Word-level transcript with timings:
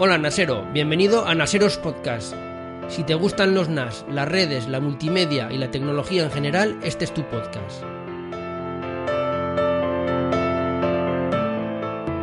Hola 0.00 0.16
Nasero, 0.16 0.64
bienvenido 0.72 1.26
a 1.26 1.34
Naseros 1.34 1.76
Podcast. 1.76 2.32
Si 2.88 3.02
te 3.02 3.14
gustan 3.14 3.52
los 3.52 3.68
NAS, 3.68 4.06
las 4.08 4.28
redes, 4.28 4.68
la 4.68 4.78
multimedia 4.78 5.50
y 5.50 5.58
la 5.58 5.72
tecnología 5.72 6.22
en 6.22 6.30
general, 6.30 6.78
este 6.84 7.04
es 7.04 7.12
tu 7.12 7.28
podcast. 7.28 7.82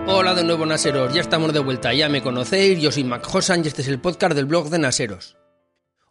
Hola 0.07 0.34
de 0.35 0.45
nuevo 0.45 0.65
Naseros, 0.65 1.13
ya 1.13 1.20
estamos 1.20 1.51
de 1.51 1.59
vuelta, 1.59 1.93
ya 1.93 2.07
me 2.07 2.23
conocéis, 2.23 2.79
yo 2.79 2.93
soy 2.93 3.03
Mac 3.03 3.27
Hosan 3.35 3.65
y 3.65 3.67
este 3.67 3.81
es 3.81 3.89
el 3.89 3.99
podcast 3.99 4.37
del 4.37 4.45
blog 4.45 4.70
de 4.70 4.79
Naseros. 4.79 5.35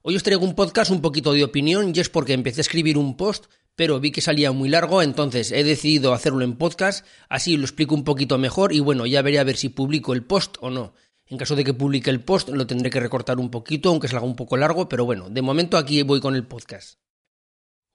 Hoy 0.02 0.16
os 0.16 0.22
traigo 0.22 0.44
un 0.44 0.54
podcast 0.54 0.90
un 0.90 1.00
poquito 1.00 1.32
de 1.32 1.44
opinión 1.44 1.92
y 1.94 2.00
es 2.00 2.10
porque 2.10 2.34
empecé 2.34 2.60
a 2.60 2.68
escribir 2.68 2.98
un 2.98 3.16
post, 3.16 3.46
pero 3.74 4.00
vi 4.00 4.12
que 4.12 4.20
salía 4.20 4.52
muy 4.52 4.68
largo, 4.68 5.00
entonces 5.00 5.50
he 5.50 5.64
decidido 5.64 6.12
hacerlo 6.12 6.44
en 6.44 6.58
podcast, 6.58 7.06
así 7.30 7.56
lo 7.56 7.64
explico 7.64 7.94
un 7.94 8.04
poquito 8.04 8.36
mejor 8.36 8.74
y 8.74 8.80
bueno, 8.80 9.06
ya 9.06 9.22
veré 9.22 9.38
a 9.38 9.44
ver 9.44 9.56
si 9.56 9.70
publico 9.70 10.12
el 10.12 10.24
post 10.24 10.58
o 10.60 10.68
no. 10.68 10.92
En 11.26 11.38
caso 11.38 11.56
de 11.56 11.64
que 11.64 11.72
publique 11.72 12.10
el 12.10 12.22
post, 12.22 12.50
lo 12.50 12.66
tendré 12.66 12.90
que 12.90 13.00
recortar 13.00 13.38
un 13.38 13.50
poquito, 13.50 13.88
aunque 13.88 14.08
salga 14.08 14.26
un 14.26 14.36
poco 14.36 14.56
largo, 14.56 14.88
pero 14.88 15.06
bueno, 15.06 15.30
de 15.30 15.40
momento 15.40 15.78
aquí 15.78 16.02
voy 16.02 16.20
con 16.20 16.34
el 16.34 16.46
podcast. 16.46 16.98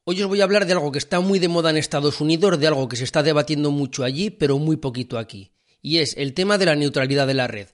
Hoy 0.04 0.22
os 0.24 0.28
voy 0.28 0.42
a 0.42 0.46
hablar 0.46 0.66
de 0.66 0.74
algo 0.74 0.92
que 0.92 0.98
está 0.98 1.20
muy 1.20 1.38
de 1.38 1.48
moda 1.48 1.70
en 1.70 1.78
Estados 1.78 2.22
Unidos, 2.22 2.60
de 2.60 2.66
algo 2.66 2.90
que 2.90 2.96
se 2.96 3.04
está 3.04 3.22
debatiendo 3.22 3.70
mucho 3.70 4.04
allí, 4.04 4.32
pero 4.32 4.58
muy 4.58 4.78
poquito 4.78 5.20
aquí, 5.20 5.52
y 5.82 5.98
es 6.00 6.18
el 6.18 6.34
tema 6.34 6.58
de 6.58 6.66
la 6.66 6.76
neutralidad 6.76 7.28
de 7.28 7.36
la 7.36 7.48
red. 7.48 7.68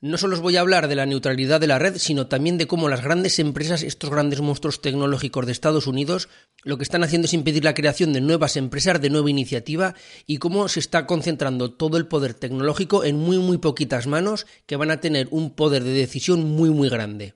No 0.00 0.16
solo 0.16 0.36
os 0.36 0.40
voy 0.40 0.56
a 0.56 0.60
hablar 0.60 0.86
de 0.86 0.94
la 0.94 1.06
neutralidad 1.06 1.60
de 1.60 1.66
la 1.66 1.80
red, 1.80 1.96
sino 1.96 2.28
también 2.28 2.56
de 2.56 2.68
cómo 2.68 2.88
las 2.88 3.02
grandes 3.02 3.40
empresas, 3.40 3.82
estos 3.82 4.10
grandes 4.10 4.40
monstruos 4.40 4.80
tecnológicos 4.80 5.44
de 5.44 5.50
Estados 5.50 5.88
Unidos, 5.88 6.28
lo 6.62 6.76
que 6.78 6.84
están 6.84 7.02
haciendo 7.02 7.26
es 7.26 7.34
impedir 7.34 7.64
la 7.64 7.74
creación 7.74 8.12
de 8.12 8.20
nuevas 8.20 8.56
empresas, 8.56 9.00
de 9.00 9.10
nueva 9.10 9.28
iniciativa, 9.28 9.96
y 10.24 10.36
cómo 10.36 10.68
se 10.68 10.78
está 10.78 11.04
concentrando 11.04 11.72
todo 11.72 11.96
el 11.96 12.06
poder 12.06 12.34
tecnológico 12.34 13.02
en 13.02 13.16
muy 13.16 13.38
muy 13.38 13.58
poquitas 13.58 14.06
manos 14.06 14.46
que 14.66 14.76
van 14.76 14.92
a 14.92 15.00
tener 15.00 15.26
un 15.32 15.50
poder 15.50 15.82
de 15.82 15.90
decisión 15.90 16.44
muy 16.44 16.70
muy 16.70 16.88
grande. 16.88 17.34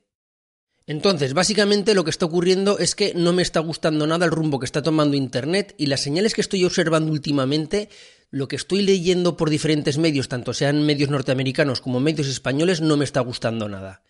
Entonces, 0.87 1.35
básicamente 1.35 1.95
lo 1.95 2.05
que 2.05 2.11
está 2.11 2.27
ocurriendo 2.27 2.79
es 2.79 2.95
que 2.95 3.13
no 3.15 3.33
me 3.33 3.43
está 3.43 3.59
gustando 3.59 4.07
nada 4.07 4.25
el 4.25 4.33
rumbo 4.33 4.61
que 4.61 4.67
está 4.67 4.83
tomando 4.83 5.17
Internet 5.17 5.75
y 5.79 5.87
las 5.87 6.01
señales 6.01 6.35
que 6.35 6.41
estoy 6.41 6.65
observando 6.65 7.11
últimamente 7.11 7.89
lo 8.33 8.49
que 8.49 8.57
estoy 8.57 8.83
leyendo 8.83 9.37
por 9.37 9.51
diferentes 9.51 9.99
medios, 9.99 10.27
tanto 10.27 10.55
sean 10.55 10.85
medios 10.85 11.11
norteamericanos 11.11 11.83
como 11.83 12.01
medios 12.01 12.27
españoles, 12.29 12.81
no 12.81 12.97
me 12.97 13.05
está 13.05 13.21
gustando 13.21 13.69
nada. 13.69 14.03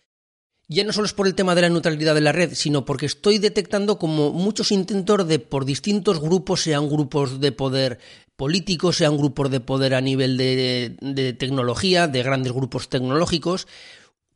Ya 0.68 0.84
no 0.84 0.92
solo 0.92 1.06
es 1.06 1.12
por 1.12 1.26
el 1.26 1.34
tema 1.34 1.56
de 1.56 1.62
la 1.62 1.68
neutralidad 1.68 2.14
de 2.14 2.20
la 2.20 2.30
red, 2.30 2.54
sino 2.54 2.84
porque 2.84 3.06
estoy 3.06 3.38
detectando 3.38 3.98
como 3.98 4.30
muchos 4.30 4.70
intentos 4.70 5.26
de 5.26 5.40
por 5.40 5.64
distintos 5.64 6.20
grupos, 6.20 6.62
sean 6.62 6.88
grupos 6.88 7.40
de 7.40 7.50
poder 7.50 7.98
políticos, 8.36 8.96
sean 8.96 9.18
grupos 9.18 9.50
de 9.50 9.58
poder 9.58 9.92
a 9.92 10.00
nivel 10.00 10.36
de, 10.36 10.96
de 11.00 11.32
tecnología, 11.32 12.06
de 12.06 12.22
grandes 12.22 12.52
grupos 12.52 12.88
tecnológicos, 12.88 13.66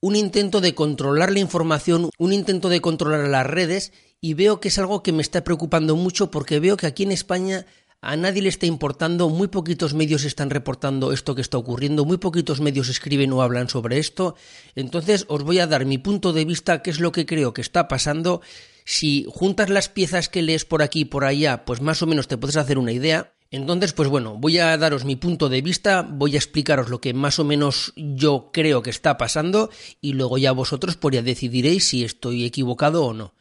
un 0.01 0.17
intento 0.17 0.61
de 0.61 0.75
controlar 0.75 1.31
la 1.31 1.39
información, 1.39 2.11
un 2.19 2.33
intento 2.33 2.69
de 2.69 2.81
controlar 2.81 3.29
las 3.29 3.47
redes 3.47 3.93
y 4.21 4.35
veo 4.35 4.59
que 4.59 4.69
es 4.69 4.79
algo 4.81 5.05
que 5.05 5.13
me 5.13 5.23
está 5.23 5.45
preocupando 5.45 5.95
mucho 5.95 6.33
porque 6.33 6.59
veo 6.59 6.77
que 6.77 6.89
aquí 6.89 7.05
en 7.05 7.13
España 7.13 7.67
a 8.01 8.17
nadie 8.17 8.43
le 8.43 8.49
está 8.49 8.67
importando, 8.67 9.29
muy 9.29 9.49
poquitos 9.49 9.95
medios 9.95 10.25
están 10.25 10.51
reportando 10.51 11.13
esto 11.13 11.35
que 11.35 11.41
está 11.41 11.59
ocurriendo, 11.59 12.05
muy 12.05 12.19
poquitos 12.19 12.61
medios 12.61 12.89
escriben 12.89 13.33
o 13.33 13.43
hablan 13.43 13.69
sobre 13.69 13.99
esto. 13.99 14.37
Entonces 14.75 15.25
os 15.29 15.43
voy 15.43 15.59
a 15.59 15.67
dar 15.67 15.87
mi 15.87 15.99
punto 15.99 16.33
de 16.33 16.45
vista, 16.45 16.83
qué 16.83 16.91
es 16.91 17.01
lo 17.01 17.13
que 17.13 17.27
creo 17.27 17.55
que 17.55 17.63
está 17.63 17.89
pasando. 17.89 18.43
Si 18.85 19.27
juntas 19.29 19.71
las 19.71 19.89
piezas 19.89 20.29
que 20.29 20.43
lees 20.43 20.65
por 20.65 20.83
aquí 20.83 21.01
y 21.01 21.05
por 21.07 21.25
allá, 21.25 21.65
pues 21.65 21.81
más 21.81 22.03
o 22.03 22.07
menos 22.07 22.29
te 22.29 22.39
puedes 22.39 22.57
hacer 22.57 22.79
una 22.79 22.93
idea. 22.93 23.33
Entonces, 23.51 23.93
pues 23.93 24.09
bueno, 24.09 24.37
voy 24.37 24.59
a 24.59 24.77
daros 24.77 25.05
mi 25.05 25.17
punto 25.17 25.49
de 25.49 25.63
vista, 25.63 26.03
voy 26.03 26.35
a 26.35 26.39
explicaros 26.39 26.89
lo 26.89 27.01
que 27.01 27.15
más 27.15 27.39
o 27.39 27.45
menos 27.45 27.93
yo 27.97 28.51
creo 28.53 28.83
que 28.83 28.91
está 28.91 29.17
pasando 29.17 29.71
y 30.01 30.15
luego 30.15 30.37
ya 30.37 30.53
vosotros 30.53 30.97
pues 30.97 31.15
ya 31.15 31.23
decidiréis 31.23 31.89
si 31.89 32.05
estoy 32.05 32.45
equivocado 32.45 33.05
o 33.05 33.15
no. 33.15 33.36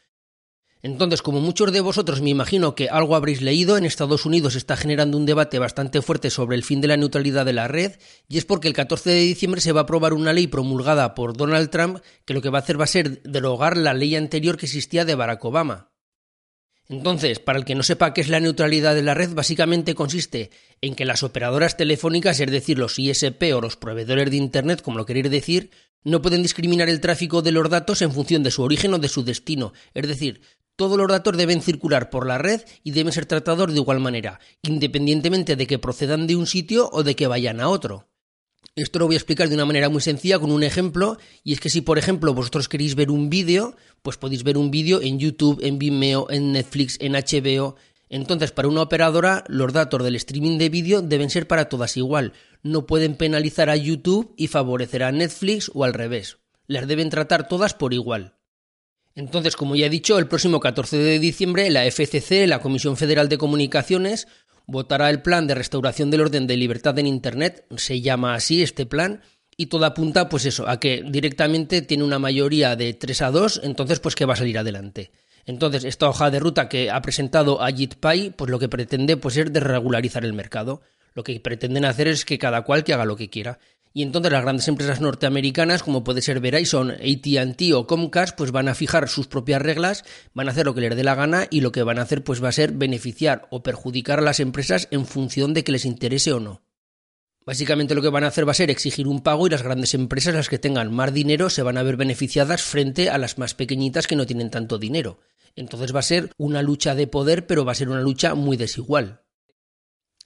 Entonces, 0.86 1.24
como 1.24 1.42
muchos 1.42 1.72
de 1.72 1.82
vosotros 1.82 2.22
me 2.22 2.30
imagino 2.30 2.76
que 2.76 2.90
algo 2.90 3.16
habréis 3.16 3.42
leído, 3.42 3.76
en 3.76 3.86
Estados 3.86 4.24
Unidos 4.24 4.54
está 4.54 4.78
generando 4.78 5.18
un 5.18 5.26
debate 5.26 5.58
bastante 5.58 6.04
fuerte 6.04 6.30
sobre 6.30 6.56
el 6.56 6.64
fin 6.64 6.80
de 6.80 6.88
la 6.88 6.96
neutralidad 6.96 7.44
de 7.44 7.54
la 7.54 7.68
red, 7.68 7.94
y 8.28 8.38
es 8.38 8.46
porque 8.46 8.68
el 8.68 8.76
14 8.76 9.10
de 9.10 9.20
diciembre 9.22 9.62
se 9.62 9.72
va 9.72 9.80
a 9.80 9.84
aprobar 9.86 10.14
una 10.14 10.32
ley 10.32 10.46
promulgada 10.46 11.16
por 11.16 11.36
Donald 11.36 11.72
Trump 11.72 12.02
que 12.24 12.36
lo 12.36 12.42
que 12.44 12.52
va 12.52 12.60
a 12.60 12.62
hacer 12.62 12.80
va 12.80 12.84
a 12.84 12.88
ser 12.88 13.24
derogar 13.24 13.78
la 13.78 13.96
ley 13.96 14.16
anterior 14.16 14.58
que 14.58 14.68
existía 14.68 15.06
de 15.06 15.16
Barack 15.16 15.44
Obama. 15.44 15.90
Entonces, 16.88 17.40
para 17.40 17.58
el 17.58 17.66
que 17.66 17.74
no 17.74 17.82
sepa 17.82 18.14
qué 18.14 18.22
es 18.22 18.30
la 18.30 18.40
neutralidad 18.40 18.94
de 18.94 19.02
la 19.02 19.16
red, 19.16 19.34
básicamente 19.34 19.96
consiste 19.96 20.52
en 20.82 20.94
que 20.94 21.06
las 21.06 21.24
operadoras 21.24 21.78
telefónicas, 21.78 22.40
es 22.40 22.52
decir, 22.52 22.78
los 22.78 23.00
ISP 23.00 23.56
o 23.56 23.62
los 23.62 23.76
proveedores 23.76 24.30
de 24.30 24.38
Internet, 24.38 24.84
como 24.84 25.00
lo 25.00 25.08
queréis 25.08 25.32
decir, 25.32 25.72
no 26.04 26.22
pueden 26.22 26.44
discriminar 26.44 26.90
el 26.90 27.02
tráfico 27.02 27.42
de 27.42 27.52
los 27.52 27.68
datos 27.72 28.04
en 28.04 28.12
función 28.12 28.44
de 28.44 28.52
su 28.52 28.62
origen 28.62 28.94
o 28.94 29.00
de 29.00 29.08
su 29.08 29.24
destino. 29.24 29.74
Es 29.96 30.08
decir, 30.08 30.42
todos 30.76 30.98
los 30.98 31.08
datos 31.08 31.38
deben 31.38 31.62
circular 31.62 32.10
por 32.10 32.28
la 32.28 32.38
red 32.38 32.62
y 32.84 32.92
deben 32.92 33.14
ser 33.14 33.26
tratados 33.26 33.72
de 33.74 33.80
igual 33.80 34.00
manera, 34.00 34.40
independientemente 34.62 35.56
de 35.56 35.68
que 35.68 35.80
procedan 35.80 36.28
de 36.28 36.36
un 36.36 36.48
sitio 36.48 36.90
o 36.92 37.04
de 37.04 37.16
que 37.16 37.28
vayan 37.28 37.62
a 37.62 37.70
otro. 37.70 38.08
Esto 38.76 39.00
lo 39.00 39.06
voy 39.06 39.16
a 39.16 39.18
explicar 39.18 39.48
de 39.48 39.56
una 39.56 39.66
manera 39.66 39.88
muy 39.88 40.02
sencilla 40.02 40.38
con 40.38 40.52
un 40.52 40.64
ejemplo, 40.64 41.18
y 41.44 41.54
es 41.54 41.62
que 41.62 41.70
si 41.70 41.80
por 41.80 41.98
ejemplo 41.98 42.34
vosotros 42.34 42.68
queréis 42.68 42.96
ver 42.96 43.10
un 43.10 43.30
vídeo, 43.30 43.76
pues 44.02 44.18
podéis 44.18 44.44
ver 44.44 44.58
un 44.58 44.70
vídeo 44.70 45.02
en 45.02 45.18
YouTube, 45.18 45.60
en 45.64 45.80
Vimeo, 45.80 46.30
en 46.30 46.52
Netflix, 46.52 46.98
en 47.00 47.14
HBO. 47.14 47.76
Entonces, 48.10 48.52
para 48.52 48.68
una 48.68 48.82
operadora, 48.82 49.46
los 49.48 49.72
datos 49.72 50.04
del 50.04 50.16
streaming 50.16 50.58
de 50.58 50.70
vídeo 50.70 51.02
deben 51.02 51.30
ser 51.30 51.48
para 51.48 51.70
todas 51.70 51.96
igual. 51.96 52.34
No 52.64 52.86
pueden 52.86 53.16
penalizar 53.16 53.70
a 53.70 53.78
YouTube 53.78 54.34
y 54.36 54.48
favorecer 54.48 55.04
a 55.04 55.12
Netflix 55.12 55.72
o 55.74 55.86
al 55.86 55.94
revés. 55.94 56.38
Las 56.68 56.88
deben 56.88 57.10
tratar 57.10 57.48
todas 57.48 57.74
por 57.74 57.94
igual. 57.94 58.35
Entonces, 59.16 59.56
como 59.56 59.76
ya 59.76 59.86
he 59.86 59.90
dicho, 59.90 60.20
el 60.20 60.28
próximo 60.28 60.60
14 60.60 60.98
de 60.98 61.20
diciembre 61.20 61.70
la 61.70 61.90
FCC, 61.90 62.48
la 62.48 62.60
Comisión 62.60 62.98
Federal 62.98 63.30
de 63.30 63.38
Comunicaciones, 63.38 64.28
votará 64.68 65.10
el 65.10 65.22
plan 65.22 65.48
de 65.48 65.56
restauración 65.56 66.12
del 66.12 66.22
orden 66.22 66.48
de 66.48 66.58
libertad 66.58 67.00
en 67.00 67.08
Internet, 67.08 67.66
se 67.78 68.02
llama 68.02 68.36
así 68.36 68.62
este 68.62 68.86
plan, 68.86 69.22
y 69.58 69.68
todo 69.68 69.86
apunta 69.86 70.28
pues 70.28 70.46
eso, 70.46 70.68
a 70.68 70.80
que 70.80 71.04
directamente 71.08 71.82
tiene 71.82 72.04
una 72.04 72.20
mayoría 72.20 72.76
de 72.76 72.94
3 72.94 73.22
a 73.22 73.32
2, 73.32 73.62
entonces 73.64 74.00
pues 74.00 74.16
que 74.16 74.26
va 74.26 74.34
a 74.34 74.38
salir 74.38 74.58
adelante. 74.58 75.12
Entonces, 75.46 75.84
esta 75.84 76.10
hoja 76.10 76.32
de 76.32 76.40
ruta 76.40 76.68
que 76.68 76.90
ha 76.90 77.02
presentado 77.02 77.62
Ajit 77.62 77.96
Pai, 77.96 78.34
pues 78.36 78.50
lo 78.50 78.60
que 78.60 78.68
pretende 78.68 79.16
pues 79.16 79.38
es 79.38 79.54
desregularizar 79.54 80.26
el 80.26 80.34
mercado. 80.34 80.82
Lo 81.14 81.24
que 81.24 81.40
pretenden 81.40 81.86
hacer 81.86 82.08
es 82.08 82.26
que 82.26 82.40
cada 82.40 82.64
cual 82.64 82.84
que 82.84 82.94
haga 82.94 83.06
lo 83.06 83.16
que 83.16 83.30
quiera. 83.30 83.60
Y 83.98 84.02
entonces 84.02 84.30
las 84.30 84.42
grandes 84.42 84.68
empresas 84.68 85.00
norteamericanas, 85.00 85.82
como 85.82 86.04
puede 86.04 86.22
ser 86.22 86.42
Verizon, 86.42 86.92
AT&T 86.92 87.74
o 87.74 87.88
Comcast, 87.88 88.36
pues 88.36 88.52
van 88.52 88.68
a 88.68 88.76
fijar 88.76 89.08
sus 89.08 89.28
propias 89.28 89.62
reglas, 89.62 90.04
van 90.34 90.50
a 90.50 90.52
hacer 90.52 90.66
lo 90.66 90.76
que 90.76 90.82
les 90.82 90.98
dé 90.98 91.04
la 91.06 91.16
gana 91.16 91.48
y 91.50 91.62
lo 91.62 91.72
que 91.72 91.82
van 91.82 91.98
a 91.98 92.02
hacer 92.02 92.22
pues 92.22 92.44
va 92.44 92.50
a 92.50 92.52
ser 92.52 92.74
beneficiar 92.74 93.48
o 93.52 93.64
perjudicar 93.64 94.20
a 94.20 94.22
las 94.22 94.42
empresas 94.42 94.90
en 94.92 95.06
función 95.06 95.54
de 95.54 95.64
que 95.64 95.72
les 95.72 95.86
interese 95.86 96.34
o 96.34 96.42
no. 96.42 96.62
Básicamente 97.46 97.96
lo 97.96 98.02
que 98.02 98.10
van 98.10 98.26
a 98.26 98.28
hacer 98.28 98.46
va 98.46 98.52
a 98.52 98.56
ser 98.56 98.70
exigir 98.70 99.08
un 99.08 99.22
pago 99.22 99.48
y 99.48 99.50
las 99.50 99.64
grandes 99.64 99.94
empresas, 99.94 100.36
las 100.36 100.50
que 100.50 100.60
tengan 100.60 100.94
más 100.94 101.14
dinero, 101.14 101.50
se 101.50 101.64
van 101.64 101.78
a 101.78 101.84
ver 101.84 101.96
beneficiadas 101.96 102.64
frente 102.64 103.10
a 103.10 103.18
las 103.18 103.38
más 103.38 103.54
pequeñitas 103.54 104.08
que 104.08 104.18
no 104.18 104.26
tienen 104.26 104.50
tanto 104.50 104.78
dinero. 104.78 105.22
Entonces 105.56 105.96
va 105.96 106.00
a 106.00 106.04
ser 106.04 106.32
una 106.36 106.62
lucha 106.62 106.96
de 106.96 107.08
poder, 107.08 107.48
pero 107.48 107.64
va 107.64 107.72
a 107.72 107.76
ser 107.76 107.88
una 107.88 108.02
lucha 108.02 108.36
muy 108.36 108.58
desigual. 108.58 109.25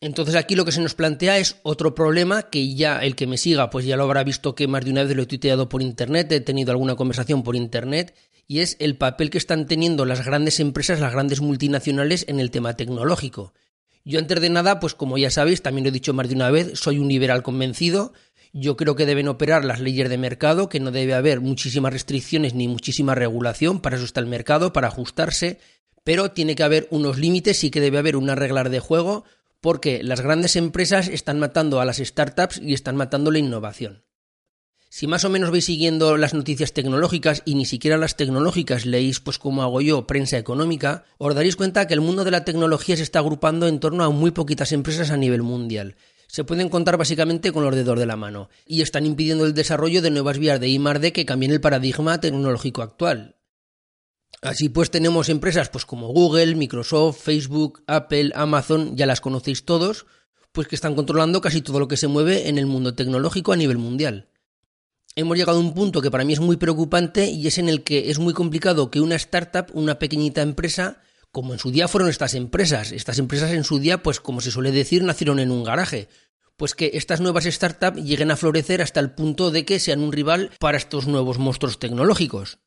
Entonces 0.02 0.36
aquí 0.36 0.56
lo 0.56 0.64
que 0.64 0.72
se 0.72 0.82
nos 0.82 0.96
plantea 0.96 1.40
es 1.40 1.58
otro 1.64 1.94
problema 1.94 2.44
que 2.44 2.74
ya 2.74 3.00
el 3.00 3.16
que 3.16 3.28
me 3.28 3.38
siga 3.38 3.70
pues 3.70 3.86
ya 3.86 3.98
lo 3.98 4.04
habrá 4.04 4.24
visto 4.24 4.56
que 4.56 4.68
más 4.68 4.86
de 4.86 4.92
una 4.92 5.04
vez 5.04 5.16
lo 5.16 5.24
he 5.24 5.28
tuiteado 5.28 5.68
por 5.68 5.82
internet, 5.82 6.32
he 6.32 6.40
tenido 6.40 6.72
alguna 6.72 6.96
conversación 6.96 7.44
por 7.44 7.58
internet 7.58 8.16
y 8.48 8.60
es 8.60 8.78
el 8.80 8.96
papel 8.96 9.30
que 9.30 9.38
están 9.38 9.68
teniendo 9.68 10.06
las 10.06 10.26
grandes 10.26 10.62
empresas, 10.62 11.02
las 11.02 11.12
grandes 11.12 11.42
multinacionales 11.42 12.26
en 12.30 12.40
el 12.40 12.50
tema 12.50 12.78
tecnológico. 12.78 13.54
Yo 14.06 14.20
antes 14.20 14.40
de 14.40 14.50
nada, 14.50 14.80
pues 14.80 14.96
como 14.96 15.18
ya 15.18 15.30
sabéis, 15.30 15.62
también 15.62 15.84
lo 15.84 15.90
he 15.90 15.92
dicho 15.92 16.14
más 16.14 16.30
de 16.30 16.36
una 16.36 16.50
vez, 16.50 16.80
soy 16.80 16.98
un 16.98 17.10
liberal 17.10 17.44
convencido, 17.44 18.14
yo 18.54 18.78
creo 18.78 18.96
que 18.96 19.06
deben 19.06 19.28
operar 19.28 19.66
las 19.66 19.82
leyes 19.82 20.10
de 20.10 20.18
mercado, 20.18 20.70
que 20.70 20.80
no 20.80 20.92
debe 20.92 21.14
haber 21.14 21.42
muchísimas 21.42 21.94
restricciones 21.94 22.56
ni 22.56 22.68
muchísima 22.68 23.14
regulación, 23.14 23.82
para 23.82 23.98
eso 23.98 24.06
está 24.06 24.20
el 24.20 24.26
mercado, 24.26 24.74
para 24.74 24.88
ajustarse, 24.88 25.60
pero 26.04 26.32
tiene 26.32 26.56
que 26.56 26.64
haber 26.64 26.88
unos 26.90 27.20
límites 27.20 27.64
y 27.64 27.70
que 27.70 27.82
debe 27.82 28.00
haber 28.00 28.16
unas 28.16 28.40
reglas 28.40 28.72
de 28.72 28.80
juego 28.80 29.26
porque 29.62 30.04
las 30.04 30.22
grandes 30.22 30.56
empresas 30.56 31.08
están 31.08 31.40
matando 31.40 31.80
a 31.80 31.86
las 31.86 31.98
startups 31.98 32.60
y 32.62 32.74
están 32.74 32.96
matando 32.96 33.32
la 33.32 33.40
innovación. 33.40 34.04
Si 34.92 35.06
más 35.06 35.24
o 35.24 35.30
menos 35.30 35.52
veis 35.52 35.66
siguiendo 35.66 36.18
las 36.18 36.34
noticias 36.34 36.74
tecnológicas 36.74 37.44
y 37.46 37.54
ni 37.54 37.66
siquiera 37.66 37.96
las 37.98 38.18
tecnológicas 38.18 38.88
leéis, 38.88 39.20
pues 39.20 39.38
como 39.38 39.62
hago 39.62 39.82
yo, 39.82 40.08
prensa 40.08 40.40
económica, 40.40 41.06
os 41.20 41.36
daréis 41.36 41.56
cuenta 41.56 41.86
que 41.86 41.94
el 41.94 42.02
mundo 42.02 42.24
de 42.24 42.32
la 42.32 42.44
tecnología 42.44 42.98
se 42.98 43.04
está 43.04 43.20
agrupando 43.20 43.68
en 43.68 43.80
torno 43.80 44.04
a 44.04 44.10
muy 44.10 44.32
poquitas 44.32 44.72
empresas 44.72 45.12
a 45.12 45.18
nivel 45.18 45.44
mundial. 45.44 45.96
Se 46.26 46.44
pueden 46.44 46.70
contar 46.70 46.98
básicamente 46.98 47.52
con 47.52 47.64
los 47.64 47.76
dedos 47.76 48.00
de 48.00 48.08
la 48.08 48.16
mano 48.16 48.50
y 48.66 48.82
están 48.82 49.06
impidiendo 49.06 49.46
el 49.46 49.54
desarrollo 49.54 50.02
de 50.02 50.10
nuevas 50.10 50.40
vías 50.40 50.60
de 50.60 50.70
I+D 50.70 51.14
que 51.14 51.26
cambien 51.26 51.52
el 51.52 51.62
paradigma 51.62 52.20
tecnológico 52.20 52.82
actual. 52.82 53.39
Así 54.42 54.70
pues 54.70 54.90
tenemos 54.92 55.30
empresas 55.30 55.70
pues 55.70 55.86
como 55.86 56.08
Google, 56.10 56.56
Microsoft, 56.56 57.20
Facebook, 57.22 57.84
Apple, 57.88 58.32
Amazon, 58.36 58.96
ya 58.96 59.06
las 59.06 59.22
conocéis 59.22 59.66
todos, 59.66 60.06
pues 60.52 60.68
que 60.68 60.76
están 60.76 60.96
controlando 60.96 61.42
casi 61.42 61.62
todo 61.62 61.80
lo 61.80 61.88
que 61.88 61.98
se 61.98 62.08
mueve 62.08 62.48
en 62.48 62.58
el 62.58 62.66
mundo 62.66 62.96
tecnológico 62.96 63.52
a 63.52 63.58
nivel 63.58 63.78
mundial 63.78 64.30
hemos 65.16 65.38
llegado 65.38 65.58
a 65.58 65.62
un 65.62 65.74
punto 65.74 66.02
que 66.02 66.12
para 66.12 66.24
mí 66.24 66.34
es 66.34 66.40
muy 66.40 66.58
preocupante 66.58 67.28
y 67.28 67.48
es 67.48 67.58
en 67.58 67.70
el 67.70 67.84
que 67.84 68.10
es 68.10 68.20
muy 68.20 68.34
complicado 68.34 68.92
que 68.92 69.02
una 69.02 69.16
startup, 69.16 69.68
una 69.74 70.00
pequeñita 70.00 70.42
empresa, 70.42 71.02
como 71.32 71.54
en 71.54 71.60
su 71.60 71.72
día 71.72 71.88
fueron 71.88 72.10
estas 72.10 72.34
empresas, 72.34 72.92
estas 72.92 73.20
empresas 73.20 73.52
en 73.52 73.64
su 73.64 73.80
día, 73.80 74.02
pues 74.02 74.20
como 74.20 74.42
se 74.42 74.52
suele 74.52 74.72
decir, 74.72 75.04
nacieron 75.04 75.40
en 75.40 75.52
un 75.52 75.64
garaje, 75.64 76.10
pues 76.58 76.76
que 76.76 76.92
estas 76.94 77.22
nuevas 77.22 77.46
startups 77.46 78.04
lleguen 78.04 78.32
a 78.32 78.38
florecer 78.38 78.82
hasta 78.82 79.00
el 79.00 79.12
punto 79.12 79.52
de 79.52 79.66
que 79.66 79.80
sean 79.80 80.02
un 80.02 80.12
rival 80.12 80.52
para 80.60 80.78
estos 80.78 81.08
nuevos 81.08 81.38
monstruos 81.38 81.80
tecnológicos. 81.80 82.60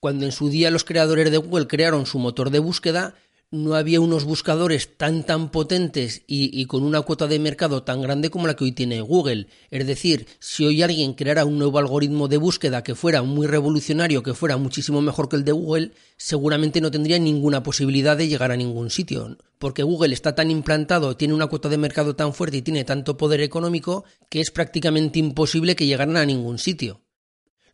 Cuando 0.00 0.24
en 0.24 0.32
su 0.32 0.48
día 0.48 0.70
los 0.70 0.84
creadores 0.84 1.30
de 1.30 1.38
Google 1.38 1.66
crearon 1.66 2.06
su 2.06 2.18
motor 2.18 2.50
de 2.50 2.58
búsqueda, 2.58 3.14
no 3.50 3.74
había 3.74 4.00
unos 4.00 4.24
buscadores 4.24 4.96
tan 4.96 5.24
tan 5.24 5.50
potentes 5.50 6.22
y, 6.26 6.64
con 6.66 6.82
una 6.82 7.02
cuota 7.02 7.28
de 7.28 7.38
mercado 7.38 7.84
tan 7.84 8.02
grande 8.02 8.28
como 8.28 8.46
la 8.46 8.54
que 8.54 8.64
hoy 8.64 8.72
tiene 8.72 9.00
Google. 9.00 9.46
Es 9.70 9.86
decir, 9.86 10.26
si 10.40 10.64
hoy 10.64 10.82
alguien 10.82 11.14
creara 11.14 11.44
un 11.44 11.58
nuevo 11.58 11.78
algoritmo 11.78 12.26
de 12.26 12.38
búsqueda 12.38 12.82
que 12.82 12.96
fuera 12.96 13.22
muy 13.22 13.46
revolucionario, 13.46 14.22
que 14.22 14.34
fuera 14.34 14.56
muchísimo 14.56 15.00
mejor 15.00 15.28
que 15.28 15.36
el 15.36 15.44
de 15.44 15.52
Google, 15.52 15.92
seguramente 16.16 16.80
no 16.80 16.90
tendría 16.90 17.18
ninguna 17.18 17.62
posibilidad 17.62 18.16
de 18.16 18.28
llegar 18.28 18.50
a 18.50 18.56
ningún 18.56 18.90
sitio. 18.90 19.38
Porque 19.58 19.84
Google 19.84 20.12
está 20.12 20.34
tan 20.34 20.50
implantado, 20.50 21.16
tiene 21.16 21.34
una 21.34 21.46
cuota 21.46 21.68
de 21.68 21.78
mercado 21.78 22.16
tan 22.16 22.34
fuerte 22.34 22.58
y 22.58 22.62
tiene 22.62 22.84
tanto 22.84 23.16
poder 23.16 23.40
económico 23.40 24.04
que 24.28 24.40
es 24.40 24.50
prácticamente 24.50 25.20
imposible 25.20 25.76
que 25.76 25.86
llegaran 25.86 26.16
a 26.16 26.26
ningún 26.26 26.58
sitio. 26.58 27.05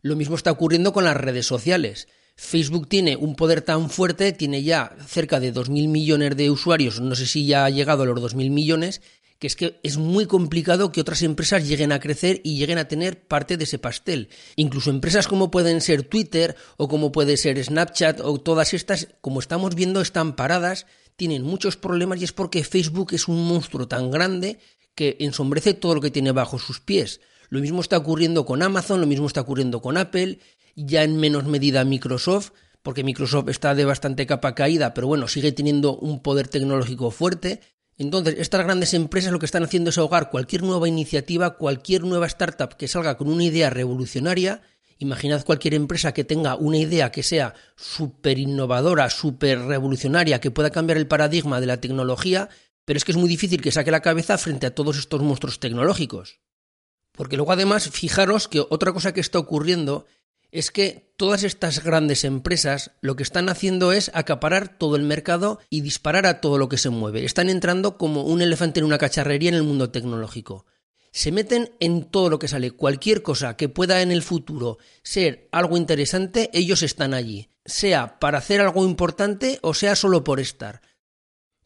Lo 0.03 0.17
mismo 0.17 0.35
está 0.35 0.51
ocurriendo 0.51 0.91
con 0.91 1.05
las 1.05 1.15
redes 1.15 1.45
sociales. 1.47 2.09
Facebook 2.35 2.89
tiene 2.89 3.15
un 3.15 3.37
poder 3.37 3.61
tan 3.61 3.89
fuerte, 3.89 4.33
tiene 4.33 4.61
ya 4.61 4.97
cerca 5.07 5.39
de 5.39 5.53
2.000 5.53 5.87
millones 5.87 6.35
de 6.35 6.51
usuarios, 6.51 6.99
no 6.99 7.15
sé 7.15 7.25
si 7.25 7.45
ya 7.45 7.63
ha 7.63 7.69
llegado 7.69 8.03
a 8.03 8.05
los 8.05 8.19
2.000 8.19 8.49
millones, 8.49 9.01
que 9.39 9.47
es 9.47 9.55
que 9.55 9.79
es 9.81 9.95
muy 9.95 10.25
complicado 10.25 10.91
que 10.91 10.99
otras 10.99 11.21
empresas 11.21 11.65
lleguen 11.65 11.93
a 11.93 12.01
crecer 12.01 12.41
y 12.43 12.57
lleguen 12.57 12.79
a 12.79 12.89
tener 12.89 13.25
parte 13.27 13.55
de 13.55 13.63
ese 13.63 13.79
pastel. 13.79 14.27
Incluso 14.57 14.89
empresas 14.89 15.29
como 15.29 15.51
pueden 15.51 15.79
ser 15.79 16.03
Twitter 16.03 16.57
o 16.75 16.89
como 16.89 17.13
puede 17.13 17.37
ser 17.37 17.63
Snapchat 17.63 18.19
o 18.19 18.41
todas 18.41 18.73
estas, 18.73 19.07
como 19.21 19.39
estamos 19.39 19.73
viendo, 19.73 20.01
están 20.01 20.35
paradas, 20.35 20.85
tienen 21.15 21.43
muchos 21.43 21.77
problemas 21.77 22.19
y 22.19 22.25
es 22.25 22.33
porque 22.33 22.65
Facebook 22.65 23.13
es 23.13 23.29
un 23.29 23.47
monstruo 23.47 23.87
tan 23.87 24.11
grande 24.11 24.59
que 24.95 25.15
ensombrece 25.21 25.73
todo 25.73 25.95
lo 25.95 26.01
que 26.01 26.11
tiene 26.11 26.33
bajo 26.33 26.59
sus 26.59 26.81
pies. 26.81 27.21
Lo 27.49 27.59
mismo 27.59 27.81
está 27.81 27.97
ocurriendo 27.97 28.45
con 28.45 28.61
Amazon, 28.61 29.01
lo 29.01 29.07
mismo 29.07 29.27
está 29.27 29.41
ocurriendo 29.41 29.81
con 29.81 29.97
Apple 29.97 30.39
ya 30.75 31.03
en 31.03 31.17
menos 31.17 31.45
medida 31.45 31.83
Microsoft, 31.83 32.51
porque 32.81 33.03
Microsoft 33.03 33.49
está 33.49 33.75
de 33.75 33.85
bastante 33.85 34.25
capa 34.25 34.55
caída, 34.55 34.93
pero 34.93 35.07
bueno, 35.07 35.27
sigue 35.27 35.51
teniendo 35.51 35.97
un 35.97 36.21
poder 36.21 36.47
tecnológico 36.47 37.11
fuerte. 37.11 37.61
Entonces, 37.97 38.35
estas 38.39 38.63
grandes 38.63 38.93
empresas 38.93 39.31
lo 39.31 39.39
que 39.39 39.45
están 39.45 39.63
haciendo 39.63 39.91
es 39.91 39.97
ahogar 39.97 40.29
cualquier 40.29 40.63
nueva 40.63 40.87
iniciativa, 40.87 41.57
cualquier 41.57 42.03
nueva 42.03 42.25
startup 42.25 42.75
que 42.75 42.87
salga 42.87 43.17
con 43.17 43.29
una 43.29 43.43
idea 43.43 43.69
revolucionaria. 43.69 44.61
Imaginad 44.97 45.45
cualquier 45.45 45.75
empresa 45.75 46.13
que 46.13 46.23
tenga 46.23 46.55
una 46.55 46.77
idea 46.77 47.11
que 47.11 47.23
sea 47.23 47.53
súper 47.75 48.39
innovadora, 48.39 49.09
súper 49.09 49.59
revolucionaria, 49.59 50.41
que 50.41 50.51
pueda 50.51 50.71
cambiar 50.71 50.97
el 50.97 51.07
paradigma 51.07 51.59
de 51.59 51.67
la 51.67 51.81
tecnología, 51.81 52.49
pero 52.85 52.97
es 52.97 53.05
que 53.05 53.11
es 53.11 53.17
muy 53.17 53.29
difícil 53.29 53.61
que 53.61 53.71
saque 53.71 53.91
la 53.91 54.01
cabeza 54.01 54.37
frente 54.37 54.65
a 54.65 54.75
todos 54.75 54.97
estos 54.97 55.21
monstruos 55.21 55.59
tecnológicos. 55.59 56.39
Porque 57.13 57.37
luego 57.37 57.51
además, 57.51 57.89
fijaros 57.89 58.47
que 58.47 58.59
otra 58.59 58.91
cosa 58.91 59.13
que 59.13 59.21
está 59.21 59.39
ocurriendo 59.39 60.05
es 60.51 60.69
que 60.69 61.11
todas 61.17 61.43
estas 61.43 61.83
grandes 61.83 62.23
empresas 62.23 62.91
lo 63.01 63.15
que 63.15 63.23
están 63.23 63.49
haciendo 63.49 63.91
es 63.91 64.11
acaparar 64.13 64.77
todo 64.77 64.95
el 64.95 65.01
mercado 65.01 65.59
y 65.69 65.81
disparar 65.81 66.27
a 66.27 66.41
todo 66.41 66.59
lo 66.59 66.69
que 66.69 66.77
se 66.77 66.91
mueve. 66.91 67.25
Están 67.25 67.49
entrando 67.49 67.97
como 67.97 68.23
un 68.23 68.41
elefante 68.41 68.79
en 68.79 68.85
una 68.85 68.99
cacharrería 68.99 69.49
en 69.49 69.55
el 69.55 69.63
mundo 69.63 69.89
tecnológico. 69.89 70.67
Se 71.11 71.31
meten 71.31 71.71
en 71.79 72.05
todo 72.05 72.29
lo 72.29 72.37
que 72.37 72.47
sale. 72.47 72.71
Cualquier 72.71 73.23
cosa 73.23 73.57
que 73.57 73.69
pueda 73.69 74.01
en 74.03 74.11
el 74.11 74.21
futuro 74.21 74.77
ser 75.01 75.47
algo 75.51 75.75
interesante, 75.75 76.51
ellos 76.53 76.83
están 76.83 77.15
allí. 77.15 77.49
Sea 77.65 78.19
para 78.19 78.37
hacer 78.37 78.61
algo 78.61 78.85
importante 78.85 79.57
o 79.63 79.73
sea 79.73 79.95
solo 79.95 80.23
por 80.23 80.39
estar. 80.39 80.81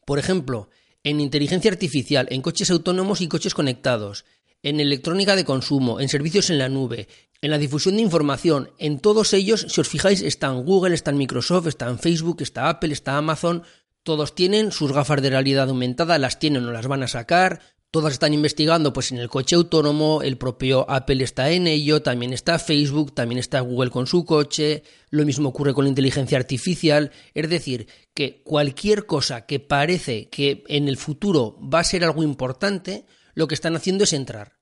Por 0.06 0.18
ejemplo, 0.18 0.70
en 1.04 1.20
inteligencia 1.20 1.70
artificial, 1.70 2.26
en 2.30 2.40
coches 2.40 2.70
autónomos 2.70 3.20
y 3.20 3.28
coches 3.28 3.54
conectados, 3.54 4.24
en 4.62 4.80
electrónica 4.80 5.36
de 5.36 5.44
consumo, 5.44 6.00
en 6.00 6.08
servicios 6.08 6.50
en 6.50 6.58
la 6.58 6.68
nube, 6.68 7.08
en 7.40 7.50
la 7.50 7.58
difusión 7.58 7.96
de 7.96 8.02
información, 8.02 8.70
en 8.78 8.98
todos 8.98 9.32
ellos, 9.32 9.66
si 9.68 9.80
os 9.80 9.88
fijáis, 9.88 10.22
están 10.22 10.64
Google, 10.64 10.94
están 10.94 11.16
Microsoft, 11.16 11.68
están 11.68 11.98
Facebook, 11.98 12.42
está 12.42 12.68
Apple, 12.68 12.92
está 12.92 13.16
Amazon, 13.16 13.62
todos 14.02 14.34
tienen 14.34 14.72
sus 14.72 14.92
gafas 14.92 15.22
de 15.22 15.30
realidad 15.30 15.68
aumentada, 15.68 16.18
las 16.18 16.38
tienen 16.38 16.64
o 16.64 16.72
las 16.72 16.86
van 16.86 17.02
a 17.02 17.08
sacar, 17.08 17.60
todas 17.90 18.12
están 18.12 18.34
investigando 18.34 18.92
pues 18.92 19.12
en 19.12 19.18
el 19.18 19.28
coche 19.28 19.54
autónomo, 19.54 20.22
el 20.22 20.36
propio 20.36 20.88
Apple 20.90 21.22
está 21.22 21.50
en 21.50 21.66
ello, 21.66 22.02
también 22.02 22.32
está 22.32 22.58
Facebook, 22.58 23.14
también 23.14 23.38
está 23.38 23.60
Google 23.60 23.90
con 23.90 24.06
su 24.06 24.24
coche, 24.24 24.82
lo 25.10 25.24
mismo 25.24 25.50
ocurre 25.50 25.74
con 25.74 25.84
la 25.84 25.90
inteligencia 25.90 26.38
artificial, 26.38 27.12
es 27.34 27.48
decir, 27.48 27.86
que 28.14 28.42
cualquier 28.42 29.06
cosa 29.06 29.46
que 29.46 29.60
parece 29.60 30.28
que 30.28 30.64
en 30.68 30.88
el 30.88 30.96
futuro 30.96 31.58
va 31.60 31.80
a 31.80 31.84
ser 31.84 32.04
algo 32.04 32.22
importante, 32.22 33.06
lo 33.38 33.46
que 33.46 33.54
están 33.54 33.76
haciendo 33.76 34.02
es 34.02 34.12
entrar. 34.12 34.58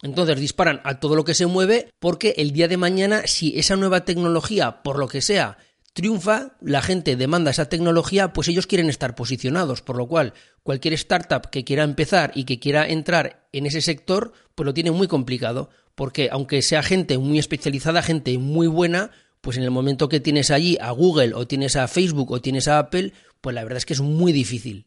Entonces 0.00 0.38
disparan 0.38 0.80
a 0.84 1.00
todo 1.00 1.16
lo 1.16 1.24
que 1.24 1.34
se 1.34 1.46
mueve 1.46 1.90
porque 1.98 2.34
el 2.36 2.52
día 2.52 2.68
de 2.68 2.76
mañana, 2.76 3.26
si 3.26 3.58
esa 3.58 3.74
nueva 3.74 4.04
tecnología, 4.04 4.84
por 4.84 5.00
lo 5.00 5.08
que 5.08 5.20
sea, 5.20 5.58
triunfa, 5.92 6.56
la 6.60 6.82
gente 6.82 7.16
demanda 7.16 7.50
esa 7.50 7.68
tecnología, 7.68 8.32
pues 8.32 8.46
ellos 8.46 8.68
quieren 8.68 8.90
estar 8.90 9.16
posicionados, 9.16 9.82
por 9.82 9.96
lo 9.96 10.06
cual 10.06 10.34
cualquier 10.62 10.94
startup 10.94 11.50
que 11.50 11.64
quiera 11.64 11.82
empezar 11.82 12.30
y 12.36 12.44
que 12.44 12.60
quiera 12.60 12.86
entrar 12.86 13.48
en 13.52 13.66
ese 13.66 13.80
sector, 13.80 14.32
pues 14.54 14.64
lo 14.64 14.72
tiene 14.72 14.92
muy 14.92 15.08
complicado, 15.08 15.70
porque 15.96 16.28
aunque 16.30 16.62
sea 16.62 16.84
gente 16.84 17.18
muy 17.18 17.40
especializada, 17.40 18.02
gente 18.02 18.38
muy 18.38 18.68
buena, 18.68 19.10
pues 19.40 19.56
en 19.56 19.64
el 19.64 19.72
momento 19.72 20.08
que 20.08 20.20
tienes 20.20 20.52
allí 20.52 20.78
a 20.80 20.92
Google 20.92 21.34
o 21.34 21.48
tienes 21.48 21.74
a 21.74 21.88
Facebook 21.88 22.30
o 22.30 22.40
tienes 22.40 22.68
a 22.68 22.78
Apple, 22.78 23.14
pues 23.40 23.52
la 23.54 23.64
verdad 23.64 23.78
es 23.78 23.86
que 23.86 23.94
es 23.94 24.00
muy 24.00 24.30
difícil. 24.30 24.86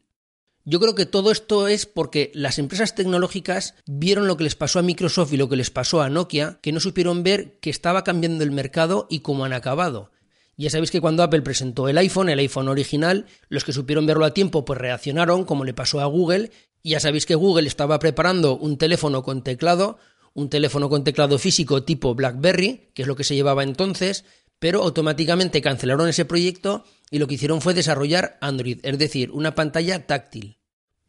Yo 0.70 0.78
creo 0.78 0.94
que 0.94 1.04
todo 1.04 1.32
esto 1.32 1.66
es 1.66 1.84
porque 1.84 2.30
las 2.32 2.60
empresas 2.60 2.94
tecnológicas 2.94 3.74
vieron 3.86 4.28
lo 4.28 4.36
que 4.36 4.44
les 4.44 4.54
pasó 4.54 4.78
a 4.78 4.82
Microsoft 4.82 5.32
y 5.32 5.36
lo 5.36 5.48
que 5.48 5.56
les 5.56 5.68
pasó 5.68 6.00
a 6.00 6.08
Nokia, 6.08 6.60
que 6.62 6.70
no 6.70 6.78
supieron 6.78 7.24
ver 7.24 7.58
que 7.58 7.70
estaba 7.70 8.04
cambiando 8.04 8.44
el 8.44 8.52
mercado 8.52 9.08
y 9.10 9.18
cómo 9.18 9.44
han 9.44 9.52
acabado. 9.52 10.12
Ya 10.56 10.70
sabéis 10.70 10.92
que 10.92 11.00
cuando 11.00 11.24
Apple 11.24 11.42
presentó 11.42 11.88
el 11.88 11.98
iPhone, 11.98 12.28
el 12.28 12.38
iPhone 12.38 12.68
original, 12.68 13.26
los 13.48 13.64
que 13.64 13.72
supieron 13.72 14.06
verlo 14.06 14.24
a 14.24 14.32
tiempo 14.32 14.64
pues 14.64 14.78
reaccionaron, 14.78 15.44
como 15.44 15.64
le 15.64 15.74
pasó 15.74 16.00
a 16.00 16.04
Google, 16.04 16.52
ya 16.84 17.00
sabéis 17.00 17.26
que 17.26 17.34
Google 17.34 17.66
estaba 17.66 17.98
preparando 17.98 18.56
un 18.56 18.78
teléfono 18.78 19.24
con 19.24 19.42
teclado, 19.42 19.98
un 20.34 20.50
teléfono 20.50 20.88
con 20.88 21.02
teclado 21.02 21.40
físico 21.40 21.82
tipo 21.82 22.14
BlackBerry, 22.14 22.92
que 22.94 23.02
es 23.02 23.08
lo 23.08 23.16
que 23.16 23.24
se 23.24 23.34
llevaba 23.34 23.64
entonces, 23.64 24.24
pero 24.60 24.84
automáticamente 24.84 25.62
cancelaron 25.62 26.08
ese 26.08 26.26
proyecto 26.26 26.84
y 27.10 27.18
lo 27.18 27.26
que 27.26 27.34
hicieron 27.34 27.60
fue 27.60 27.74
desarrollar 27.74 28.38
Android, 28.40 28.78
es 28.84 28.98
decir, 28.98 29.32
una 29.32 29.56
pantalla 29.56 30.06
táctil. 30.06 30.59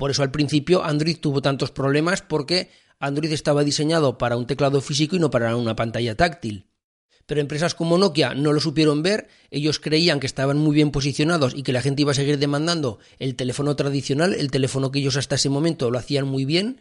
Por 0.02 0.10
eso 0.10 0.24
al 0.24 0.32
principio 0.32 0.84
Android 0.84 1.18
tuvo 1.20 1.44
tantos 1.44 1.70
problemas 1.70 2.24
porque 2.24 2.72
Android 2.98 3.32
estaba 3.34 3.64
diseñado 3.64 4.18
para 4.18 4.36
un 4.36 4.48
teclado 4.48 4.82
físico 4.82 5.16
y 5.16 5.20
no 5.20 5.30
para 5.30 5.56
una 5.56 5.76
pantalla 5.76 6.18
táctil. 6.18 6.66
Pero 7.28 7.40
empresas 7.40 7.76
como 7.76 8.00
Nokia 8.00 8.34
no 8.34 8.52
lo 8.52 8.60
supieron 8.60 9.04
ver, 9.04 9.28
ellos 9.52 9.78
creían 9.78 10.20
que 10.20 10.26
estaban 10.26 10.58
muy 10.58 10.74
bien 10.74 10.90
posicionados 10.90 11.54
y 11.56 11.62
que 11.62 11.72
la 11.72 11.84
gente 11.84 12.02
iba 12.02 12.14
a 12.14 12.16
seguir 12.16 12.40
demandando 12.40 12.98
el 13.20 13.36
teléfono 13.36 13.76
tradicional, 13.76 14.34
el 14.34 14.50
teléfono 14.50 14.90
que 14.90 14.98
ellos 14.98 15.18
hasta 15.18 15.36
ese 15.36 15.50
momento 15.50 15.92
lo 15.92 16.00
hacían 16.00 16.28
muy 16.28 16.46
bien. 16.46 16.80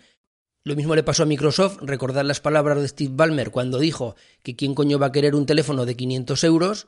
Lo 0.65 0.75
mismo 0.75 0.95
le 0.95 1.03
pasó 1.03 1.25
a 1.25 1.27
Microsoft, 1.27 1.77
recordar 1.83 2.25
las 2.25 2.41
palabras 2.41 2.81
de 2.81 2.89
Steve 2.89 3.13
Ballmer 3.15 3.51
cuando 3.51 3.79
dijo 3.79 4.17
que 4.43 4.57
quién 4.57 4.75
coño 4.75 4.99
va 4.99 5.09
a 5.09 5.13
querer 5.13 5.35
un 5.35 5.45
teléfono 5.45 5.85
de 5.85 5.95
500 5.95 6.43
euros, 6.45 6.87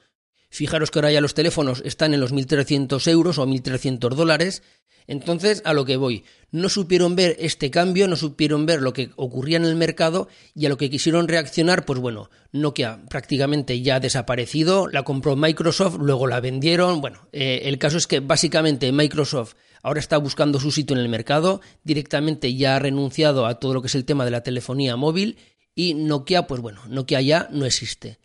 Fijaros 0.53 0.91
que 0.91 0.99
ahora 0.99 1.11
ya 1.11 1.23
los 1.23 1.33
teléfonos 1.33 1.83
están 1.87 2.13
en 2.13 2.21
los 2.21 2.35
1.300 2.35 3.09
euros 3.09 3.39
o 3.39 3.47
1.300 3.47 4.11
dólares. 4.11 4.63
Entonces, 5.07 5.63
a 5.65 5.73
lo 5.73 5.87
que 5.87 5.97
voy, 5.97 6.25
no 6.51 6.69
supieron 6.69 7.17
ver 7.17 7.37
este 7.39 7.71
cambio, 7.71 8.07
no 8.07 8.17
supieron 8.17 8.67
ver 8.67 8.83
lo 8.83 8.93
que 8.93 9.13
ocurría 9.17 9.57
en 9.57 9.65
el 9.65 9.77
mercado 9.77 10.29
y 10.55 10.67
a 10.67 10.69
lo 10.69 10.77
que 10.77 10.91
quisieron 10.91 11.27
reaccionar, 11.27 11.87
pues 11.87 12.01
bueno, 12.01 12.29
Nokia 12.53 13.01
prácticamente 13.09 13.81
ya 13.81 13.97
ha 13.97 14.01
desaparecido, 14.01 14.89
la 14.89 15.05
compró 15.05 15.37
Microsoft, 15.37 15.97
luego 15.99 16.27
la 16.27 16.41
vendieron. 16.41 17.01
Bueno, 17.01 17.29
eh, 17.33 17.63
el 17.65 17.79
caso 17.79 17.97
es 17.97 18.07
que 18.07 18.21
básicamente 18.21 18.93
Microsoft 18.93 19.55
ahora 19.83 20.01
está 20.01 20.19
buscando 20.19 20.61
su 20.61 20.71
sitio 20.71 20.95
en 20.95 21.03
el 21.03 21.09
mercado, 21.09 21.63
directamente 21.83 22.55
ya 22.55 22.77
ha 22.77 22.79
renunciado 22.79 23.47
a 23.47 23.59
todo 23.59 23.73
lo 23.73 23.81
que 23.81 23.89
es 23.89 23.95
el 23.95 24.05
tema 24.05 24.27
de 24.27 24.33
la 24.33 24.43
telefonía 24.43 24.97
móvil 24.97 25.39
y 25.75 25.95
Nokia, 25.95 26.47
pues 26.47 26.61
bueno, 26.61 26.83
Nokia 26.89 27.23
ya 27.23 27.49
no 27.51 27.65
existe. 27.65 28.19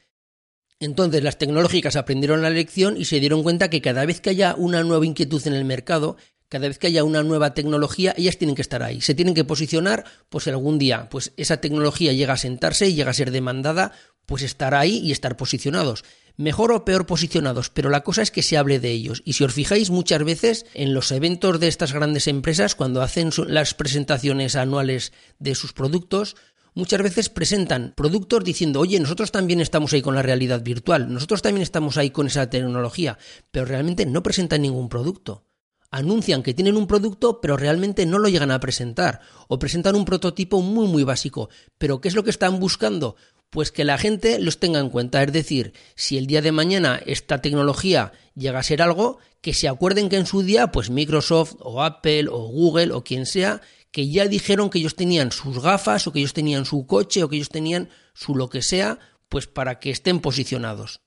Entonces 0.79 1.23
las 1.23 1.37
tecnológicas 1.37 1.95
aprendieron 1.95 2.41
la 2.41 2.49
lección 2.49 2.97
y 2.97 3.05
se 3.05 3.19
dieron 3.19 3.43
cuenta 3.43 3.69
que 3.69 3.81
cada 3.81 4.05
vez 4.05 4.21
que 4.21 4.29
haya 4.29 4.55
una 4.55 4.83
nueva 4.83 5.05
inquietud 5.05 5.45
en 5.47 5.53
el 5.53 5.65
mercado, 5.65 6.17
cada 6.49 6.67
vez 6.67 6.77
que 6.77 6.87
haya 6.87 7.03
una 7.03 7.23
nueva 7.23 7.53
tecnología, 7.53 8.13
ellas 8.17 8.37
tienen 8.37 8.55
que 8.55 8.61
estar 8.61 8.83
ahí, 8.83 9.01
se 9.01 9.15
tienen 9.15 9.33
que 9.33 9.43
posicionar, 9.43 10.05
pues 10.29 10.47
algún 10.47 10.77
día 10.77 11.09
pues 11.09 11.33
esa 11.35 11.57
tecnología 11.57 12.13
llega 12.13 12.33
a 12.33 12.37
sentarse 12.37 12.87
y 12.87 12.93
llega 12.93 13.11
a 13.11 13.15
ser 13.15 13.31
demandada, 13.31 13.91
pues 14.27 14.43
estar 14.43 14.75
ahí 14.75 14.99
y 14.99 15.11
estar 15.11 15.35
posicionados. 15.35 16.03
Mejor 16.35 16.71
o 16.71 16.85
peor 16.85 17.07
posicionados, 17.07 17.71
pero 17.71 17.89
la 17.89 18.03
cosa 18.03 18.21
es 18.21 18.29
que 18.29 18.43
se 18.43 18.57
hable 18.57 18.79
de 18.79 18.91
ellos. 18.91 19.23
Y 19.25 19.33
si 19.33 19.43
os 19.43 19.53
fijáis 19.53 19.89
muchas 19.89 20.23
veces 20.23 20.67
en 20.75 20.93
los 20.93 21.11
eventos 21.11 21.59
de 21.59 21.67
estas 21.67 21.93
grandes 21.93 22.27
empresas, 22.27 22.75
cuando 22.75 23.01
hacen 23.01 23.31
las 23.47 23.73
presentaciones 23.73 24.55
anuales 24.55 25.13
de 25.39 25.55
sus 25.55 25.73
productos, 25.73 26.35
muchas 26.77 27.01
veces 27.01 27.29
presentan 27.29 27.93
productos 27.97 28.43
diciendo, 28.43 28.79
oye, 28.79 28.99
nosotros 28.99 29.31
también 29.31 29.59
estamos 29.59 29.91
ahí 29.93 30.01
con 30.03 30.13
la 30.13 30.21
realidad 30.21 30.61
virtual, 30.61 31.11
nosotros 31.11 31.41
también 31.41 31.63
estamos 31.63 31.97
ahí 31.97 32.11
con 32.11 32.27
esa 32.27 32.49
tecnología, 32.49 33.17
pero 33.51 33.65
realmente 33.65 34.05
no 34.05 34.21
presentan 34.21 34.61
ningún 34.61 34.87
producto. 34.87 35.43
Anuncian 35.89 36.43
que 36.43 36.53
tienen 36.53 36.77
un 36.77 36.85
producto, 36.85 37.41
pero 37.41 37.57
realmente 37.57 38.05
no 38.05 38.19
lo 38.19 38.29
llegan 38.29 38.51
a 38.51 38.59
presentar, 38.59 39.21
o 39.47 39.57
presentan 39.57 39.95
un 39.95 40.05
prototipo 40.05 40.61
muy 40.61 40.87
muy 40.87 41.03
básico. 41.03 41.49
Pero 41.77 41.99
¿qué 41.99 42.09
es 42.09 42.15
lo 42.15 42.23
que 42.23 42.29
están 42.29 42.59
buscando? 42.59 43.15
Pues 43.49 43.71
que 43.71 43.85
la 43.85 43.97
gente 43.97 44.37
los 44.39 44.59
tenga 44.59 44.79
en 44.79 44.89
cuenta, 44.89 45.23
es 45.23 45.31
decir, 45.31 45.73
si 45.95 46.17
el 46.17 46.27
día 46.27 46.41
de 46.41 46.51
mañana 46.51 47.01
esta 47.05 47.41
tecnología 47.41 48.11
llega 48.35 48.59
a 48.59 48.63
ser 48.63 48.81
algo, 48.81 49.19
que 49.41 49.53
se 49.53 49.67
acuerden 49.67 50.09
que 50.09 50.17
en 50.17 50.25
su 50.25 50.43
día, 50.43 50.71
pues 50.71 50.89
Microsoft 50.89 51.55
o 51.59 51.81
Apple 51.81 52.27
o 52.29 52.49
Google 52.49 52.91
o 52.91 53.03
quien 53.03 53.25
sea, 53.25 53.61
que 53.91 54.09
ya 54.09 54.27
dijeron 54.27 54.69
que 54.69 54.79
ellos 54.79 54.95
tenían 54.95 55.31
sus 55.31 55.61
gafas 55.61 56.07
o 56.07 56.13
que 56.13 56.19
ellos 56.19 56.33
tenían 56.33 56.65
su 56.65 56.85
coche 56.85 57.23
o 57.23 57.29
que 57.29 57.37
ellos 57.37 57.49
tenían 57.49 57.89
su 58.13 58.35
lo 58.35 58.49
que 58.49 58.61
sea, 58.61 58.99
pues 59.29 59.47
para 59.47 59.79
que 59.79 59.89
estén 59.89 60.19
posicionados. 60.19 61.01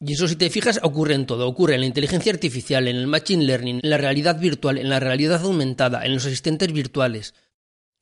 Y 0.00 0.14
eso 0.14 0.26
si 0.28 0.36
te 0.36 0.50
fijas 0.50 0.80
ocurre 0.82 1.14
en 1.14 1.26
todo, 1.26 1.46
ocurre 1.46 1.74
en 1.74 1.80
la 1.80 1.86
inteligencia 1.86 2.32
artificial, 2.32 2.88
en 2.88 2.96
el 2.96 3.06
machine 3.06 3.44
learning, 3.44 3.80
en 3.82 3.90
la 3.90 3.96
realidad 3.96 4.38
virtual, 4.38 4.78
en 4.78 4.88
la 4.88 5.00
realidad 5.00 5.42
aumentada, 5.42 6.04
en 6.04 6.14
los 6.14 6.26
asistentes 6.26 6.72
virtuales. 6.72 7.34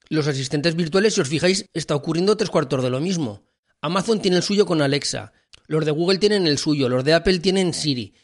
Los 0.09 0.27
asistentes 0.27 0.75
virtuales, 0.75 1.15
si 1.15 1.21
os 1.21 1.29
fijáis, 1.29 1.67
está 1.75 1.95
ocurriendo 1.95 2.37
tres 2.37 2.51
cuartos 2.51 2.83
de 2.83 2.91
lo 2.91 3.01
mismo. 3.01 3.45
Amazon 3.81 4.21
tiene 4.21 4.39
el 4.39 4.43
suyo 4.43 4.67
con 4.67 4.81
Alexa, 4.81 5.33
los 5.67 5.85
de 5.85 5.91
Google 5.91 6.19
tienen 6.19 6.47
el 6.47 6.59
suyo, 6.59 6.89
los 6.89 7.05
de 7.05 7.15
Apple 7.15 7.39
tienen 7.39 7.73
Siri. 7.73 8.15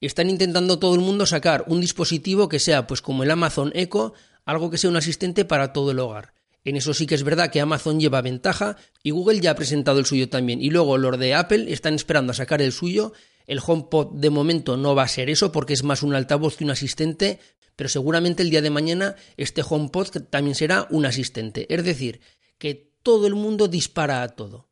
Están 0.00 0.30
intentando 0.30 0.78
todo 0.78 0.94
el 0.94 1.00
mundo 1.00 1.26
sacar 1.26 1.64
un 1.66 1.80
dispositivo 1.80 2.48
que 2.48 2.58
sea 2.58 2.86
pues 2.86 3.02
como 3.02 3.22
el 3.22 3.30
Amazon 3.30 3.72
Echo, 3.74 4.14
algo 4.48 4.70
que 4.70 4.78
sea 4.78 4.88
un 4.88 4.96
asistente 4.96 5.44
para 5.44 5.74
todo 5.74 5.90
el 5.90 5.98
hogar. 5.98 6.32
En 6.64 6.74
eso 6.76 6.94
sí 6.94 7.06
que 7.06 7.14
es 7.14 7.22
verdad 7.22 7.50
que 7.50 7.60
Amazon 7.60 8.00
lleva 8.00 8.22
ventaja 8.22 8.78
y 9.02 9.10
Google 9.10 9.40
ya 9.40 9.50
ha 9.50 9.54
presentado 9.54 9.98
el 9.98 10.06
suyo 10.06 10.30
también. 10.30 10.62
Y 10.62 10.70
luego 10.70 10.96
los 10.96 11.18
de 11.18 11.34
Apple 11.34 11.70
están 11.70 11.92
esperando 11.92 12.32
a 12.32 12.34
sacar 12.34 12.62
el 12.62 12.72
suyo. 12.72 13.12
El 13.46 13.60
HomePod 13.64 14.18
de 14.18 14.30
momento 14.30 14.78
no 14.78 14.94
va 14.94 15.02
a 15.02 15.08
ser 15.08 15.28
eso 15.28 15.52
porque 15.52 15.74
es 15.74 15.84
más 15.84 16.02
un 16.02 16.14
altavoz 16.14 16.56
que 16.56 16.64
un 16.64 16.70
asistente, 16.70 17.40
pero 17.76 17.90
seguramente 17.90 18.42
el 18.42 18.48
día 18.48 18.62
de 18.62 18.70
mañana 18.70 19.16
este 19.36 19.62
HomePod 19.68 20.08
también 20.30 20.54
será 20.54 20.86
un 20.88 21.04
asistente. 21.04 21.66
Es 21.68 21.84
decir, 21.84 22.20
que 22.56 22.90
todo 23.02 23.26
el 23.26 23.34
mundo 23.34 23.68
dispara 23.68 24.22
a 24.22 24.28
todo. 24.28 24.67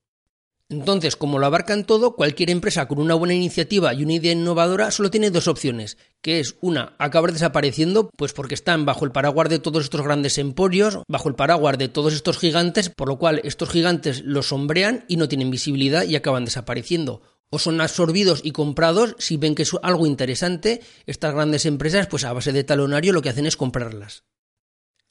Entonces, 0.69 1.15
como 1.15 1.39
lo 1.39 1.47
abarcan 1.47 1.85
todo, 1.85 2.17
cualquier 2.17 2.51
empresa 2.51 2.89
con 2.89 2.99
una 2.99 3.15
buena 3.15 3.35
iniciativa 3.35 3.95
y 3.95 4.03
una 4.03 4.15
idea 4.15 4.33
innovadora 4.33 4.91
solo 4.91 5.13
tiene 5.13 5.31
dos 5.31 5.47
opciones, 5.47 5.97
que 6.21 6.41
es 6.41 6.57
una, 6.61 6.97
acabar 6.99 7.33
desapareciendo, 7.33 8.11
pues 8.17 8.33
porque 8.33 8.55
están 8.55 8.85
bajo 8.85 9.05
el 9.05 9.13
paraguas 9.13 9.49
de 9.49 9.61
todos 9.61 9.85
estos 9.85 10.03
grandes 10.03 10.39
emporios, 10.39 10.99
bajo 11.07 11.29
el 11.29 11.37
paraguas 11.37 11.79
de 11.79 11.89
todos 11.89 12.15
estos 12.15 12.39
gigantes, 12.39 12.91
por 12.91 13.07
lo 13.07 13.17
cual 13.17 13.41
estos 13.45 13.71
gigantes 13.71 14.23
los 14.25 14.49
sombrean 14.49 15.05
y 15.07 15.19
no 15.19 15.29
tienen 15.29 15.53
visibilidad 15.53 16.03
y 16.03 16.17
acaban 16.17 16.45
desapareciendo. 16.45 17.23
O 17.49 17.61
son 17.61 17.81
absorbidos 17.81 18.41
y 18.43 18.51
comprados 18.51 19.15
si 19.21 19.37
ven 19.37 19.55
que 19.55 19.63
es 19.63 19.71
algo 19.83 20.05
interesante, 20.05 20.81
estas 21.07 21.33
grandes 21.33 21.65
empresas, 21.65 22.09
pues 22.09 22.25
a 22.25 22.33
base 22.33 22.53
de 22.53 22.65
talonario 22.65 23.13
lo 23.13 23.23
que 23.23 23.29
hacen 23.29 23.47
es 23.47 23.57
comprarlas. 23.57 24.25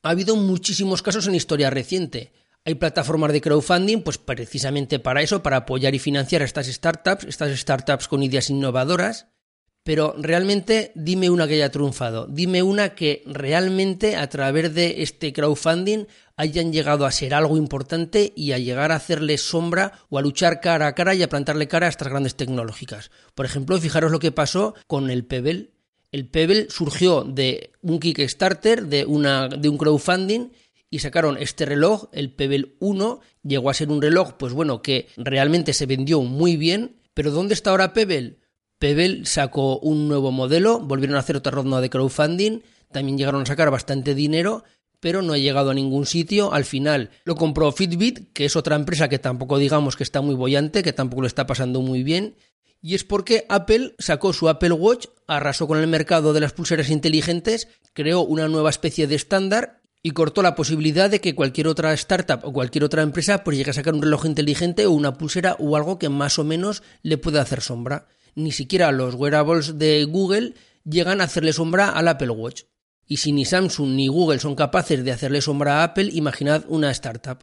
Ha 0.04 0.10
habido 0.10 0.36
muchísimos 0.36 1.02
casos 1.02 1.28
en 1.28 1.36
historia 1.36 1.70
reciente. 1.70 2.34
Hay 2.67 2.75
plataformas 2.75 3.31
de 3.31 3.41
crowdfunding, 3.41 4.01
pues 4.01 4.17
precisamente 4.17 4.98
para 4.98 5.22
eso, 5.22 5.43
para 5.43 5.57
apoyar 5.57 5.93
y 5.93 6.00
financiar 6.00 6.41
a 6.41 6.45
estas 6.45 6.65
startups, 6.65 7.25
estas 7.25 7.55
startups 7.60 8.07
con 8.07 8.24
ideas 8.24 8.50
innovadoras. 8.50 9.27
Pero 9.84 10.15
realmente 10.17 10.91
dime 10.95 11.29
una 11.29 11.48
que 11.48 11.53
haya 11.53 11.69
triunfado, 11.69 12.25
dime 12.25 12.63
una 12.63 12.95
que 12.95 13.22
realmente 13.27 14.15
a 14.15 14.27
través 14.29 14.74
de 14.74 15.03
este 15.03 15.31
crowdfunding 15.31 16.07
hayan 16.36 16.74
llegado 16.74 17.05
a 17.05 17.12
ser 17.12 17.36
algo 17.36 17.55
importante 17.55 18.34
y 18.36 18.53
a 18.53 18.57
llegar 18.57 18.91
a 18.91 18.95
hacerle 18.95 19.38
sombra 19.38 20.00
o 20.10 20.17
a 20.17 20.24
luchar 20.24 20.60
cara 20.60 20.88
a 20.88 20.95
cara 20.95 21.13
y 21.13 21.22
a 21.22 21.29
plantarle 21.29 21.67
cara 21.67 21.86
a 21.86 21.89
estas 21.89 22.07
grandes 22.07 22.34
tecnológicas. 22.34 23.12
Por 23.36 23.45
ejemplo, 23.45 23.77
fijaros 23.77 24.12
lo 24.12 24.17
que 24.17 24.31
pasó 24.31 24.74
con 24.88 25.12
el 25.12 25.24
Pebble. 25.24 25.69
El 26.12 26.27
Pebble 26.29 26.65
surgió 26.72 27.24
de 27.24 27.74
un 27.84 28.00
Kickstarter, 28.00 28.88
de, 28.88 29.05
una, 29.05 29.50
de 29.50 29.69
un 29.69 29.77
crowdfunding 29.77 30.50
y 30.89 31.00
sacaron 31.00 31.38
este 31.38 31.65
reloj, 31.65 32.10
el 32.12 32.34
Pebble 32.34 32.75
1, 32.80 33.20
llegó 33.44 33.70
a 33.70 33.74
ser 33.74 33.89
un 33.89 34.01
reloj, 34.01 34.34
pues 34.38 34.54
bueno, 34.54 34.82
que 34.82 35.08
realmente 35.18 35.74
se 35.74 35.86
vendió 35.86 36.22
muy 36.22 36.58
bien, 36.58 37.01
pero 37.13 37.32
¿dónde 37.32 37.54
está 37.54 37.72
ahora 37.72 37.94
Pebble? 37.94 38.39
Pebble 38.80 39.25
sacó 39.25 39.80
un 39.80 40.08
nuevo 40.08 40.32
modelo, 40.32 40.80
volvieron 40.80 41.15
a 41.15 41.20
hacer 41.20 41.36
otra 41.36 41.51
ronda 41.51 41.82
de 41.82 41.89
crowdfunding, 41.89 42.62
también 42.92 43.18
llegaron 43.18 43.42
a 43.42 43.46
sacar 43.46 43.72
bastante 43.72 44.15
dinero, 44.15 44.63
pero 45.00 45.22
no 45.22 45.34
ha 45.34 45.38
llegado 45.38 45.72
a 45.72 45.74
ningún 45.74 46.06
sitio. 46.06 46.54
Al 46.54 46.65
final 46.65 47.12
lo 47.25 47.36
compró 47.36 47.72
Fitbit, 47.72 48.32
que 48.34 48.46
es 48.46 48.56
otra 48.56 48.75
empresa 48.75 49.10
que 49.10 49.20
tampoco 49.20 49.58
digamos 49.58 49.96
que 49.96 50.04
está 50.04 50.22
muy 50.22 50.36
bollante, 50.36 50.84
que 50.84 50.94
tampoco 50.94 51.22
lo 51.22 51.27
está 51.27 51.46
pasando 51.46 51.82
muy 51.82 52.04
bien. 52.04 52.36
Y 52.82 52.96
es 52.96 53.04
porque 53.04 53.46
Apple 53.50 53.96
sacó 53.98 54.34
su 54.34 54.48
Apple 54.50 54.72
Watch, 54.74 55.08
arrasó 55.27 55.68
con 55.68 55.80
el 55.80 55.88
mercado 55.88 56.34
de 56.34 56.39
las 56.39 56.54
pulseras 56.54 56.89
inteligentes, 56.89 57.68
creó 57.94 58.22
una 58.22 58.48
nueva 58.48 58.70
especie 58.70 59.08
de 59.08 59.15
estándar 59.15 59.82
y 60.06 60.12
cortó 60.12 60.44
la 60.44 60.54
posibilidad 60.54 61.10
de 61.10 61.20
que 61.20 61.34
cualquier 61.34 61.68
otra 61.68 61.92
startup 61.94 62.42
o 62.44 62.54
cualquier 62.54 62.84
otra 62.84 63.02
empresa 63.02 63.44
pues 63.44 63.58
llegue 63.58 63.72
a 63.72 63.74
sacar 63.74 63.96
un 63.96 64.04
reloj 64.04 64.28
inteligente 64.28 64.86
o 64.86 64.92
una 64.92 65.18
pulsera 65.18 65.56
o 65.58 65.76
algo 65.76 65.98
que 65.98 66.10
más 66.10 66.38
o 66.38 66.44
menos 66.44 66.84
le 67.02 67.18
pueda 67.18 67.42
hacer 67.42 67.62
sombra. 67.62 68.08
Ni 68.36 68.52
siquiera 68.52 68.92
los 68.92 69.16
wearables 69.16 69.80
de 69.80 70.06
Google 70.06 70.54
llegan 70.84 71.22
a 71.22 71.24
hacerle 71.24 71.54
sombra 71.54 71.90
al 71.90 72.08
Apple 72.08 72.30
Watch. 72.30 72.66
Y 73.08 73.18
si 73.18 73.32
ni 73.32 73.46
Samsung 73.46 73.96
ni 73.96 74.08
Google 74.08 74.38
son 74.38 74.54
capaces 74.54 75.04
de 75.04 75.12
hacerle 75.12 75.42
sombra 75.42 75.80
a 75.80 75.86
Apple, 75.86 76.12
imaginad 76.14 76.66
una 76.68 76.92
startup. 76.92 77.40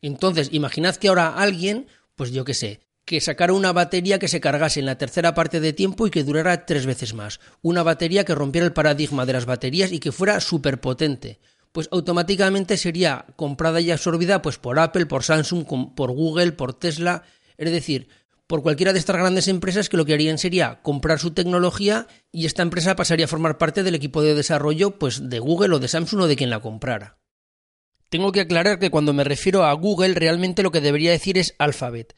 Entonces, 0.00 0.48
imaginad 0.52 0.96
que 0.96 1.08
ahora 1.08 1.34
alguien, 1.34 1.86
pues 2.16 2.32
yo 2.32 2.46
qué 2.46 2.54
sé, 2.54 2.80
que 3.04 3.20
sacara 3.20 3.52
una 3.52 3.74
batería 3.74 4.18
que 4.18 4.28
se 4.28 4.40
cargase 4.40 4.80
en 4.80 4.86
la 4.86 4.96
tercera 4.96 5.34
parte 5.34 5.60
de 5.60 5.74
tiempo 5.74 6.06
y 6.06 6.10
que 6.10 6.24
durara 6.24 6.64
tres 6.64 6.86
veces 6.86 7.12
más. 7.12 7.40
Una 7.60 7.82
batería 7.82 8.24
que 8.24 8.34
rompiera 8.34 8.66
el 8.66 8.72
paradigma 8.72 9.26
de 9.26 9.34
las 9.34 9.44
baterías 9.44 9.92
y 9.92 9.98
que 9.98 10.12
fuera 10.12 10.40
súper 10.40 10.80
potente 10.80 11.40
pues 11.72 11.88
automáticamente 11.90 12.76
sería 12.76 13.26
comprada 13.36 13.80
y 13.80 13.90
absorbida 13.90 14.42
pues 14.42 14.58
por 14.58 14.78
Apple, 14.78 15.06
por 15.06 15.24
Samsung, 15.24 15.94
por 15.94 16.12
Google, 16.12 16.52
por 16.52 16.74
Tesla, 16.74 17.22
es 17.56 17.70
decir, 17.70 18.08
por 18.46 18.62
cualquiera 18.62 18.94
de 18.94 18.98
estas 18.98 19.16
grandes 19.16 19.46
empresas 19.46 19.88
que 19.88 19.98
lo 19.98 20.06
que 20.06 20.14
harían 20.14 20.38
sería 20.38 20.80
comprar 20.82 21.18
su 21.18 21.32
tecnología 21.32 22.06
y 22.32 22.46
esta 22.46 22.62
empresa 22.62 22.96
pasaría 22.96 23.26
a 23.26 23.28
formar 23.28 23.58
parte 23.58 23.82
del 23.82 23.94
equipo 23.94 24.22
de 24.22 24.34
desarrollo 24.34 24.98
pues 24.98 25.28
de 25.28 25.38
Google 25.38 25.76
o 25.76 25.78
de 25.78 25.88
Samsung 25.88 26.22
o 26.22 26.26
de 26.26 26.36
quien 26.36 26.50
la 26.50 26.60
comprara. 26.60 27.18
Tengo 28.08 28.32
que 28.32 28.40
aclarar 28.40 28.78
que 28.78 28.90
cuando 28.90 29.12
me 29.12 29.22
refiero 29.22 29.64
a 29.64 29.72
Google 29.74 30.14
realmente 30.14 30.62
lo 30.62 30.70
que 30.70 30.80
debería 30.80 31.10
decir 31.10 31.36
es 31.36 31.54
Alphabet. 31.58 32.16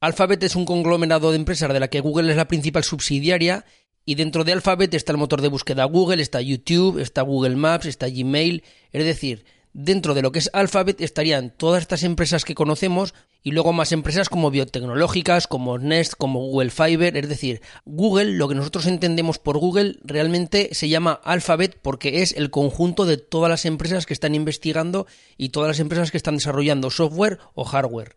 Alphabet 0.00 0.42
es 0.44 0.56
un 0.56 0.64
conglomerado 0.64 1.30
de 1.30 1.36
empresas 1.36 1.70
de 1.70 1.80
la 1.80 1.88
que 1.88 2.00
Google 2.00 2.30
es 2.30 2.38
la 2.38 2.48
principal 2.48 2.84
subsidiaria 2.84 3.66
y 4.08 4.14
dentro 4.14 4.44
de 4.44 4.52
Alphabet 4.52 4.94
está 4.94 5.10
el 5.10 5.18
motor 5.18 5.42
de 5.42 5.48
búsqueda 5.48 5.84
Google, 5.84 6.22
está 6.22 6.40
YouTube, 6.40 7.00
está 7.00 7.22
Google 7.22 7.56
Maps, 7.56 7.86
está 7.86 8.08
Gmail. 8.08 8.62
Es 8.92 9.04
decir, 9.04 9.44
dentro 9.72 10.14
de 10.14 10.22
lo 10.22 10.30
que 10.30 10.38
es 10.38 10.48
Alphabet 10.52 11.00
estarían 11.00 11.50
todas 11.50 11.82
estas 11.82 12.04
empresas 12.04 12.44
que 12.44 12.54
conocemos 12.54 13.14
y 13.42 13.50
luego 13.50 13.72
más 13.72 13.90
empresas 13.90 14.28
como 14.28 14.52
biotecnológicas, 14.52 15.48
como 15.48 15.78
Nest, 15.78 16.14
como 16.16 16.38
Google 16.38 16.70
Fiber. 16.70 17.16
Es 17.16 17.28
decir, 17.28 17.62
Google, 17.84 18.36
lo 18.36 18.48
que 18.48 18.54
nosotros 18.54 18.86
entendemos 18.86 19.40
por 19.40 19.58
Google, 19.58 19.98
realmente 20.04 20.68
se 20.72 20.88
llama 20.88 21.20
Alphabet 21.24 21.76
porque 21.82 22.22
es 22.22 22.32
el 22.36 22.50
conjunto 22.50 23.06
de 23.06 23.16
todas 23.16 23.50
las 23.50 23.64
empresas 23.64 24.06
que 24.06 24.14
están 24.14 24.36
investigando 24.36 25.08
y 25.36 25.48
todas 25.48 25.66
las 25.66 25.80
empresas 25.80 26.12
que 26.12 26.16
están 26.16 26.36
desarrollando 26.36 26.90
software 26.90 27.40
o 27.54 27.64
hardware. 27.64 28.16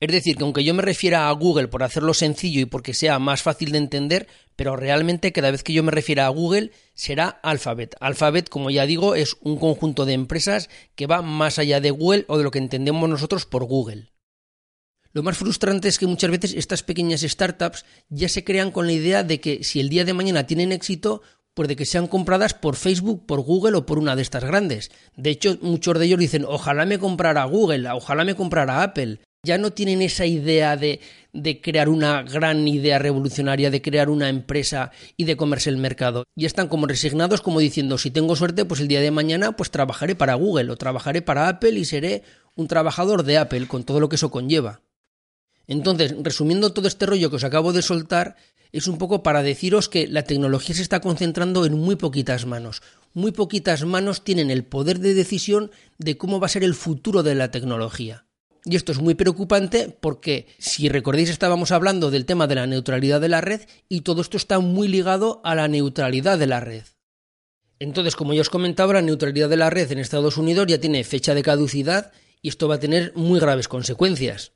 Es 0.00 0.10
decir, 0.10 0.36
que 0.36 0.44
aunque 0.44 0.64
yo 0.64 0.72
me 0.72 0.82
refiera 0.82 1.28
a 1.28 1.32
Google 1.32 1.68
por 1.68 1.82
hacerlo 1.82 2.14
sencillo 2.14 2.62
y 2.62 2.64
porque 2.64 2.94
sea 2.94 3.18
más 3.18 3.42
fácil 3.42 3.72
de 3.72 3.78
entender, 3.78 4.28
pero 4.56 4.74
realmente 4.74 5.30
cada 5.32 5.50
vez 5.50 5.62
que 5.62 5.74
yo 5.74 5.82
me 5.82 5.90
refiera 5.90 6.24
a 6.24 6.30
Google 6.30 6.70
será 6.94 7.28
Alphabet. 7.28 7.94
Alphabet, 8.00 8.48
como 8.48 8.70
ya 8.70 8.86
digo, 8.86 9.14
es 9.14 9.36
un 9.42 9.58
conjunto 9.58 10.06
de 10.06 10.14
empresas 10.14 10.70
que 10.94 11.06
va 11.06 11.20
más 11.20 11.58
allá 11.58 11.82
de 11.82 11.90
Google 11.90 12.24
o 12.28 12.38
de 12.38 12.44
lo 12.44 12.50
que 12.50 12.58
entendemos 12.58 13.10
nosotros 13.10 13.44
por 13.44 13.64
Google. 13.64 14.10
Lo 15.12 15.22
más 15.22 15.36
frustrante 15.36 15.88
es 15.88 15.98
que 15.98 16.06
muchas 16.06 16.30
veces 16.30 16.54
estas 16.54 16.82
pequeñas 16.82 17.20
startups 17.20 17.84
ya 18.08 18.30
se 18.30 18.42
crean 18.42 18.70
con 18.70 18.86
la 18.86 18.92
idea 18.92 19.22
de 19.22 19.38
que 19.40 19.64
si 19.64 19.80
el 19.80 19.90
día 19.90 20.06
de 20.06 20.14
mañana 20.14 20.46
tienen 20.46 20.72
éxito, 20.72 21.20
pues 21.52 21.68
de 21.68 21.76
que 21.76 21.84
sean 21.84 22.06
compradas 22.06 22.54
por 22.54 22.76
Facebook, 22.76 23.26
por 23.26 23.40
Google 23.42 23.76
o 23.76 23.84
por 23.84 23.98
una 23.98 24.16
de 24.16 24.22
estas 24.22 24.44
grandes. 24.44 24.90
De 25.16 25.28
hecho, 25.28 25.58
muchos 25.60 25.98
de 25.98 26.06
ellos 26.06 26.18
dicen, 26.18 26.46
ojalá 26.46 26.86
me 26.86 26.98
comprara 26.98 27.44
Google, 27.44 27.90
ojalá 27.90 28.24
me 28.24 28.36
comprara 28.36 28.82
Apple. 28.82 29.20
Ya 29.42 29.56
no 29.56 29.72
tienen 29.72 30.02
esa 30.02 30.26
idea 30.26 30.76
de, 30.76 31.00
crear 31.62 31.88
una 31.88 32.22
gran 32.22 32.68
idea 32.68 32.98
revolucionaria, 32.98 33.70
de 33.70 33.80
crear 33.80 34.10
una 34.10 34.28
empresa 34.28 34.90
y 35.16 35.24
de 35.24 35.38
comerse 35.38 35.70
el 35.70 35.78
mercado. 35.78 36.24
Y 36.36 36.44
están 36.44 36.68
como 36.68 36.86
resignados 36.86 37.40
como 37.40 37.58
diciendo, 37.58 37.96
si 37.96 38.10
tengo 38.10 38.36
suerte, 38.36 38.66
pues 38.66 38.80
el 38.80 38.88
día 38.88 39.00
de 39.00 39.10
mañana 39.10 39.56
pues 39.56 39.70
trabajaré 39.70 40.14
para 40.14 40.34
Google 40.34 40.70
o 40.70 40.76
trabajaré 40.76 41.22
para 41.22 41.48
Apple 41.48 41.78
y 41.78 41.86
seré 41.86 42.22
un 42.54 42.68
trabajador 42.68 43.22
de 43.22 43.38
Apple 43.38 43.66
con 43.66 43.84
todo 43.84 43.98
lo 43.98 44.10
que 44.10 44.16
eso 44.16 44.30
conlleva. 44.30 44.82
Entonces, 45.66 46.14
resumiendo 46.22 46.74
todo 46.74 46.86
este 46.86 47.06
rollo 47.06 47.30
que 47.30 47.36
os 47.36 47.44
acabo 47.44 47.72
de 47.72 47.80
soltar, 47.80 48.36
es 48.72 48.88
un 48.88 48.98
poco 48.98 49.22
para 49.22 49.42
deciros 49.42 49.88
que 49.88 50.06
la 50.06 50.24
tecnología 50.24 50.74
se 50.74 50.82
está 50.82 51.00
concentrando 51.00 51.64
en 51.64 51.78
muy 51.78 51.96
poquitas 51.96 52.44
manos. 52.44 52.82
Muy 53.14 53.32
poquitas 53.32 53.86
manos 53.86 54.22
tienen 54.22 54.50
el 54.50 54.64
poder 54.64 54.98
de 54.98 55.14
decisión 55.14 55.70
de 55.96 56.18
cómo 56.18 56.40
va 56.40 56.46
a 56.46 56.50
ser 56.50 56.62
el 56.62 56.74
futuro 56.74 57.22
de 57.22 57.34
la 57.34 57.50
tecnología. 57.50 58.26
Y 58.64 58.76
esto 58.76 58.92
es 58.92 59.00
muy 59.00 59.14
preocupante 59.14 59.88
porque, 59.88 60.46
si 60.58 60.88
recordáis, 60.88 61.30
estábamos 61.30 61.70
hablando 61.72 62.10
del 62.10 62.26
tema 62.26 62.46
de 62.46 62.56
la 62.56 62.66
neutralidad 62.66 63.20
de 63.20 63.28
la 63.28 63.40
red 63.40 63.62
y 63.88 64.02
todo 64.02 64.20
esto 64.20 64.36
está 64.36 64.58
muy 64.58 64.88
ligado 64.88 65.40
a 65.44 65.54
la 65.54 65.68
neutralidad 65.68 66.38
de 66.38 66.46
la 66.46 66.60
red. 66.60 66.84
Entonces, 67.78 68.16
como 68.16 68.34
ya 68.34 68.42
os 68.42 68.50
comentaba, 68.50 68.92
la 68.92 69.02
neutralidad 69.02 69.48
de 69.48 69.56
la 69.56 69.70
red 69.70 69.90
en 69.90 69.98
Estados 69.98 70.36
Unidos 70.36 70.66
ya 70.66 70.78
tiene 70.78 71.02
fecha 71.04 71.34
de 71.34 71.42
caducidad 71.42 72.12
y 72.42 72.48
esto 72.48 72.68
va 72.68 72.74
a 72.74 72.80
tener 72.80 73.12
muy 73.14 73.40
graves 73.40 73.68
consecuencias 73.68 74.52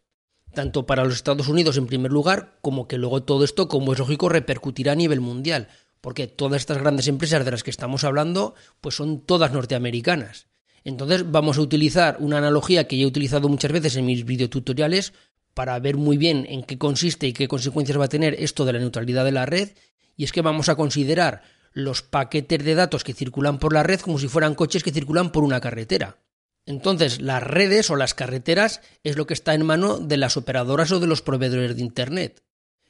tanto 0.54 0.86
para 0.86 1.04
los 1.04 1.14
Estados 1.14 1.48
Unidos 1.48 1.76
en 1.76 1.86
primer 1.86 2.10
lugar, 2.10 2.58
como 2.62 2.88
que 2.88 2.96
luego 2.96 3.22
todo 3.22 3.44
esto, 3.44 3.68
como 3.68 3.92
es 3.92 3.98
lógico, 3.98 4.28
repercutirá 4.30 4.92
a 4.92 4.96
nivel 4.96 5.20
mundial, 5.20 5.68
porque 6.00 6.26
todas 6.26 6.62
estas 6.62 6.78
grandes 6.78 7.08
empresas 7.08 7.44
de 7.44 7.50
las 7.50 7.62
que 7.62 7.70
estamos 7.70 8.04
hablando, 8.04 8.54
pues 8.80 8.94
son 8.94 9.20
todas 9.20 9.52
norteamericanas. 9.52 10.46
Entonces 10.84 11.30
vamos 11.30 11.56
a 11.58 11.62
utilizar 11.62 12.18
una 12.20 12.38
analogía 12.38 12.86
que 12.86 12.98
ya 12.98 13.04
he 13.04 13.06
utilizado 13.06 13.48
muchas 13.48 13.72
veces 13.72 13.96
en 13.96 14.06
mis 14.06 14.24
videotutoriales 14.24 15.14
para 15.54 15.78
ver 15.78 15.96
muy 15.96 16.18
bien 16.18 16.46
en 16.48 16.62
qué 16.62 16.78
consiste 16.78 17.26
y 17.26 17.32
qué 17.32 17.48
consecuencias 17.48 17.98
va 17.98 18.04
a 18.04 18.08
tener 18.08 18.34
esto 18.34 18.64
de 18.64 18.74
la 18.74 18.80
neutralidad 18.80 19.24
de 19.24 19.32
la 19.32 19.46
red, 19.46 19.70
y 20.16 20.24
es 20.24 20.32
que 20.32 20.42
vamos 20.42 20.68
a 20.68 20.74
considerar 20.74 21.42
los 21.72 22.02
paquetes 22.02 22.64
de 22.64 22.74
datos 22.74 23.02
que 23.02 23.14
circulan 23.14 23.58
por 23.58 23.72
la 23.72 23.82
red 23.82 24.00
como 24.00 24.18
si 24.18 24.28
fueran 24.28 24.54
coches 24.54 24.82
que 24.82 24.92
circulan 24.92 25.32
por 25.32 25.42
una 25.42 25.60
carretera. 25.60 26.18
Entonces, 26.66 27.20
las 27.20 27.42
redes 27.42 27.90
o 27.90 27.96
las 27.96 28.14
carreteras 28.14 28.80
es 29.02 29.16
lo 29.16 29.26
que 29.26 29.34
está 29.34 29.54
en 29.54 29.66
mano 29.66 29.98
de 29.98 30.16
las 30.16 30.36
operadoras 30.36 30.92
o 30.92 31.00
de 31.00 31.06
los 31.06 31.20
proveedores 31.20 31.76
de 31.76 31.82
Internet. 31.82 32.42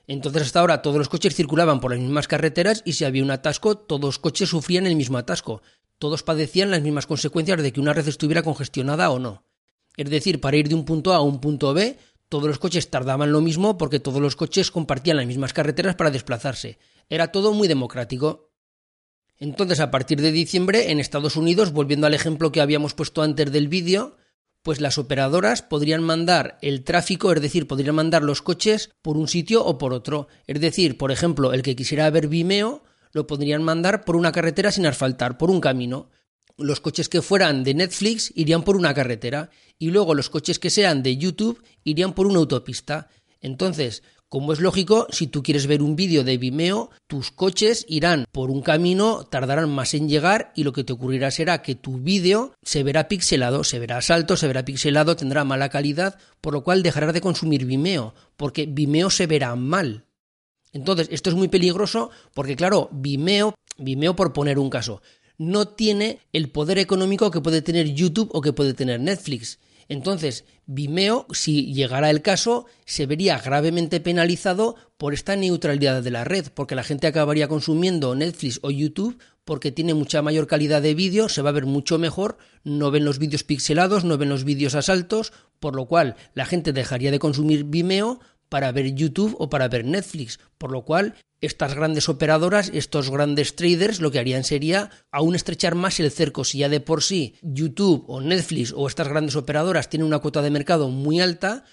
Entonces, 0.06 0.42
hasta 0.42 0.60
ahora 0.60 0.82
todos 0.82 0.98
los 0.98 1.08
coches 1.08 1.34
circulaban 1.34 1.80
por 1.80 1.90
las 1.90 2.00
mismas 2.00 2.28
carreteras 2.28 2.82
y 2.84 2.92
si 2.92 3.04
había 3.04 3.22
un 3.22 3.30
atasco, 3.30 3.76
todos 3.76 4.02
los 4.02 4.18
coches 4.18 4.50
sufrían 4.50 4.86
el 4.86 4.96
mismo 4.96 5.18
atasco. 5.18 5.62
Todos 5.98 6.22
padecían 6.22 6.70
las 6.70 6.82
mismas 6.82 7.06
consecuencias 7.06 7.62
de 7.62 7.72
que 7.72 7.80
una 7.80 7.92
red 7.92 8.06
estuviera 8.08 8.42
congestionada 8.42 9.10
o 9.10 9.18
no. 9.18 9.44
Es 9.96 10.10
decir, 10.10 10.40
para 10.40 10.56
ir 10.56 10.68
de 10.68 10.74
un 10.74 10.84
punto 10.84 11.12
A 11.12 11.16
a 11.16 11.22
un 11.22 11.40
punto 11.40 11.72
B, 11.72 11.96
todos 12.28 12.48
los 12.48 12.58
coches 12.58 12.90
tardaban 12.90 13.32
lo 13.32 13.40
mismo 13.40 13.78
porque 13.78 14.00
todos 14.00 14.20
los 14.20 14.36
coches 14.36 14.70
compartían 14.70 15.16
las 15.16 15.26
mismas 15.26 15.52
carreteras 15.52 15.94
para 15.94 16.10
desplazarse. 16.10 16.78
Era 17.08 17.30
todo 17.30 17.52
muy 17.52 17.68
democrático. 17.68 18.50
Entonces, 19.38 19.80
a 19.80 19.90
partir 19.90 20.20
de 20.20 20.32
diciembre, 20.32 20.90
en 20.90 21.00
Estados 21.00 21.36
Unidos, 21.36 21.72
volviendo 21.72 22.06
al 22.06 22.14
ejemplo 22.14 22.50
que 22.50 22.60
habíamos 22.60 22.94
puesto 22.94 23.22
antes 23.22 23.52
del 23.52 23.68
vídeo, 23.68 24.16
pues 24.62 24.80
las 24.80 24.96
operadoras 24.96 25.62
podrían 25.62 26.02
mandar 26.02 26.58
el 26.62 26.84
tráfico, 26.84 27.30
es 27.32 27.42
decir, 27.42 27.68
podrían 27.68 27.96
mandar 27.96 28.22
los 28.22 28.40
coches 28.42 28.90
por 29.02 29.18
un 29.18 29.28
sitio 29.28 29.64
o 29.64 29.76
por 29.76 29.92
otro. 29.92 30.28
Es 30.46 30.60
decir, 30.60 30.96
por 30.96 31.12
ejemplo, 31.12 31.52
el 31.52 31.62
que 31.62 31.76
quisiera 31.76 32.08
ver 32.10 32.28
Vimeo 32.28 32.82
lo 33.14 33.26
podrían 33.26 33.62
mandar 33.62 34.04
por 34.04 34.16
una 34.16 34.32
carretera 34.32 34.70
sin 34.70 34.86
asfaltar, 34.86 35.38
por 35.38 35.50
un 35.50 35.60
camino. 35.60 36.10
Los 36.58 36.80
coches 36.80 37.08
que 37.08 37.22
fueran 37.22 37.64
de 37.64 37.74
Netflix 37.74 38.32
irían 38.34 38.62
por 38.62 38.76
una 38.76 38.92
carretera 38.92 39.50
y 39.78 39.90
luego 39.90 40.14
los 40.14 40.28
coches 40.28 40.58
que 40.58 40.70
sean 40.70 41.02
de 41.02 41.16
YouTube 41.16 41.62
irían 41.82 42.12
por 42.12 42.26
una 42.26 42.38
autopista. 42.40 43.08
Entonces, 43.40 44.02
como 44.28 44.52
es 44.52 44.60
lógico, 44.60 45.06
si 45.10 45.28
tú 45.28 45.44
quieres 45.44 45.68
ver 45.68 45.80
un 45.80 45.94
vídeo 45.94 46.24
de 46.24 46.38
Vimeo, 46.38 46.90
tus 47.06 47.30
coches 47.30 47.86
irán 47.88 48.24
por 48.32 48.50
un 48.50 48.62
camino, 48.62 49.24
tardarán 49.24 49.70
más 49.70 49.94
en 49.94 50.08
llegar 50.08 50.52
y 50.56 50.64
lo 50.64 50.72
que 50.72 50.82
te 50.82 50.92
ocurrirá 50.92 51.30
será 51.30 51.62
que 51.62 51.76
tu 51.76 51.98
vídeo 51.98 52.52
se 52.62 52.82
verá 52.82 53.06
pixelado, 53.06 53.62
se 53.62 53.78
verá 53.78 54.02
salto, 54.02 54.36
se 54.36 54.48
verá 54.48 54.64
pixelado, 54.64 55.14
tendrá 55.14 55.44
mala 55.44 55.68
calidad, 55.68 56.18
por 56.40 56.52
lo 56.52 56.64
cual 56.64 56.82
dejarás 56.82 57.14
de 57.14 57.20
consumir 57.20 57.64
Vimeo, 57.64 58.14
porque 58.36 58.66
Vimeo 58.66 59.08
se 59.08 59.28
verá 59.28 59.54
mal. 59.54 60.06
Entonces, 60.74 61.08
esto 61.10 61.30
es 61.30 61.36
muy 61.36 61.48
peligroso 61.48 62.10
porque, 62.34 62.56
claro, 62.56 62.90
Vimeo, 62.92 63.54
Vimeo 63.78 64.14
por 64.14 64.34
poner 64.34 64.58
un 64.58 64.68
caso, 64.68 65.00
no 65.38 65.68
tiene 65.68 66.18
el 66.32 66.50
poder 66.50 66.78
económico 66.78 67.30
que 67.30 67.40
puede 67.40 67.62
tener 67.62 67.94
YouTube 67.94 68.30
o 68.34 68.42
que 68.42 68.52
puede 68.52 68.74
tener 68.74 69.00
Netflix. 69.00 69.58
Entonces, 69.88 70.44
Vimeo, 70.66 71.26
si 71.30 71.72
llegara 71.72 72.10
el 72.10 72.22
caso, 72.22 72.66
se 72.86 73.06
vería 73.06 73.38
gravemente 73.38 74.00
penalizado 74.00 74.76
por 74.96 75.14
esta 75.14 75.36
neutralidad 75.36 76.02
de 76.02 76.10
la 76.10 76.24
red, 76.24 76.46
porque 76.54 76.74
la 76.74 76.84
gente 76.84 77.06
acabaría 77.06 77.48
consumiendo 77.48 78.14
Netflix 78.14 78.60
o 78.62 78.70
YouTube 78.70 79.18
porque 79.44 79.72
tiene 79.72 79.92
mucha 79.92 80.22
mayor 80.22 80.46
calidad 80.46 80.80
de 80.80 80.94
vídeo, 80.94 81.28
se 81.28 81.42
va 81.42 81.50
a 81.50 81.52
ver 81.52 81.66
mucho 81.66 81.98
mejor, 81.98 82.38
no 82.64 82.90
ven 82.90 83.04
los 83.04 83.18
vídeos 83.18 83.44
pixelados, 83.44 84.04
no 84.04 84.16
ven 84.16 84.30
los 84.30 84.44
vídeos 84.44 84.74
a 84.74 84.80
saltos, 84.80 85.34
por 85.60 85.76
lo 85.76 85.84
cual 85.84 86.16
la 86.32 86.46
gente 86.46 86.72
dejaría 86.72 87.10
de 87.10 87.18
consumir 87.18 87.64
Vimeo 87.64 88.20
para 88.48 88.72
ver 88.72 88.94
YouTube 88.94 89.34
o 89.38 89.50
para 89.50 89.68
ver 89.68 89.84
Netflix, 89.84 90.38
por 90.58 90.70
lo 90.70 90.84
cual 90.84 91.14
estas 91.40 91.74
grandes 91.74 92.08
operadoras, 92.08 92.70
estos 92.72 93.10
grandes 93.10 93.54
traders, 93.56 94.00
lo 94.00 94.10
que 94.10 94.18
harían 94.18 94.44
sería 94.44 94.90
aún 95.10 95.34
estrechar 95.34 95.74
más 95.74 96.00
el 96.00 96.10
cerco. 96.10 96.44
Si 96.44 96.58
ya 96.58 96.68
de 96.68 96.80
por 96.80 97.02
sí 97.02 97.34
YouTube 97.42 98.04
o 98.08 98.20
Netflix 98.20 98.72
o 98.74 98.86
estas 98.86 99.08
grandes 99.08 99.36
operadoras 99.36 99.90
tienen 99.90 100.06
una 100.06 100.20
cuota 100.20 100.42
de 100.42 100.50
mercado 100.50 100.88
muy 100.88 101.20
alta, 101.20 101.64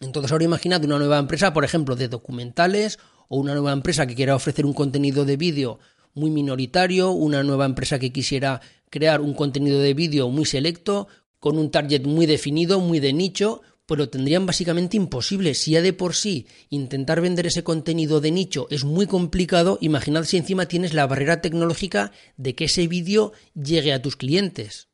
entonces 0.00 0.32
ahora 0.32 0.44
imaginad 0.44 0.84
una 0.84 0.98
nueva 0.98 1.18
empresa, 1.18 1.52
por 1.52 1.64
ejemplo, 1.64 1.96
de 1.96 2.08
documentales 2.08 2.98
o 3.28 3.38
una 3.38 3.54
nueva 3.54 3.72
empresa 3.72 4.06
que 4.06 4.14
quiera 4.14 4.36
ofrecer 4.36 4.64
un 4.64 4.74
contenido 4.74 5.24
de 5.24 5.36
vídeo 5.36 5.78
muy 6.14 6.30
minoritario, 6.30 7.10
una 7.10 7.42
nueva 7.42 7.66
empresa 7.66 7.98
que 7.98 8.12
quisiera 8.12 8.60
crear 8.90 9.20
un 9.20 9.34
contenido 9.34 9.80
de 9.80 9.94
vídeo 9.94 10.28
muy 10.28 10.44
selecto, 10.44 11.08
con 11.38 11.58
un 11.58 11.70
target 11.70 12.04
muy 12.04 12.26
definido, 12.26 12.80
muy 12.80 13.00
de 13.00 13.12
nicho, 13.12 13.62
pues 13.90 13.98
lo 13.98 14.08
tendrían 14.08 14.46
básicamente 14.46 14.96
imposible. 14.96 15.52
Si 15.52 15.72
ya 15.72 15.82
de 15.82 15.92
por 15.92 16.14
sí 16.14 16.46
intentar 16.68 17.20
vender 17.20 17.48
ese 17.48 17.64
contenido 17.64 18.20
de 18.20 18.30
nicho 18.30 18.68
es 18.70 18.84
muy 18.84 19.08
complicado, 19.08 19.78
imaginad 19.80 20.22
si 20.22 20.36
encima 20.36 20.66
tienes 20.66 20.94
la 20.94 21.08
barrera 21.08 21.40
tecnológica 21.40 22.12
de 22.36 22.54
que 22.54 22.66
ese 22.66 22.86
vídeo 22.86 23.32
llegue 23.52 23.92
a 23.92 24.00
tus 24.00 24.14
clientes. 24.14 24.90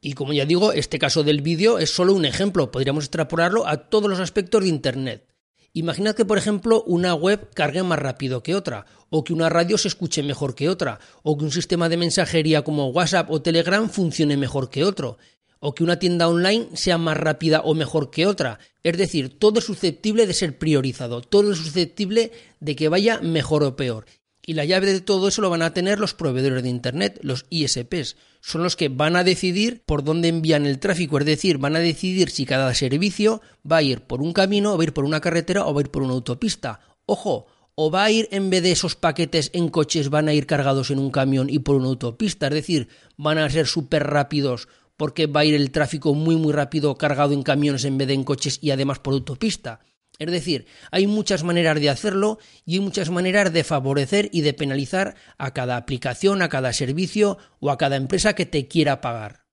Y 0.00 0.12
como 0.12 0.32
ya 0.32 0.44
digo, 0.44 0.70
este 0.72 1.00
caso 1.00 1.24
del 1.24 1.42
vídeo 1.42 1.80
es 1.80 1.90
solo 1.90 2.14
un 2.14 2.26
ejemplo, 2.26 2.70
podríamos 2.70 3.06
extrapolarlo 3.06 3.66
a 3.66 3.88
todos 3.88 4.08
los 4.08 4.20
aspectos 4.20 4.62
de 4.62 4.68
Internet. 4.68 5.26
Imaginad 5.72 6.14
que, 6.14 6.24
por 6.24 6.38
ejemplo, 6.38 6.84
una 6.84 7.14
web 7.14 7.50
cargue 7.54 7.82
más 7.82 7.98
rápido 7.98 8.44
que 8.44 8.54
otra, 8.54 8.86
o 9.08 9.24
que 9.24 9.32
una 9.32 9.48
radio 9.48 9.78
se 9.78 9.88
escuche 9.88 10.22
mejor 10.22 10.54
que 10.54 10.68
otra, 10.68 11.00
o 11.24 11.36
que 11.36 11.44
un 11.44 11.50
sistema 11.50 11.88
de 11.88 11.96
mensajería 11.96 12.62
como 12.62 12.90
WhatsApp 12.90 13.32
o 13.32 13.42
Telegram 13.42 13.90
funcione 13.90 14.36
mejor 14.36 14.70
que 14.70 14.84
otro 14.84 15.18
o 15.60 15.74
que 15.74 15.84
una 15.84 15.98
tienda 15.98 16.28
online 16.28 16.68
sea 16.74 16.98
más 16.98 17.16
rápida 17.16 17.60
o 17.60 17.74
mejor 17.74 18.10
que 18.10 18.26
otra. 18.26 18.58
Es 18.82 18.96
decir, 18.96 19.38
todo 19.38 19.60
es 19.60 19.66
susceptible 19.66 20.26
de 20.26 20.34
ser 20.34 20.58
priorizado, 20.58 21.20
todo 21.20 21.52
es 21.52 21.58
susceptible 21.58 22.32
de 22.58 22.74
que 22.74 22.88
vaya 22.88 23.20
mejor 23.20 23.62
o 23.62 23.76
peor. 23.76 24.06
Y 24.44 24.54
la 24.54 24.64
llave 24.64 24.86
de 24.86 25.00
todo 25.02 25.28
eso 25.28 25.42
lo 25.42 25.50
van 25.50 25.62
a 25.62 25.74
tener 25.74 26.00
los 26.00 26.14
proveedores 26.14 26.62
de 26.62 26.70
Internet, 26.70 27.20
los 27.22 27.44
ISPs. 27.50 28.16
Son 28.40 28.62
los 28.62 28.74
que 28.74 28.88
van 28.88 29.14
a 29.14 29.22
decidir 29.22 29.82
por 29.84 30.02
dónde 30.02 30.28
envían 30.28 30.64
el 30.64 30.78
tráfico, 30.78 31.18
es 31.18 31.26
decir, 31.26 31.58
van 31.58 31.76
a 31.76 31.78
decidir 31.78 32.30
si 32.30 32.46
cada 32.46 32.72
servicio 32.74 33.42
va 33.70 33.76
a 33.76 33.82
ir 33.82 34.00
por 34.00 34.22
un 34.22 34.32
camino, 34.32 34.76
va 34.76 34.82
a 34.82 34.86
ir 34.86 34.94
por 34.94 35.04
una 35.04 35.20
carretera 35.20 35.66
o 35.66 35.74
va 35.74 35.82
a 35.82 35.84
ir 35.84 35.90
por 35.90 36.02
una 36.02 36.14
autopista. 36.14 36.80
Ojo, 37.04 37.46
o 37.74 37.90
va 37.90 38.04
a 38.04 38.10
ir 38.10 38.28
en 38.30 38.50
vez 38.50 38.62
de 38.62 38.72
esos 38.72 38.96
paquetes 38.96 39.50
en 39.52 39.68
coches, 39.68 40.10
van 40.10 40.28
a 40.28 40.34
ir 40.34 40.46
cargados 40.46 40.90
en 40.90 40.98
un 40.98 41.10
camión 41.10 41.48
y 41.50 41.60
por 41.60 41.76
una 41.76 41.88
autopista, 41.88 42.48
es 42.48 42.54
decir, 42.54 42.88
van 43.16 43.38
a 43.38 43.48
ser 43.50 43.66
súper 43.66 44.06
rápidos 44.06 44.68
porque 45.00 45.26
va 45.26 45.40
a 45.40 45.44
ir 45.46 45.54
el 45.54 45.70
tráfico 45.70 46.12
muy 46.12 46.36
muy 46.36 46.52
rápido 46.52 46.94
cargado 46.98 47.32
en 47.32 47.42
camiones 47.42 47.86
en 47.86 47.96
vez 47.96 48.06
de 48.06 48.12
en 48.12 48.22
coches 48.22 48.58
y 48.60 48.70
además 48.70 48.98
por 48.98 49.14
autopista. 49.14 49.80
Es 50.18 50.30
decir, 50.30 50.66
hay 50.90 51.06
muchas 51.06 51.42
maneras 51.42 51.80
de 51.80 51.88
hacerlo 51.88 52.38
y 52.66 52.74
hay 52.74 52.80
muchas 52.80 53.08
maneras 53.08 53.50
de 53.50 53.64
favorecer 53.64 54.28
y 54.30 54.42
de 54.42 54.52
penalizar 54.52 55.14
a 55.38 55.54
cada 55.54 55.78
aplicación, 55.78 56.42
a 56.42 56.50
cada 56.50 56.74
servicio 56.74 57.38
o 57.60 57.70
a 57.70 57.78
cada 57.78 57.96
empresa 57.96 58.34
que 58.34 58.44
te 58.44 58.68
quiera 58.68 59.00
pagar. 59.00 59.46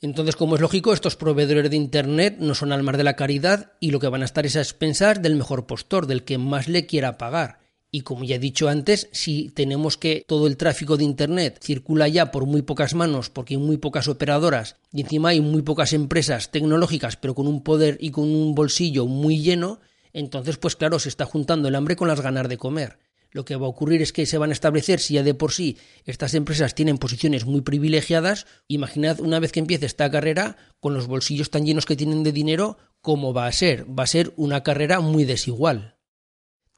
Entonces, 0.00 0.36
como 0.36 0.54
es 0.54 0.62
lógico, 0.62 0.94
estos 0.94 1.16
proveedores 1.16 1.68
de 1.68 1.76
Internet 1.76 2.38
no 2.40 2.54
son 2.54 2.72
almas 2.72 2.96
de 2.96 3.04
la 3.04 3.14
caridad 3.14 3.74
y 3.78 3.90
lo 3.90 4.00
que 4.00 4.08
van 4.08 4.22
a 4.22 4.24
estar 4.24 4.46
es 4.46 4.56
a 4.56 4.60
expensas 4.60 5.20
del 5.20 5.36
mejor 5.36 5.66
postor, 5.66 6.06
del 6.06 6.24
que 6.24 6.38
más 6.38 6.66
le 6.66 6.86
quiera 6.86 7.18
pagar. 7.18 7.61
Y 7.94 8.00
como 8.00 8.24
ya 8.24 8.36
he 8.36 8.40
dicho 8.40 8.68
antes, 8.68 9.08
si 9.12 9.50
tenemos 9.50 9.98
que 9.98 10.24
todo 10.26 10.46
el 10.46 10.56
tráfico 10.56 10.96
de 10.96 11.04
Internet 11.04 11.60
circula 11.62 12.08
ya 12.08 12.32
por 12.32 12.46
muy 12.46 12.62
pocas 12.62 12.94
manos, 12.94 13.28
porque 13.30 13.54
hay 13.54 13.60
muy 13.60 13.76
pocas 13.76 14.08
operadoras 14.08 14.76
y 14.92 15.02
encima 15.02 15.28
hay 15.28 15.42
muy 15.42 15.62
pocas 15.62 15.92
empresas 15.92 16.50
tecnológicas, 16.50 17.16
pero 17.16 17.34
con 17.34 17.46
un 17.46 17.62
poder 17.62 17.98
y 18.00 18.10
con 18.10 18.24
un 18.24 18.54
bolsillo 18.54 19.06
muy 19.06 19.42
lleno, 19.42 19.78
entonces 20.14 20.56
pues 20.56 20.74
claro, 20.74 20.98
se 20.98 21.10
está 21.10 21.26
juntando 21.26 21.68
el 21.68 21.74
hambre 21.74 21.94
con 21.94 22.08
las 22.08 22.22
ganas 22.22 22.48
de 22.48 22.56
comer 22.56 22.98
lo 23.32 23.44
que 23.44 23.56
va 23.56 23.66
a 23.66 23.70
ocurrir 23.70 24.02
es 24.02 24.12
que 24.12 24.26
se 24.26 24.38
van 24.38 24.50
a 24.50 24.52
establecer, 24.52 25.00
si 25.00 25.14
ya 25.14 25.22
de 25.22 25.34
por 25.34 25.52
sí 25.52 25.78
estas 26.04 26.34
empresas 26.34 26.74
tienen 26.74 26.98
posiciones 26.98 27.46
muy 27.46 27.62
privilegiadas, 27.62 28.46
imaginad 28.68 29.20
una 29.20 29.40
vez 29.40 29.52
que 29.52 29.60
empiece 29.60 29.86
esta 29.86 30.10
carrera, 30.10 30.56
con 30.80 30.94
los 30.94 31.06
bolsillos 31.06 31.50
tan 31.50 31.64
llenos 31.64 31.86
que 31.86 31.96
tienen 31.96 32.22
de 32.22 32.32
dinero, 32.32 32.76
¿cómo 33.00 33.32
va 33.32 33.46
a 33.46 33.52
ser? 33.52 33.86
Va 33.88 34.04
a 34.04 34.06
ser 34.06 34.32
una 34.36 34.62
carrera 34.62 35.00
muy 35.00 35.24
desigual. 35.24 35.96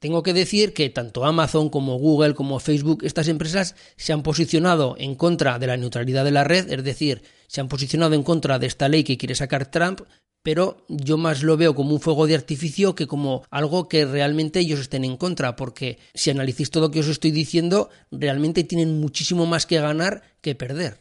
Tengo 0.04 0.22
que 0.22 0.34
decir 0.34 0.74
que 0.74 0.90
tanto 0.90 1.24
Amazon 1.24 1.70
como 1.70 1.96
Google 1.96 2.34
como 2.34 2.60
Facebook, 2.60 3.04
estas 3.04 3.26
empresas 3.26 3.74
se 3.96 4.12
han 4.12 4.22
posicionado 4.22 4.96
en 4.98 5.14
contra 5.14 5.58
de 5.58 5.66
la 5.66 5.78
neutralidad 5.78 6.26
de 6.26 6.30
la 6.30 6.44
red, 6.44 6.70
es 6.70 6.84
decir, 6.84 7.22
se 7.46 7.62
han 7.62 7.68
posicionado 7.68 8.14
en 8.14 8.22
contra 8.22 8.58
de 8.58 8.66
esta 8.66 8.90
ley 8.90 9.02
que 9.02 9.16
quiere 9.16 9.34
sacar 9.34 9.70
Trump, 9.70 10.02
pero 10.42 10.84
yo 10.88 11.16
más 11.16 11.42
lo 11.42 11.56
veo 11.56 11.74
como 11.74 11.94
un 11.94 12.02
fuego 12.02 12.26
de 12.26 12.34
artificio 12.34 12.94
que 12.94 13.06
como 13.06 13.44
algo 13.50 13.88
que 13.88 14.04
realmente 14.04 14.60
ellos 14.60 14.80
estén 14.80 15.06
en 15.06 15.16
contra, 15.16 15.56
porque 15.56 15.96
si 16.12 16.28
analicéis 16.28 16.70
todo 16.70 16.82
lo 16.82 16.90
que 16.90 17.00
os 17.00 17.08
estoy 17.08 17.30
diciendo, 17.30 17.88
realmente 18.10 18.62
tienen 18.62 19.00
muchísimo 19.00 19.46
más 19.46 19.64
que 19.64 19.80
ganar 19.80 20.22
que 20.42 20.54
perder. 20.54 20.98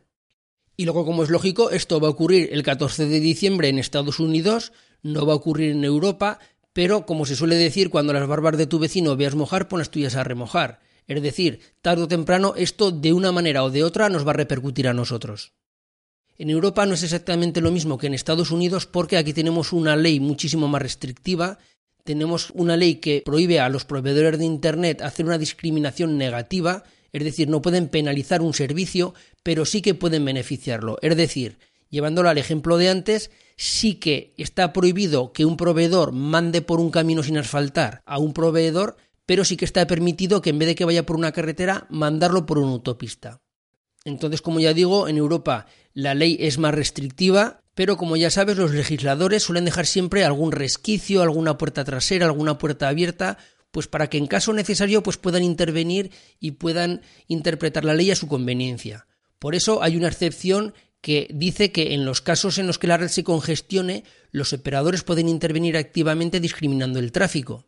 Y 0.78 0.86
luego, 0.86 1.06
como 1.06 1.24
es 1.24 1.30
lógico, 1.30 1.72
esto 1.72 2.00
va 2.00 2.08
a 2.08 2.12
ocurrir 2.12 2.52
el 2.54 2.64
14 2.64 3.06
de 3.06 3.20
diciembre 3.20 3.68
en 3.68 3.80
Estados 3.80 4.22
Unidos, 4.22 4.72
no 5.02 5.26
va 5.26 5.34
a 5.34 5.36
ocurrir 5.36 5.72
en 5.72 5.84
Europa, 5.84 6.40
pero 6.74 7.06
como 7.06 7.26
se 7.26 7.36
suele 7.36 7.56
decir, 7.56 7.90
cuando 7.90 8.14
las 8.14 8.28
barbas 8.28 8.58
de 8.58 8.68
tu 8.68 8.80
vecino 8.80 9.16
veas 9.16 9.36
mojar, 9.36 9.68
pon 9.68 9.80
las 9.80 9.92
tuyas 9.92 10.16
a 10.16 10.24
remojar. 10.24 10.82
Es 11.08 11.22
decir, 11.22 11.60
tarde 11.82 12.04
o 12.04 12.08
temprano 12.08 12.54
esto 12.58 12.92
de 12.92 13.14
una 13.14 13.32
manera 13.32 13.64
o 13.64 13.70
de 13.70 13.84
otra 13.84 14.10
nos 14.10 14.26
va 14.26 14.32
a 14.32 14.42
repercutir 14.42 14.88
a 14.88 14.94
nosotros. 14.94 15.54
En 16.38 16.50
Europa 16.50 16.86
no 16.86 16.96
es 16.96 17.04
exactamente 17.04 17.62
lo 17.62 17.72
mismo 17.72 17.98
que 17.98 18.08
en 18.08 18.14
Estados 18.14 18.50
Unidos 18.50 18.88
porque 18.88 19.18
aquí 19.18 19.34
tenemos 19.34 19.72
una 19.72 19.96
ley 19.96 20.20
muchísimo 20.20 20.68
más 20.68 20.82
restrictiva, 20.82 21.60
tenemos 22.04 22.50
una 22.56 22.76
ley 22.76 22.96
que 22.96 23.22
prohíbe 23.24 23.60
a 23.60 23.70
los 23.70 23.86
proveedores 23.86 24.40
de 24.40 24.46
Internet 24.46 25.02
hacer 25.02 25.26
una 25.26 25.38
discriminación 25.38 26.18
negativa, 26.18 26.84
es 27.12 27.24
decir, 27.24 27.48
no 27.48 27.62
pueden 27.62 27.88
penalizar 27.88 28.42
un 28.42 28.54
servicio, 28.54 29.14
pero 29.44 29.66
sí 29.66 29.82
que 29.82 29.94
pueden 29.94 30.26
beneficiarlo. 30.26 30.98
Es 31.02 31.16
decir, 31.16 31.60
llevándolo 31.94 32.28
al 32.28 32.40
ejemplo 32.40 32.80
de 32.80 32.90
antes, 32.90 33.30
sí 33.56 33.96
que 33.96 34.34
está 34.38 34.74
prohibido 34.74 35.32
que 35.32 35.46
un 35.46 35.58
proveedor 35.58 36.12
mande 36.12 36.64
por 36.64 36.80
un 36.80 36.90
camino 36.90 37.22
sin 37.22 37.38
asfaltar 37.38 38.02
a 38.08 38.18
un 38.18 38.34
proveedor, 38.34 38.98
pero 39.28 39.46
sí 39.46 39.58
que 39.58 39.66
está 39.66 39.86
permitido 39.86 40.42
que 40.42 40.50
en 40.50 40.58
vez 40.58 40.70
de 40.70 40.76
que 40.76 40.86
vaya 40.86 41.06
por 41.06 41.18
una 41.18 41.32
carretera, 41.32 41.86
mandarlo 41.92 42.48
por 42.48 42.58
una 42.58 42.72
autopista. 42.72 43.42
Entonces, 44.06 44.42
como 44.42 44.60
ya 44.60 44.74
digo, 44.74 45.08
en 45.08 45.18
Europa 45.18 45.68
la 45.94 46.16
ley 46.16 46.36
es 46.40 46.58
más 46.58 46.74
restrictiva, 46.74 47.62
pero 47.76 47.96
como 47.96 48.18
ya 48.18 48.32
sabes, 48.32 48.58
los 48.58 48.72
legisladores 48.72 49.44
suelen 49.44 49.66
dejar 49.66 49.86
siempre 49.86 50.26
algún 50.26 50.52
resquicio, 50.52 51.22
alguna 51.22 51.60
puerta 51.60 51.84
trasera, 51.84 52.26
alguna 52.26 52.58
puerta 52.58 52.90
abierta, 52.90 53.38
pues 53.70 53.88
para 53.88 54.10
que 54.10 54.18
en 54.18 54.26
caso 54.26 54.52
necesario 54.52 55.04
pues 55.04 55.18
puedan 55.18 55.44
intervenir 55.44 56.10
y 56.40 56.52
puedan 56.54 57.02
interpretar 57.28 57.86
la 57.86 57.94
ley 57.94 58.10
a 58.10 58.16
su 58.16 58.28
conveniencia. 58.28 59.06
Por 59.38 59.54
eso 59.54 59.84
hay 59.84 59.96
una 59.96 60.08
excepción 60.08 60.74
que 61.04 61.28
dice 61.34 61.74
que 61.74 61.94
en 61.94 62.06
los 62.06 62.22
casos 62.22 62.58
en 62.58 62.66
los 62.66 62.80
que 62.80 62.88
la 62.88 62.96
red 62.96 63.10
se 63.10 63.26
congestione, 63.26 64.06
los 64.32 64.54
operadores 64.54 65.04
pueden 65.04 65.28
intervenir 65.28 65.76
activamente 65.76 66.40
discriminando 66.40 66.98
el 66.98 67.12
tráfico. 67.12 67.68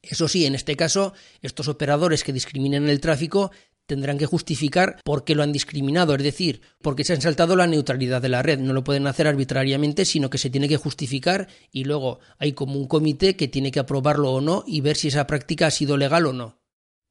Eso 0.00 0.28
sí, 0.28 0.46
en 0.46 0.54
este 0.54 0.76
caso, 0.76 1.12
estos 1.42 1.68
operadores 1.68 2.24
que 2.24 2.32
discriminan 2.32 2.88
el 2.88 3.00
tráfico 3.00 3.50
tendrán 3.84 4.16
que 4.16 4.24
justificar 4.24 4.98
por 5.04 5.24
qué 5.24 5.34
lo 5.34 5.42
han 5.42 5.52
discriminado, 5.52 6.14
es 6.14 6.22
decir, 6.22 6.62
porque 6.80 7.04
se 7.04 7.12
han 7.12 7.20
saltado 7.20 7.54
la 7.54 7.66
neutralidad 7.66 8.22
de 8.22 8.30
la 8.30 8.40
red. 8.40 8.58
No 8.58 8.72
lo 8.72 8.82
pueden 8.82 9.06
hacer 9.06 9.26
arbitrariamente, 9.26 10.06
sino 10.06 10.30
que 10.30 10.38
se 10.38 10.48
tiene 10.48 10.66
que 10.66 10.78
justificar 10.78 11.48
y 11.70 11.84
luego 11.84 12.20
hay 12.38 12.52
como 12.52 12.78
un 12.78 12.88
comité 12.88 13.36
que 13.36 13.48
tiene 13.48 13.72
que 13.72 13.80
aprobarlo 13.80 14.32
o 14.32 14.40
no 14.40 14.64
y 14.66 14.80
ver 14.80 14.96
si 14.96 15.08
esa 15.08 15.26
práctica 15.26 15.66
ha 15.66 15.70
sido 15.70 15.98
legal 15.98 16.24
o 16.24 16.32
no. 16.32 16.59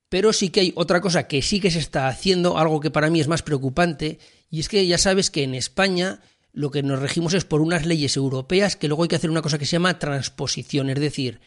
Pero 0.09 0.33
sí 0.33 0.49
que 0.49 0.61
hay 0.61 0.73
otra 0.75 1.01
cosa 1.01 1.27
que 1.27 1.41
sí 1.41 1.59
que 1.59 1.71
se 1.71 1.79
está 1.79 2.07
haciendo, 2.07 2.57
algo 2.57 2.79
que 2.79 2.91
para 2.91 3.09
mí 3.09 3.19
es 3.19 3.27
más 3.27 3.43
preocupante, 3.43 4.19
y 4.49 4.59
es 4.59 4.67
que 4.67 4.85
ya 4.85 4.97
sabes 4.97 5.29
que 5.29 5.43
en 5.43 5.53
España 5.53 6.21
lo 6.51 6.71
que 6.71 6.83
nos 6.83 6.99
regimos 6.99 7.33
es 7.33 7.45
por 7.45 7.61
unas 7.61 7.85
leyes 7.85 8.17
europeas 8.17 8.75
que 8.75 8.87
luego 8.87 9.03
hay 9.03 9.09
que 9.09 9.15
hacer 9.15 9.29
una 9.29 9.43
cosa 9.43 9.59
que 9.59 9.65
se 9.65 9.73
llama 9.73 9.99
transposición, 9.99 10.89
es 10.89 10.99
decir, 10.99 11.39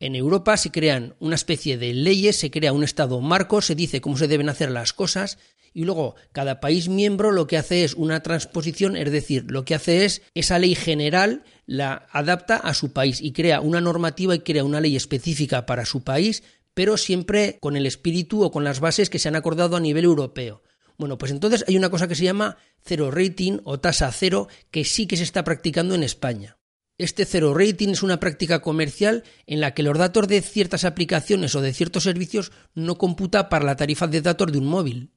en 0.00 0.14
Europa 0.14 0.56
se 0.56 0.70
crean 0.70 1.16
una 1.18 1.34
especie 1.34 1.76
de 1.76 1.92
leyes, 1.92 2.36
se 2.36 2.50
crea 2.50 2.72
un 2.72 2.84
estado 2.84 3.20
marco, 3.20 3.60
se 3.60 3.74
dice 3.74 4.00
cómo 4.00 4.16
se 4.16 4.28
deben 4.28 4.48
hacer 4.48 4.70
las 4.70 4.92
cosas 4.92 5.38
y 5.74 5.84
luego 5.84 6.14
cada 6.32 6.60
país 6.60 6.88
miembro 6.88 7.32
lo 7.32 7.46
que 7.46 7.56
hace 7.56 7.84
es 7.84 7.94
una 7.94 8.22
transposición, 8.22 8.96
es 8.96 9.10
decir, 9.10 9.46
lo 9.48 9.64
que 9.64 9.74
hace 9.74 10.04
es 10.04 10.22
esa 10.34 10.58
ley 10.58 10.74
general 10.74 11.42
la 11.66 12.06
adapta 12.12 12.56
a 12.56 12.74
su 12.74 12.92
país 12.92 13.20
y 13.20 13.32
crea 13.32 13.60
una 13.60 13.80
normativa 13.80 14.34
y 14.34 14.40
crea 14.40 14.64
una 14.64 14.80
ley 14.80 14.96
específica 14.96 15.66
para 15.66 15.84
su 15.84 16.02
país, 16.02 16.42
pero 16.78 16.96
siempre 16.96 17.58
con 17.58 17.76
el 17.76 17.86
espíritu 17.86 18.44
o 18.44 18.52
con 18.52 18.62
las 18.62 18.78
bases 18.78 19.10
que 19.10 19.18
se 19.18 19.26
han 19.26 19.34
acordado 19.34 19.74
a 19.74 19.80
nivel 19.80 20.04
europeo. 20.04 20.62
Bueno, 20.96 21.18
pues 21.18 21.32
entonces 21.32 21.64
hay 21.66 21.76
una 21.76 21.90
cosa 21.90 22.06
que 22.06 22.14
se 22.14 22.22
llama 22.22 22.56
cero 22.84 23.10
rating 23.10 23.58
o 23.64 23.80
tasa 23.80 24.12
cero 24.12 24.46
que 24.70 24.84
sí 24.84 25.08
que 25.08 25.16
se 25.16 25.24
está 25.24 25.42
practicando 25.42 25.96
en 25.96 26.04
España. 26.04 26.56
Este 26.96 27.24
zero 27.24 27.52
rating 27.52 27.88
es 27.88 28.04
una 28.04 28.20
práctica 28.20 28.62
comercial 28.62 29.24
en 29.46 29.58
la 29.58 29.74
que 29.74 29.82
los 29.82 29.98
datos 29.98 30.28
de 30.28 30.40
ciertas 30.40 30.84
aplicaciones 30.84 31.56
o 31.56 31.62
de 31.62 31.74
ciertos 31.74 32.04
servicios 32.04 32.52
no 32.76 32.96
computa 32.96 33.48
para 33.48 33.64
la 33.64 33.74
tarifa 33.74 34.06
de 34.06 34.22
datos 34.22 34.52
de 34.52 34.58
un 34.58 34.66
móvil. 34.66 35.10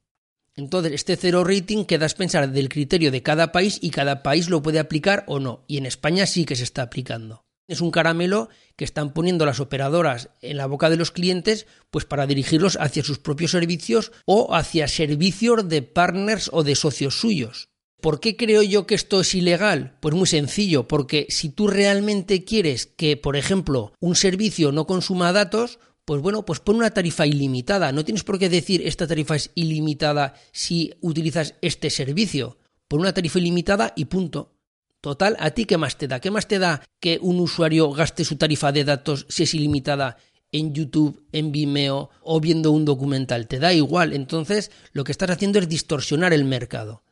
Entonces, 0.56 0.93
este 0.93 1.15
zero 1.15 1.43
rating 1.43 1.86
queda 1.86 2.08
a 2.08 2.10
pensar 2.10 2.52
del 2.52 2.69
criterio 2.69 3.12
de 3.12 3.21
cada 3.21 3.52
país 3.52 3.78
y 3.84 3.91
cada 3.91 4.24
país 4.24 4.50
lo 4.50 4.63
puede 4.63 4.80
aplicar 4.80 5.26
o 5.28 5.39
no. 5.39 5.63
Y 5.67 5.78
en 5.78 5.86
España 5.86 6.26
sí 6.26 6.43
que 6.43 6.56
se 6.56 6.63
está 6.63 6.82
aplicando. 6.82 7.45
Es 7.71 7.79
un 7.79 7.89
caramelo 7.89 8.49
que 8.75 8.84
están 8.84 9.13
poniendo 9.13 9.45
las 9.45 9.62
operadoras 9.62 10.29
en 10.41 10.57
la 10.57 10.65
boca 10.65 10.89
de 10.89 10.97
los 10.97 11.12
clientes 11.12 11.67
pues 11.89 12.03
para 12.03 12.27
dirigirlos 12.27 12.77
hacia 12.81 13.01
sus 13.01 13.17
propios 13.17 13.51
servicios 13.51 14.12
o 14.25 14.53
hacia 14.53 14.89
servicios 14.89 15.69
de 15.69 15.81
partners 15.81 16.49
o 16.51 16.63
de 16.63 16.75
socios 16.75 17.17
suyos. 17.17 17.69
¿Por 18.01 18.19
qué 18.19 18.36
creo 18.36 18.62
yo 18.62 18.86
que 18.86 18.95
esto 18.95 19.21
es 19.21 19.34
ilegal? 19.36 19.97
Pues 20.01 20.13
muy 20.13 20.27
sencillo, 20.27 20.86
porque 20.86 21.27
si 21.29 21.47
tú 21.47 21.69
realmente 21.69 22.43
quieres 22.43 22.88
que, 22.88 23.15
por 23.15 23.38
ejemplo, 23.38 23.93
un 24.01 24.17
servicio 24.17 24.73
no 24.73 24.86
consuma 24.86 25.31
datos, 25.31 25.79
pues 26.03 26.21
bueno, 26.21 26.43
pues 26.43 26.60
pon 26.60 26.75
una 26.75 26.91
tarifa 26.91 27.25
ilimitada. 27.25 27.93
No 27.93 28.03
tienes 28.03 28.25
por 28.25 28.38
qué 28.38 28.49
decir 28.49 28.86
esta 28.86 29.07
tarifa 29.07 29.38
es 29.38 29.51
ilimitada 29.55 30.34
si 30.51 30.93
utilizas 30.99 31.55
este 31.62 31.89
servicio. 31.89 32.57
Pon 32.89 32.99
una 32.99 33.13
tarifa 33.13 33.39
ilimitada 33.39 33.93
y 33.95 34.05
punto. 34.05 34.57
Total, 35.02 35.36
¿a 35.40 35.50
ti 35.50 35.66
qué 35.66 35.78
más 35.78 35.98
te 35.98 36.08
da? 36.08 36.20
¿Qué 36.20 36.30
más 36.30 36.48
te 36.48 36.60
da 36.60 36.84
que 37.00 37.18
un 37.22 37.40
usuario 37.40 37.92
gaste 37.92 38.24
su 38.24 38.36
tarifa 38.38 38.72
de 38.72 38.84
datos 38.84 39.26
si 39.30 39.44
es 39.44 39.54
ilimitada 39.56 40.18
en 40.52 40.74
YouTube, 40.74 41.26
en 41.32 41.52
Vimeo 41.52 42.12
o 42.22 42.40
viendo 42.40 42.72
un 42.72 42.86
documental? 42.86 43.48
Te 43.48 43.58
da 43.58 43.74
igual. 43.74 44.14
Entonces, 44.14 44.70
lo 44.94 45.04
que 45.04 45.12
estás 45.12 45.32
haciendo 45.32 45.58
es 45.58 45.68
distorsionar 45.68 46.34
el 46.34 46.46
mercado. 46.46 47.04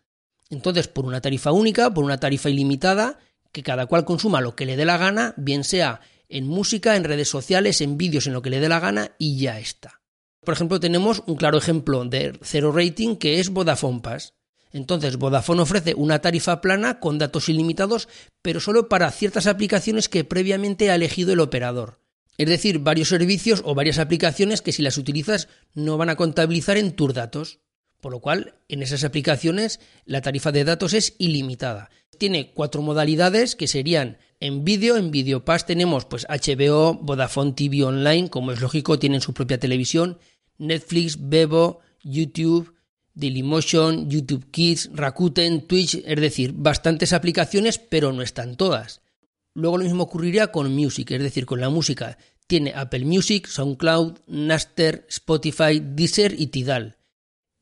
Entonces, 0.52 0.88
por 0.88 1.06
una 1.06 1.19
tarifa 1.19 1.52
única, 1.52 1.91
por 1.91 2.04
una 2.04 2.19
tarifa 2.19 2.49
ilimitada, 2.49 3.17
que 3.52 3.63
cada 3.63 3.88
cual 3.88 4.06
consuma 4.06 4.39
lo 4.39 4.56
que 4.56 4.67
le 4.67 4.78
dé 4.78 4.86
la 4.86 4.97
gana, 4.97 5.34
bien 5.38 5.63
sea 5.63 6.02
en 6.28 6.47
música, 6.47 6.95
en 6.95 7.04
redes 7.04 7.28
sociales, 7.28 7.82
en 7.82 7.97
vídeos, 7.97 8.28
en 8.28 8.34
lo 8.34 8.43
que 8.43 8.52
le 8.52 8.60
dé 8.60 8.69
la 8.69 8.80
gana, 8.80 9.15
y 9.17 9.39
ya 9.39 9.60
está. 9.60 10.02
Por 10.45 10.54
ejemplo, 10.54 10.80
tenemos 10.80 11.23
un 11.25 11.36
claro 11.36 11.58
ejemplo 11.58 12.06
de 12.06 12.38
cero 12.43 12.71
rating 12.71 13.15
que 13.15 13.39
es 13.39 13.49
Vodafone 13.49 14.02
Pass. 14.02 14.34
Entonces, 14.71 15.17
Vodafone 15.17 15.62
ofrece 15.62 15.95
una 15.95 16.19
tarifa 16.19 16.62
plana 16.62 16.99
con 16.99 17.17
datos 17.17 17.49
ilimitados, 17.49 18.08
pero 18.41 18.60
solo 18.60 18.88
para 18.88 19.12
ciertas 19.12 19.47
aplicaciones 19.47 20.10
que 20.10 20.23
previamente 20.23 20.91
ha 20.91 20.95
elegido 20.95 21.34
el 21.34 21.39
operador. 21.39 21.99
Es 22.38 22.47
decir, 22.47 22.79
varios 22.79 23.10
servicios 23.10 23.62
o 23.65 23.75
varias 23.75 23.99
aplicaciones 23.99 24.62
que 24.62 24.71
si 24.71 24.82
las 24.82 24.97
utilizas 24.97 25.49
no 25.73 25.97
van 25.97 26.10
a 26.10 26.15
contabilizar 26.15 26.77
en 26.77 26.93
tus 26.93 27.13
datos. 27.13 27.60
Por 27.99 28.13
lo 28.13 28.21
cual, 28.21 28.55
en 28.69 28.82
esas 28.82 29.03
aplicaciones 29.03 29.82
la 30.05 30.21
tarifa 30.21 30.51
de 30.51 30.63
datos 30.63 30.93
es 30.93 31.15
ilimitada. 31.17 31.89
Tiene 32.17 32.53
cuatro 32.53 32.82
modalidades 32.82 33.55
que 33.55 33.67
serían 33.67 34.17
en 34.39 34.63
vídeo, 34.63 34.95
en 34.95 35.12
Videopass 35.12 35.65
tenemos 35.65 36.05
pues 36.05 36.25
HBO, 36.29 36.93
Vodafone 36.93 37.51
TV 37.51 37.84
Online, 37.84 38.29
como 38.29 38.53
es 38.53 38.62
lógico, 38.62 38.97
tienen 38.97 39.19
su 39.19 39.34
propia 39.34 39.60
televisión, 39.60 40.17
Netflix, 40.58 41.17
Bebo, 41.27 41.82
YouTube, 42.03 42.73
Dailymotion, 43.13 44.09
YouTube 44.09 44.49
Kids, 44.51 44.89
Rakuten, 44.93 45.67
Twitch, 45.67 45.95
es 46.05 46.21
decir, 46.21 46.53
bastantes 46.53 47.13
aplicaciones, 47.13 47.77
pero 47.77 48.13
no 48.13 48.21
están 48.21 48.55
todas. 48.55 49.01
Luego 49.53 49.77
lo 49.77 49.83
mismo 49.83 50.03
ocurriría 50.03 50.51
con 50.51 50.73
Music, 50.73 51.11
es 51.11 51.21
decir, 51.21 51.45
con 51.45 51.59
la 51.59 51.69
música. 51.69 52.17
Tiene 52.47 52.73
Apple 52.75 53.05
Music, 53.05 53.47
SoundCloud, 53.47 54.19
Napster, 54.27 55.05
Spotify, 55.09 55.81
Deezer 55.83 56.39
y 56.39 56.47
Tidal. 56.47 56.97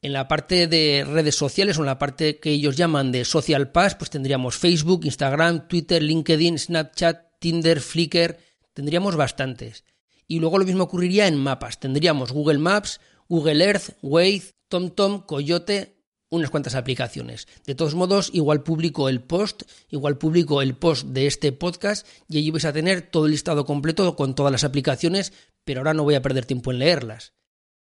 En 0.01 0.13
la 0.13 0.27
parte 0.27 0.67
de 0.67 1.03
redes 1.07 1.35
sociales 1.35 1.77
o 1.77 1.81
en 1.81 1.87
la 1.87 1.97
parte 1.97 2.39
que 2.39 2.51
ellos 2.51 2.77
llaman 2.77 3.11
de 3.11 3.25
Social 3.25 3.71
Pass, 3.71 3.95
pues 3.95 4.11
tendríamos 4.11 4.55
Facebook, 4.55 5.05
Instagram, 5.05 5.67
Twitter, 5.67 6.03
LinkedIn, 6.03 6.59
Snapchat, 6.59 7.39
Tinder, 7.39 7.81
Flickr, 7.81 8.37
tendríamos 8.73 9.15
bastantes. 9.15 9.83
Y 10.27 10.39
luego 10.39 10.59
lo 10.59 10.65
mismo 10.65 10.83
ocurriría 10.83 11.27
en 11.27 11.37
mapas. 11.37 11.79
Tendríamos 11.79 12.31
Google 12.31 12.59
Maps, 12.59 12.99
Google 13.27 13.63
Earth, 13.63 13.97
Waze, 14.01 14.53
TomTom, 14.69 15.21
Coyote, 15.21 15.97
unas 16.29 16.49
cuantas 16.49 16.75
aplicaciones. 16.75 17.47
De 17.65 17.75
todos 17.75 17.95
modos, 17.95 18.29
igual 18.33 18.63
publico 18.63 19.09
el 19.09 19.21
post, 19.21 19.63
igual 19.89 20.17
publico 20.17 20.61
el 20.61 20.75
post 20.75 21.07
de 21.07 21.27
este 21.27 21.51
podcast 21.51 22.07
y 22.27 22.37
allí 22.37 22.51
vais 22.51 22.65
a 22.65 22.73
tener 22.73 23.01
todo 23.01 23.25
el 23.25 23.31
listado 23.31 23.65
completo 23.65 24.15
con 24.15 24.35
todas 24.35 24.51
las 24.51 24.63
aplicaciones, 24.63 25.33
pero 25.63 25.79
ahora 25.79 25.93
no 25.93 26.03
voy 26.03 26.15
a 26.15 26.21
perder 26.21 26.45
tiempo 26.45 26.71
en 26.71 26.79
leerlas. 26.79 27.33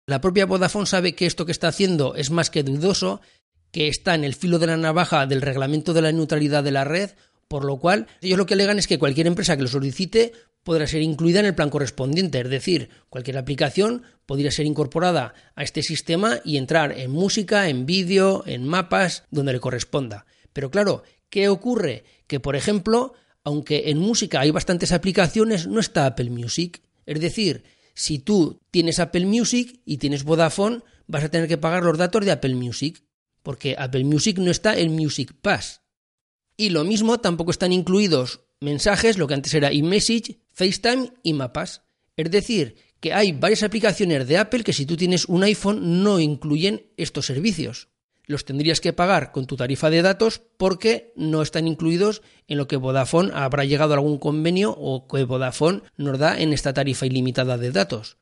La 0.07 0.21
propia 0.21 0.45
Vodafone 0.45 0.85
sabe 0.85 1.13
que 1.13 1.25
esto 1.25 1.45
que 1.45 1.51
está 1.51 1.67
haciendo 1.67 2.15
es 2.15 2.31
más 2.31 2.49
que 2.49 2.63
dudoso, 2.63 3.21
que 3.71 3.87
está 3.87 4.15
en 4.15 4.23
el 4.23 4.35
filo 4.35 4.59
de 4.59 4.67
la 4.67 4.77
navaja 4.77 5.25
del 5.27 5.41
reglamento 5.41 5.93
de 5.93 6.01
la 6.01 6.11
neutralidad 6.11 6.63
de 6.63 6.71
la 6.71 6.83
red, 6.83 7.11
por 7.47 7.65
lo 7.65 7.77
cual 7.77 8.07
ellos 8.21 8.37
lo 8.37 8.45
que 8.45 8.53
alegan 8.53 8.79
es 8.79 8.87
que 8.87 8.99
cualquier 8.99 9.27
empresa 9.27 9.55
que 9.55 9.63
lo 9.63 9.67
solicite 9.67 10.33
podrá 10.63 10.87
ser 10.87 11.01
incluida 11.01 11.39
en 11.39 11.47
el 11.47 11.55
plan 11.55 11.69
correspondiente, 11.69 12.39
es 12.39 12.49
decir, 12.49 12.89
cualquier 13.09 13.37
aplicación 13.37 14.03
podría 14.25 14.51
ser 14.51 14.65
incorporada 14.65 15.33
a 15.55 15.63
este 15.63 15.83
sistema 15.83 16.39
y 16.45 16.57
entrar 16.57 16.97
en 16.97 17.11
música, 17.11 17.67
en 17.67 17.85
vídeo, 17.85 18.43
en 18.45 18.67
mapas, 18.67 19.23
donde 19.31 19.53
le 19.53 19.59
corresponda. 19.59 20.25
Pero 20.53 20.69
claro, 20.69 21.03
¿qué 21.29 21.49
ocurre? 21.49 22.03
Que, 22.27 22.39
por 22.39 22.55
ejemplo, 22.55 23.13
aunque 23.43 23.89
en 23.89 23.97
música 23.97 24.39
hay 24.41 24.51
bastantes 24.51 24.91
aplicaciones, 24.91 25.67
no 25.67 25.79
está 25.79 26.05
Apple 26.05 26.29
Music. 26.29 26.81
Es 27.05 27.19
decir, 27.19 27.63
si 27.93 28.19
tú 28.19 28.61
tienes 28.69 28.99
Apple 28.99 29.25
Music 29.25 29.81
y 29.85 29.97
tienes 29.97 30.23
Vodafone, 30.23 30.81
vas 31.07 31.23
a 31.23 31.29
tener 31.29 31.47
que 31.47 31.57
pagar 31.57 31.83
los 31.83 31.97
datos 31.97 32.23
de 32.23 32.31
Apple 32.31 32.55
Music, 32.55 33.03
porque 33.43 33.75
Apple 33.77 34.05
Music 34.05 34.37
no 34.37 34.51
está 34.51 34.77
en 34.77 34.93
Music 34.93 35.33
Pass. 35.41 35.81
Y 36.55 36.69
lo 36.69 36.83
mismo 36.83 37.19
tampoco 37.19 37.51
están 37.51 37.73
incluidos 37.73 38.41
mensajes, 38.59 39.17
lo 39.17 39.27
que 39.27 39.33
antes 39.33 39.53
era 39.53 39.73
iMessage, 39.73 40.37
FaceTime 40.61 41.13
y 41.23 41.33
mapas. 41.33 41.81
Es 42.15 42.29
decir, 42.29 42.75
que 42.99 43.13
hay 43.13 43.31
varias 43.31 43.63
aplicaciones 43.63 44.27
de 44.27 44.37
Apple 44.37 44.63
que 44.63 44.73
si 44.73 44.85
tú 44.85 44.95
tienes 44.95 45.25
un 45.25 45.41
iPhone 45.41 46.03
no 46.03 46.19
incluyen 46.19 46.85
estos 46.97 47.25
servicios. 47.25 47.87
Los 48.27 48.45
tendrías 48.45 48.79
que 48.79 48.93
pagar 48.93 49.31
con 49.31 49.47
tu 49.47 49.55
tarifa 49.55 49.89
de 49.89 50.03
datos 50.03 50.43
porque 50.57 51.13
no 51.15 51.41
están 51.41 51.67
incluidos 51.67 52.21
en 52.47 52.59
lo 52.59 52.67
que 52.67 52.77
Vodafone 52.77 53.31
habrá 53.33 53.65
llegado 53.65 53.93
a 53.93 53.95
algún 53.95 54.19
convenio 54.19 54.69
o 54.77 55.07
que 55.07 55.23
Vodafone 55.23 55.81
nos 55.97 56.19
da 56.19 56.39
en 56.39 56.53
esta 56.53 56.73
tarifa 56.73 57.07
ilimitada 57.07 57.57
de 57.57 57.71
datos. 57.71 58.17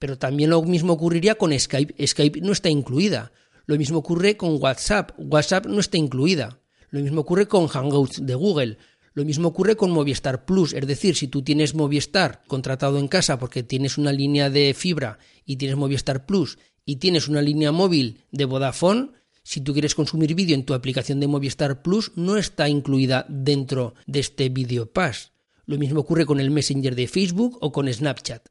Pero 0.00 0.18
también 0.18 0.50
lo 0.50 0.60
mismo 0.62 0.94
ocurriría 0.94 1.36
con 1.36 1.56
Skype. 1.56 2.04
Skype 2.04 2.40
no 2.40 2.50
está 2.50 2.68
incluida. 2.68 3.30
Lo 3.66 3.76
mismo 3.76 4.00
ocurre 4.00 4.36
con 4.36 4.60
WhatsApp. 4.60 5.12
WhatsApp 5.18 5.66
no 5.66 5.78
está 5.78 5.98
incluida. 5.98 6.58
Lo 6.90 7.00
mismo 7.00 7.20
ocurre 7.20 7.46
con 7.46 7.68
Hangouts 7.68 8.26
de 8.26 8.34
Google. 8.34 8.78
Lo 9.16 9.24
mismo 9.24 9.48
ocurre 9.48 9.76
con 9.76 9.92
Movistar 9.92 10.44
Plus, 10.44 10.74
es 10.74 10.86
decir, 10.86 11.16
si 11.16 11.26
tú 11.26 11.40
tienes 11.40 11.74
Movistar 11.74 12.42
contratado 12.46 12.98
en 12.98 13.08
casa 13.08 13.38
porque 13.38 13.62
tienes 13.62 13.96
una 13.96 14.12
línea 14.12 14.50
de 14.50 14.74
fibra 14.74 15.18
y 15.46 15.56
tienes 15.56 15.78
Movistar 15.78 16.26
Plus 16.26 16.58
y 16.84 16.96
tienes 16.96 17.26
una 17.26 17.40
línea 17.40 17.72
móvil 17.72 18.20
de 18.30 18.44
Vodafone, 18.44 19.12
si 19.42 19.62
tú 19.62 19.72
quieres 19.72 19.94
consumir 19.94 20.34
vídeo 20.34 20.54
en 20.54 20.66
tu 20.66 20.74
aplicación 20.74 21.18
de 21.18 21.28
Movistar 21.28 21.80
Plus, 21.80 22.12
no 22.14 22.36
está 22.36 22.68
incluida 22.68 23.24
dentro 23.30 23.94
de 24.06 24.20
este 24.20 24.50
Video 24.50 24.84
Pass. 24.84 25.32
Lo 25.64 25.78
mismo 25.78 26.00
ocurre 26.00 26.26
con 26.26 26.38
el 26.38 26.50
Messenger 26.50 26.94
de 26.94 27.08
Facebook 27.08 27.56
o 27.62 27.72
con 27.72 27.90
Snapchat. 27.90 28.48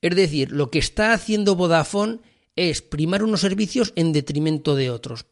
Es 0.00 0.16
decir, 0.16 0.50
lo 0.50 0.72
que 0.72 0.80
está 0.80 1.12
haciendo 1.12 1.54
Vodafone 1.54 2.18
es 2.56 2.82
primar 2.82 3.22
unos 3.22 3.42
servicios 3.42 3.92
en 3.94 4.12
detrimento 4.12 4.74
de 4.74 4.90
otros. 4.90 5.26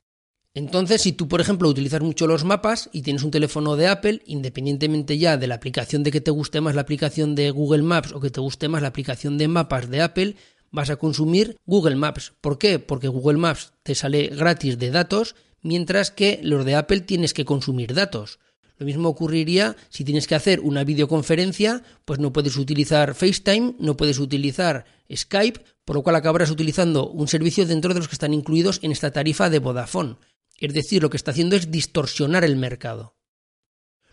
Entonces, 0.57 1.03
si 1.03 1.13
tú, 1.13 1.29
por 1.29 1.43
ejemplo, 1.43 1.69
utilizas 1.69 2.01
mucho 2.01 2.27
los 2.27 2.45
mapas 2.45 2.89
y 2.91 3.03
tienes 3.03 3.23
un 3.23 3.31
teléfono 3.31 3.77
de 3.77 3.89
Apple, 3.89 4.23
independientemente 4.25 5.19
ya 5.19 5.37
de 5.37 5.47
la 5.47 5.57
aplicación 5.57 6.03
de 6.03 6.11
que 6.11 6.23
te 6.23 6.31
guste 6.31 6.63
más 6.63 6.75
la 6.75 6.81
aplicación 6.81 7.35
de 7.35 7.51
Google 7.51 7.83
Maps 7.83 8.13
o 8.13 8.21
que 8.21 8.31
te 8.31 8.41
guste 8.41 8.67
más 8.71 8.81
la 8.81 8.89
aplicación 8.89 9.37
de 9.37 9.49
mapas 9.49 9.91
de 9.91 10.01
Apple, 10.01 10.35
vas 10.71 10.89
a 10.89 10.97
consumir 10.97 11.59
Google 11.67 11.97
Maps. 11.97 12.33
¿Por 12.41 12.57
qué? 12.57 12.79
Porque 12.79 13.09
Google 13.09 13.37
Maps 13.37 13.75
te 13.83 13.95
sale 13.95 14.29
gratis 14.29 14.79
de 14.79 14.91
datos, 14.91 15.35
mientras 15.61 16.11
que 16.11 16.41
los 16.43 16.65
de 16.65 16.77
Apple 16.77 17.01
tienes 17.01 17.35
que 17.35 17.45
consumir 17.45 17.93
datos. 17.93 18.39
Lo 18.79 18.87
mismo 18.87 19.11
ocurriría 19.11 19.77
si 19.91 20.05
tienes 20.05 20.27
que 20.27 20.37
hacer 20.37 20.61
una 20.61 20.85
videoconferencia, 20.85 21.83
pues 22.07 22.19
no 22.19 22.33
puedes 22.33 22.57
utilizar 22.57 23.15
FaceTime, 23.15 23.75
no 23.79 23.99
puedes 23.99 24.19
utilizar 24.19 24.87
Skype, 25.15 25.61
por 25.85 25.97
lo 25.97 26.03
cual 26.03 26.17
acabarás 26.17 26.51
utilizando 26.51 27.11
un 27.11 27.29
servicio 27.29 27.67
dentro 27.67 27.93
de 27.93 28.01
los 28.01 28.09
que 28.09 28.15
están 28.15 28.33
incluidos 28.33 28.81
en 28.83 28.91
esta 28.91 29.11
tarifa 29.11 29.51
de 29.51 29.59
Vodafone. 29.59 30.17
Es 30.59 30.73
decir, 30.73 31.03
lo 31.03 31.11
que 31.11 31.17
está 31.17 31.33
haciendo 31.33 31.57
es 31.57 31.71
distorsionar 31.71 32.45
el 32.45 32.57
mercado. 32.57 33.17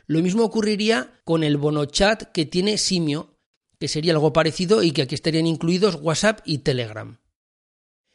Lo 0.06 0.22
mismo 0.22 0.44
ocurriría 0.44 1.22
con 1.24 1.44
el 1.44 1.58
bono 1.58 1.86
chat 1.86 2.24
que 2.34 2.46
tiene 2.46 2.78
Simio, 2.78 3.38
que 3.80 3.88
sería 3.88 4.14
algo 4.14 4.34
parecido 4.34 4.84
y 4.84 4.92
que 4.92 5.04
aquí 5.04 5.16
estarían 5.16 5.48
incluidos 5.48 6.00
WhatsApp 6.02 6.42
y 6.46 6.60
Telegram. 6.60 7.20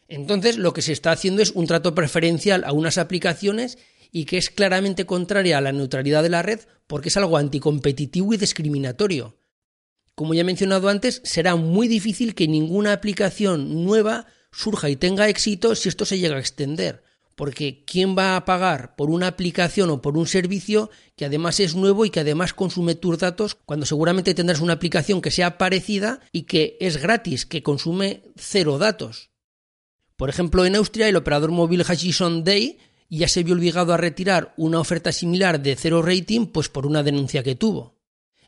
Entonces, 0.06 0.56
lo 0.56 0.72
que 0.72 0.82
se 0.82 0.92
está 0.92 1.12
haciendo 1.12 1.42
es 1.42 1.50
un 1.50 1.66
trato 1.66 1.94
preferencial 1.94 2.64
a 2.64 2.72
unas 2.72 2.98
aplicaciones 2.98 3.78
y 4.10 4.24
que 4.24 4.38
es 4.38 4.50
claramente 4.50 5.04
contraria 5.04 5.58
a 5.58 5.60
la 5.60 5.72
neutralidad 5.72 6.22
de 6.22 6.30
la 6.30 6.42
red 6.42 6.60
porque 6.86 7.10
es 7.10 7.16
algo 7.16 7.36
anticompetitivo 7.36 8.32
y 8.32 8.38
discriminatorio. 8.38 9.36
Como 10.14 10.34
ya 10.34 10.40
he 10.40 10.44
mencionado 10.44 10.88
antes, 10.88 11.20
será 11.24 11.56
muy 11.56 11.86
difícil 11.88 12.34
que 12.34 12.48
ninguna 12.48 12.92
aplicación 12.92 13.84
nueva 13.84 14.26
surja 14.50 14.88
y 14.88 14.96
tenga 14.96 15.28
éxito 15.28 15.74
si 15.74 15.88
esto 15.88 16.04
se 16.04 16.18
llega 16.18 16.36
a 16.36 16.40
extender, 16.40 17.04
porque 17.38 17.84
¿quién 17.84 18.18
va 18.18 18.34
a 18.34 18.44
pagar 18.44 18.96
por 18.96 19.10
una 19.10 19.28
aplicación 19.28 19.90
o 19.90 20.02
por 20.02 20.18
un 20.18 20.26
servicio 20.26 20.90
que 21.14 21.24
además 21.24 21.60
es 21.60 21.76
nuevo 21.76 22.04
y 22.04 22.10
que 22.10 22.18
además 22.18 22.52
consume 22.52 22.96
tus 22.96 23.16
datos 23.16 23.54
cuando 23.54 23.86
seguramente 23.86 24.34
tendrás 24.34 24.58
una 24.58 24.72
aplicación 24.72 25.22
que 25.22 25.30
sea 25.30 25.56
parecida 25.56 26.18
y 26.32 26.42
que 26.42 26.76
es 26.80 26.96
gratis, 26.96 27.46
que 27.46 27.62
consume 27.62 28.24
cero 28.34 28.76
datos? 28.76 29.30
Por 30.16 30.30
ejemplo, 30.30 30.66
en 30.66 30.74
Austria 30.74 31.08
el 31.08 31.14
operador 31.14 31.52
móvil 31.52 31.84
Hutchison 31.88 32.42
Day 32.42 32.78
ya 33.08 33.28
se 33.28 33.44
vio 33.44 33.54
obligado 33.54 33.94
a 33.94 33.98
retirar 33.98 34.52
una 34.56 34.80
oferta 34.80 35.12
similar 35.12 35.62
de 35.62 35.76
cero 35.76 36.02
rating 36.02 36.46
pues 36.46 36.68
por 36.68 36.86
una 36.86 37.04
denuncia 37.04 37.44
que 37.44 37.54
tuvo. 37.54 37.94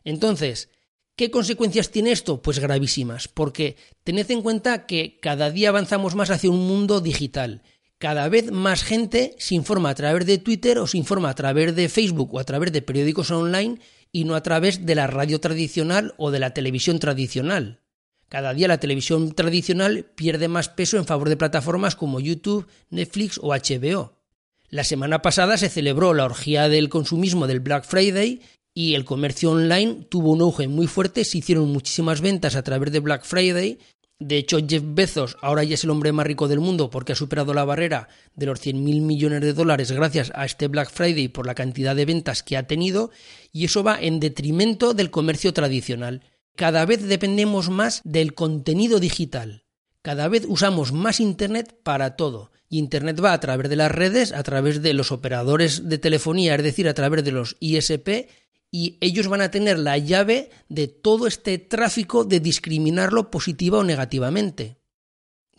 Entonces, 0.03 0.69
¿Qué 1.15 1.29
consecuencias 1.29 1.91
tiene 1.91 2.13
esto? 2.13 2.41
Pues 2.41 2.59
gravísimas, 2.59 3.27
porque 3.27 3.75
tened 4.03 4.31
en 4.31 4.41
cuenta 4.41 4.85
que 4.87 5.19
cada 5.21 5.51
día 5.51 5.69
avanzamos 5.69 6.15
más 6.15 6.31
hacia 6.31 6.49
un 6.49 6.65
mundo 6.65 6.99
digital 7.01 7.61
cada 8.01 8.27
vez 8.29 8.51
más 8.51 8.83
gente 8.83 9.35
se 9.37 9.53
informa 9.53 9.91
a 9.91 9.95
través 9.95 10.25
de 10.25 10.39
Twitter 10.39 10.79
o 10.79 10.87
se 10.87 10.97
informa 10.97 11.29
a 11.29 11.35
través 11.35 11.75
de 11.75 11.87
Facebook 11.87 12.33
o 12.33 12.39
a 12.39 12.43
través 12.43 12.71
de 12.71 12.81
periódicos 12.81 13.29
online 13.29 13.79
y 14.11 14.23
no 14.23 14.33
a 14.33 14.41
través 14.41 14.87
de 14.87 14.95
la 14.95 15.05
radio 15.05 15.39
tradicional 15.39 16.15
o 16.17 16.31
de 16.31 16.39
la 16.39 16.55
televisión 16.55 16.97
tradicional. 16.97 17.79
Cada 18.27 18.55
día 18.55 18.67
la 18.67 18.79
televisión 18.79 19.33
tradicional 19.33 20.05
pierde 20.15 20.47
más 20.47 20.67
peso 20.67 20.97
en 20.97 21.05
favor 21.05 21.29
de 21.29 21.37
plataformas 21.37 21.95
como 21.95 22.19
YouTube, 22.19 22.65
Netflix 22.89 23.37
o 23.39 23.49
HBO. 23.49 24.17
La 24.69 24.83
semana 24.83 25.21
pasada 25.21 25.55
se 25.57 25.69
celebró 25.69 26.15
la 26.15 26.25
orgía 26.25 26.69
del 26.69 26.89
consumismo 26.89 27.45
del 27.45 27.59
Black 27.59 27.85
Friday 27.85 28.41
y 28.73 28.95
el 28.95 29.05
comercio 29.05 29.51
online 29.51 30.07
tuvo 30.09 30.31
un 30.31 30.41
auge 30.41 30.67
muy 30.67 30.87
fuerte, 30.87 31.23
se 31.23 31.37
hicieron 31.37 31.69
muchísimas 31.71 32.21
ventas 32.21 32.55
a 32.55 32.63
través 32.63 32.91
de 32.91 32.99
Black 32.99 33.25
Friday 33.25 33.77
de 34.21 34.37
hecho, 34.37 34.59
Jeff 34.65 34.83
Bezos 34.85 35.35
ahora 35.41 35.63
ya 35.63 35.73
es 35.73 35.83
el 35.83 35.89
hombre 35.89 36.11
más 36.11 36.27
rico 36.27 36.47
del 36.47 36.59
mundo 36.59 36.91
porque 36.91 37.13
ha 37.13 37.15
superado 37.15 37.55
la 37.55 37.65
barrera 37.65 38.07
de 38.35 38.45
los 38.45 38.61
100.000 38.61 39.01
millones 39.01 39.41
de 39.41 39.53
dólares 39.53 39.91
gracias 39.91 40.31
a 40.35 40.45
este 40.45 40.67
Black 40.67 40.91
Friday 40.91 41.27
por 41.27 41.47
la 41.47 41.55
cantidad 41.55 41.95
de 41.95 42.05
ventas 42.05 42.43
que 42.43 42.55
ha 42.55 42.67
tenido 42.67 43.09
y 43.51 43.65
eso 43.65 43.83
va 43.83 43.99
en 43.99 44.19
detrimento 44.19 44.93
del 44.93 45.09
comercio 45.09 45.53
tradicional. 45.53 46.21
Cada 46.55 46.85
vez 46.85 47.01
dependemos 47.07 47.71
más 47.71 48.01
del 48.03 48.35
contenido 48.35 48.99
digital. 48.99 49.63
Cada 50.03 50.27
vez 50.27 50.45
usamos 50.47 50.91
más 50.93 51.19
Internet 51.19 51.75
para 51.81 52.15
todo. 52.15 52.51
Y 52.69 52.77
Internet 52.77 53.19
va 53.23 53.33
a 53.33 53.39
través 53.39 53.69
de 53.69 53.75
las 53.75 53.91
redes, 53.91 54.33
a 54.33 54.43
través 54.43 54.83
de 54.83 54.93
los 54.93 55.11
operadores 55.11 55.89
de 55.89 55.97
telefonía, 55.97 56.53
es 56.53 56.63
decir, 56.63 56.87
a 56.87 56.93
través 56.93 57.23
de 57.23 57.31
los 57.31 57.57
ISP 57.59 58.29
y 58.71 58.97
ellos 59.01 59.27
van 59.27 59.41
a 59.41 59.51
tener 59.51 59.77
la 59.77 59.97
llave 59.97 60.49
de 60.69 60.87
todo 60.87 61.27
este 61.27 61.57
tráfico 61.57 62.23
de 62.23 62.39
discriminarlo 62.39 63.29
positiva 63.29 63.79
o 63.79 63.83
negativamente. 63.83 64.77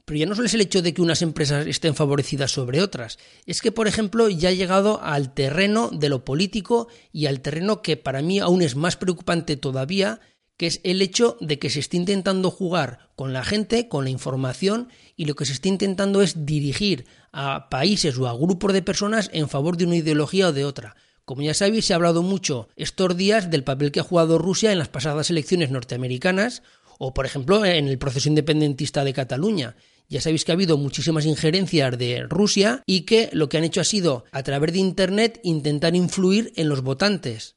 Pero 0.05 0.19
ya 0.19 0.27
no 0.27 0.35
solo 0.35 0.47
es 0.47 0.55
el 0.55 0.63
hecho 0.63 0.83
de 0.83 0.95
que 0.95 1.03
unas 1.03 1.23
empresas 1.23 1.67
estén 1.67 1.95
favorecidas 1.95 2.51
sobre 2.51 2.83
otras, 2.83 3.19
es 3.47 3.61
que, 3.61 3.71
por 3.71 3.87
ejemplo, 3.87 4.29
ya 4.29 4.49
ha 4.49 4.53
llegado 4.53 5.01
al 5.03 5.33
terreno 5.33 5.91
de 5.93 6.09
lo 6.09 6.25
político 6.25 6.89
y 7.13 7.27
al 7.27 7.41
terreno 7.41 7.83
que 7.83 7.97
para 7.97 8.23
mí 8.23 8.41
aún 8.41 8.63
es 8.63 8.75
más 8.75 8.97
preocupante 8.97 9.57
todavía, 9.57 10.21
que 10.57 10.67
es 10.67 10.81
el 10.83 11.03
hecho 11.03 11.37
de 11.41 11.59
que 11.59 11.71
se 11.71 11.81
esté 11.81 11.99
intentando 11.99 12.51
jugar 12.51 13.11
con 13.15 13.33
la 13.33 13.45
gente, 13.45 13.89
con 13.89 14.05
la 14.05 14.11
información, 14.11 14.89
y 15.17 15.27
lo 15.27 15.35
que 15.37 15.45
se 15.45 15.53
está 15.53 15.69
intentando 15.69 16.21
es 16.23 16.47
dirigir 16.47 17.07
a 17.31 17.69
países 17.69 18.19
o 18.19 18.27
a 18.27 18.37
grupos 18.37 18.73
de 18.73 18.83
personas 18.83 19.31
en 19.33 19.49
favor 19.49 19.77
de 19.77 19.85
una 19.85 19.97
ideología 19.97 20.49
o 20.49 20.53
de 20.53 20.65
otra. 20.65 20.97
Como 21.25 21.43
ya 21.43 21.55
sabéis, 21.55 21.87
se 21.87 21.93
ha 21.93 21.97
hablado 21.97 22.23
mucho 22.23 22.69
estos 22.77 23.17
días 23.17 23.51
del 23.51 23.65
papel 23.65 23.93
que 23.93 24.01
ha 24.01 24.05
jugado 24.05 24.39
Rusia 24.39 24.73
en 24.73 24.79
las 24.79 24.89
pasadas 24.89 25.31
elecciones 25.31 25.71
norteamericanas 25.71 26.63
o, 26.99 27.15
por 27.15 27.27
ejemplo, 27.27 27.65
en 27.65 27.89
el 27.89 27.99
proceso 27.99 28.29
independentista 28.29 29.05
de 29.05 29.13
Cataluña. 29.13 29.77
Ya 30.09 30.21
sabéis 30.21 30.45
que 30.45 30.53
ha 30.53 30.55
habido 30.55 30.77
muchísimas 30.77 31.25
injerencias 31.25 31.97
de 31.97 32.25
Rusia 32.29 32.83
y 32.87 33.03
que 33.03 33.31
lo 33.33 33.49
que 33.49 33.57
han 33.57 33.65
hecho 33.65 33.81
ha 33.81 33.85
sido, 33.85 34.25
a 34.33 34.43
través 34.43 34.73
de 34.73 34.81
Internet, 34.81 35.41
intentar 35.43 35.95
influir 35.97 36.53
en 36.57 36.69
los 36.69 36.83
votantes. 36.83 37.57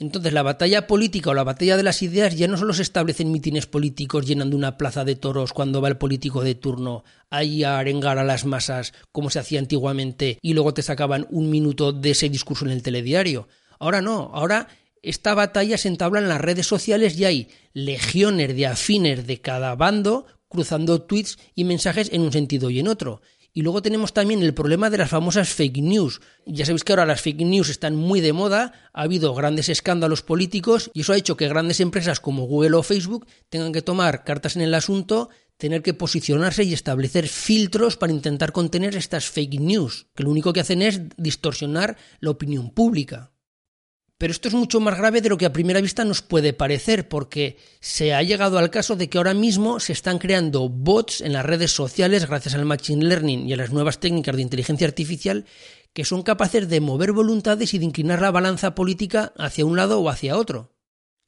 Entonces 0.00 0.32
la 0.32 0.44
batalla 0.44 0.86
política 0.86 1.30
o 1.30 1.34
la 1.34 1.42
batalla 1.42 1.76
de 1.76 1.82
las 1.82 2.02
ideas 2.02 2.36
ya 2.36 2.46
no 2.46 2.56
solo 2.56 2.72
se 2.72 2.82
establece 2.82 3.24
en 3.24 3.32
mítines 3.32 3.66
políticos 3.66 4.26
llenando 4.26 4.56
una 4.56 4.78
plaza 4.78 5.04
de 5.04 5.16
toros 5.16 5.52
cuando 5.52 5.80
va 5.80 5.88
el 5.88 5.96
político 5.96 6.44
de 6.44 6.54
turno 6.54 7.02
ahí 7.30 7.64
a 7.64 7.80
arengar 7.80 8.16
a 8.18 8.24
las 8.24 8.44
masas 8.44 8.92
como 9.10 9.28
se 9.28 9.40
hacía 9.40 9.58
antiguamente 9.58 10.38
y 10.40 10.54
luego 10.54 10.72
te 10.72 10.82
sacaban 10.82 11.26
un 11.30 11.50
minuto 11.50 11.92
de 11.92 12.10
ese 12.10 12.28
discurso 12.28 12.64
en 12.64 12.70
el 12.70 12.82
telediario. 12.82 13.48
Ahora 13.80 14.00
no, 14.00 14.30
ahora 14.32 14.68
esta 15.02 15.34
batalla 15.34 15.76
se 15.76 15.88
entabla 15.88 16.20
en 16.20 16.28
las 16.28 16.40
redes 16.40 16.66
sociales 16.66 17.18
y 17.18 17.24
hay 17.24 17.48
legiones 17.72 18.54
de 18.54 18.66
afines 18.66 19.26
de 19.26 19.40
cada 19.40 19.74
bando 19.74 20.26
cruzando 20.48 21.02
tweets 21.02 21.38
y 21.56 21.64
mensajes 21.64 22.08
en 22.12 22.22
un 22.22 22.32
sentido 22.32 22.70
y 22.70 22.78
en 22.78 22.88
otro. 22.88 23.20
Y 23.52 23.62
luego 23.62 23.82
tenemos 23.82 24.12
también 24.12 24.42
el 24.42 24.54
problema 24.54 24.90
de 24.90 24.98
las 24.98 25.10
famosas 25.10 25.48
fake 25.48 25.78
news. 25.78 26.20
Ya 26.46 26.64
sabéis 26.64 26.84
que 26.84 26.92
ahora 26.92 27.06
las 27.06 27.20
fake 27.20 27.40
news 27.40 27.68
están 27.70 27.96
muy 27.96 28.20
de 28.20 28.32
moda, 28.32 28.72
ha 28.92 29.02
habido 29.02 29.34
grandes 29.34 29.68
escándalos 29.68 30.22
políticos 30.22 30.90
y 30.94 31.00
eso 31.00 31.12
ha 31.12 31.16
hecho 31.16 31.36
que 31.36 31.48
grandes 31.48 31.80
empresas 31.80 32.20
como 32.20 32.46
Google 32.46 32.76
o 32.76 32.82
Facebook 32.82 33.26
tengan 33.48 33.72
que 33.72 33.82
tomar 33.82 34.24
cartas 34.24 34.56
en 34.56 34.62
el 34.62 34.74
asunto, 34.74 35.30
tener 35.56 35.82
que 35.82 35.94
posicionarse 35.94 36.62
y 36.62 36.72
establecer 36.72 37.28
filtros 37.28 37.96
para 37.96 38.12
intentar 38.12 38.52
contener 38.52 38.94
estas 38.94 39.26
fake 39.26 39.60
news, 39.60 40.06
que 40.14 40.22
lo 40.22 40.30
único 40.30 40.52
que 40.52 40.60
hacen 40.60 40.82
es 40.82 41.00
distorsionar 41.16 41.96
la 42.20 42.30
opinión 42.30 42.70
pública. 42.70 43.32
Pero 44.18 44.32
esto 44.32 44.48
es 44.48 44.54
mucho 44.54 44.80
más 44.80 44.98
grave 44.98 45.20
de 45.20 45.28
lo 45.28 45.38
que 45.38 45.46
a 45.46 45.52
primera 45.52 45.80
vista 45.80 46.04
nos 46.04 46.22
puede 46.22 46.52
parecer, 46.52 47.08
porque 47.08 47.56
se 47.78 48.12
ha 48.14 48.22
llegado 48.24 48.58
al 48.58 48.68
caso 48.68 48.96
de 48.96 49.08
que 49.08 49.16
ahora 49.16 49.32
mismo 49.32 49.78
se 49.78 49.92
están 49.92 50.18
creando 50.18 50.68
bots 50.68 51.20
en 51.20 51.32
las 51.32 51.46
redes 51.46 51.70
sociales 51.70 52.26
gracias 52.26 52.56
al 52.56 52.64
Machine 52.64 53.04
Learning 53.04 53.48
y 53.48 53.52
a 53.52 53.56
las 53.56 53.70
nuevas 53.70 54.00
técnicas 54.00 54.34
de 54.34 54.42
inteligencia 54.42 54.88
artificial 54.88 55.46
que 55.92 56.04
son 56.04 56.22
capaces 56.22 56.68
de 56.68 56.80
mover 56.80 57.12
voluntades 57.12 57.74
y 57.74 57.78
de 57.78 57.84
inclinar 57.84 58.20
la 58.20 58.32
balanza 58.32 58.74
política 58.74 59.32
hacia 59.38 59.64
un 59.64 59.76
lado 59.76 60.00
o 60.00 60.08
hacia 60.08 60.36
otro. 60.36 60.74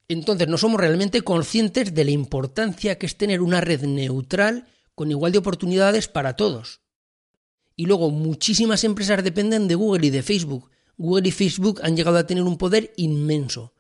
Entonces 0.09 0.49
no 0.49 0.59
somos 0.59 0.81
realmente 0.81 1.23
conscientes 1.23 1.95
de 1.95 2.05
la 2.05 2.11
importancia 2.11 2.99
que 2.99 3.07
es 3.07 3.17
tener 3.17 3.41
una 3.41 3.61
red 3.61 3.83
neutral 3.83 4.67
con 4.97 5.13
igual 5.13 5.31
de 5.31 5.39
oportunidades 5.39 6.09
para 6.09 6.35
todos. 6.35 6.81
Y 7.77 7.87
luego 7.87 8.11
muchísimas 8.11 8.83
empresas 8.83 9.23
dependen 9.23 9.69
de 9.69 9.77
Google 9.77 10.09
y 10.09 10.11
de 10.11 10.25
Facebook, 10.25 10.71
Google 11.01 11.29
y 11.29 11.33
Facebook 11.33 11.81
han 11.83 11.97
llegado 11.97 12.19
a 12.19 12.27
tener 12.27 12.43
un 12.43 12.59
poder 12.59 12.93
inmenso. 12.99 13.73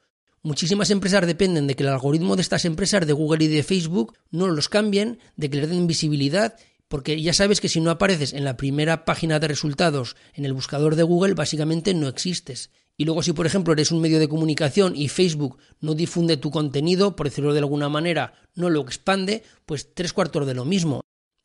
Muchísimas 0.42 0.90
empresas 0.90 1.26
dependen 1.26 1.66
de 1.66 1.76
que 1.76 1.82
el 1.82 1.90
algoritmo 1.90 2.34
de 2.34 2.40
estas 2.40 2.64
empresas 2.64 3.06
de 3.06 3.12
Google 3.12 3.44
y 3.44 3.48
de 3.48 3.62
Facebook 3.62 4.14
no 4.30 4.48
los 4.48 4.70
cambien, 4.70 5.18
de 5.36 5.50
que 5.50 5.58
les 5.58 5.68
den 5.68 5.86
visibilidad, 5.86 6.56
porque 6.88 7.20
ya 7.20 7.34
sabes 7.34 7.60
que 7.60 7.68
si 7.68 7.78
no 7.82 7.90
apareces 7.90 8.32
en 8.32 8.44
la 8.44 8.56
primera 8.56 9.04
página 9.04 9.38
de 9.38 9.48
resultados 9.48 10.16
en 10.32 10.46
el 10.46 10.54
buscador 10.54 10.96
de 10.96 11.02
Google, 11.02 11.34
básicamente 11.34 11.92
no 11.92 12.08
existes. 12.08 12.70
Y 12.96 13.04
luego 13.04 13.22
si 13.22 13.34
por 13.34 13.44
ejemplo 13.44 13.74
eres 13.74 13.92
un 13.92 14.00
medio 14.00 14.18
de 14.18 14.28
comunicación 14.28 14.96
y 14.96 15.08
Facebook 15.08 15.58
no 15.82 15.92
difunde 15.92 16.38
tu 16.38 16.50
contenido, 16.50 17.16
por 17.16 17.28
decirlo 17.28 17.52
de 17.52 17.58
alguna 17.58 17.90
manera, 17.90 18.32
no 18.54 18.70
lo 18.70 18.80
expande, 18.80 19.42
pues 19.66 19.92
tres 19.92 20.14
cuartos 20.14 20.46
de 20.46 20.54
lo 20.54 20.64
mismo 20.64 21.02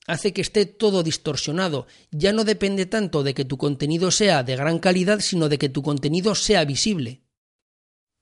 hace 0.08 0.34
que 0.34 0.42
esté 0.42 0.66
todo 0.66 1.04
distorsionado. 1.04 1.88
Ya 2.12 2.34
no 2.34 2.44
depende 2.44 2.86
tanto 2.86 3.24
de 3.24 3.34
que 3.34 3.46
tu 3.46 3.58
contenido 3.58 4.12
sea 4.12 4.44
de 4.44 4.56
gran 4.56 4.80
calidad, 4.80 5.20
sino 5.20 5.50
de 5.50 5.58
que 5.58 5.70
tu 5.70 5.82
contenido 5.82 6.36
sea 6.36 6.66
visible. 6.66 7.22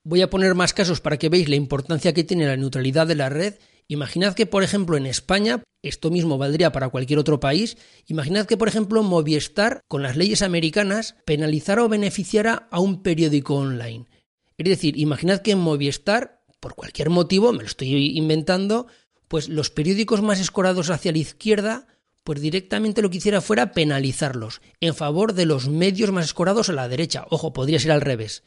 Voy 0.03 0.21
a 0.21 0.29
poner 0.29 0.53
más 0.55 0.73
casos 0.73 0.99
para 0.99 1.17
que 1.17 1.29
veáis 1.29 1.47
la 1.47 1.55
importancia 1.55 2.13
que 2.13 2.23
tiene 2.23 2.45
la 2.45 2.57
neutralidad 2.57 3.07
de 3.07 3.15
la 3.15 3.29
red. 3.29 3.55
Imaginad 3.87 4.33
que, 4.33 4.45
por 4.45 4.63
ejemplo, 4.63 4.97
en 4.97 5.05
España, 5.05 5.63
esto 5.81 6.09
mismo 6.09 6.37
valdría 6.37 6.71
para 6.71 6.89
cualquier 6.89 7.19
otro 7.19 7.39
país, 7.39 7.77
imaginad 8.07 8.45
que, 8.45 8.57
por 8.57 8.67
ejemplo, 8.67 9.03
Movistar, 9.03 9.81
con 9.87 10.01
las 10.03 10.15
leyes 10.15 10.41
americanas, 10.41 11.15
penalizara 11.25 11.83
o 11.83 11.89
beneficiara 11.89 12.67
a 12.71 12.79
un 12.79 13.03
periódico 13.03 13.55
online. 13.55 14.07
Es 14.57 14.65
decir, 14.65 14.97
imaginad 14.97 15.41
que 15.41 15.55
Movistar, 15.55 16.43
por 16.59 16.75
cualquier 16.75 17.09
motivo, 17.09 17.51
me 17.51 17.59
lo 17.59 17.65
estoy 17.65 18.17
inventando, 18.17 18.87
pues 19.27 19.49
los 19.49 19.69
periódicos 19.69 20.21
más 20.21 20.39
escorados 20.39 20.89
hacia 20.89 21.11
la 21.11 21.17
izquierda, 21.17 21.87
pues 22.23 22.41
directamente 22.41 23.01
lo 23.01 23.09
que 23.09 23.17
hiciera 23.17 23.41
fuera 23.41 23.71
penalizarlos 23.71 24.61
en 24.79 24.95
favor 24.95 25.33
de 25.33 25.45
los 25.45 25.67
medios 25.67 26.11
más 26.11 26.25
escorados 26.25 26.69
a 26.69 26.73
la 26.73 26.87
derecha. 26.87 27.25
Ojo, 27.29 27.53
podría 27.53 27.79
ser 27.79 27.91
al 27.91 28.01
revés. 28.01 28.43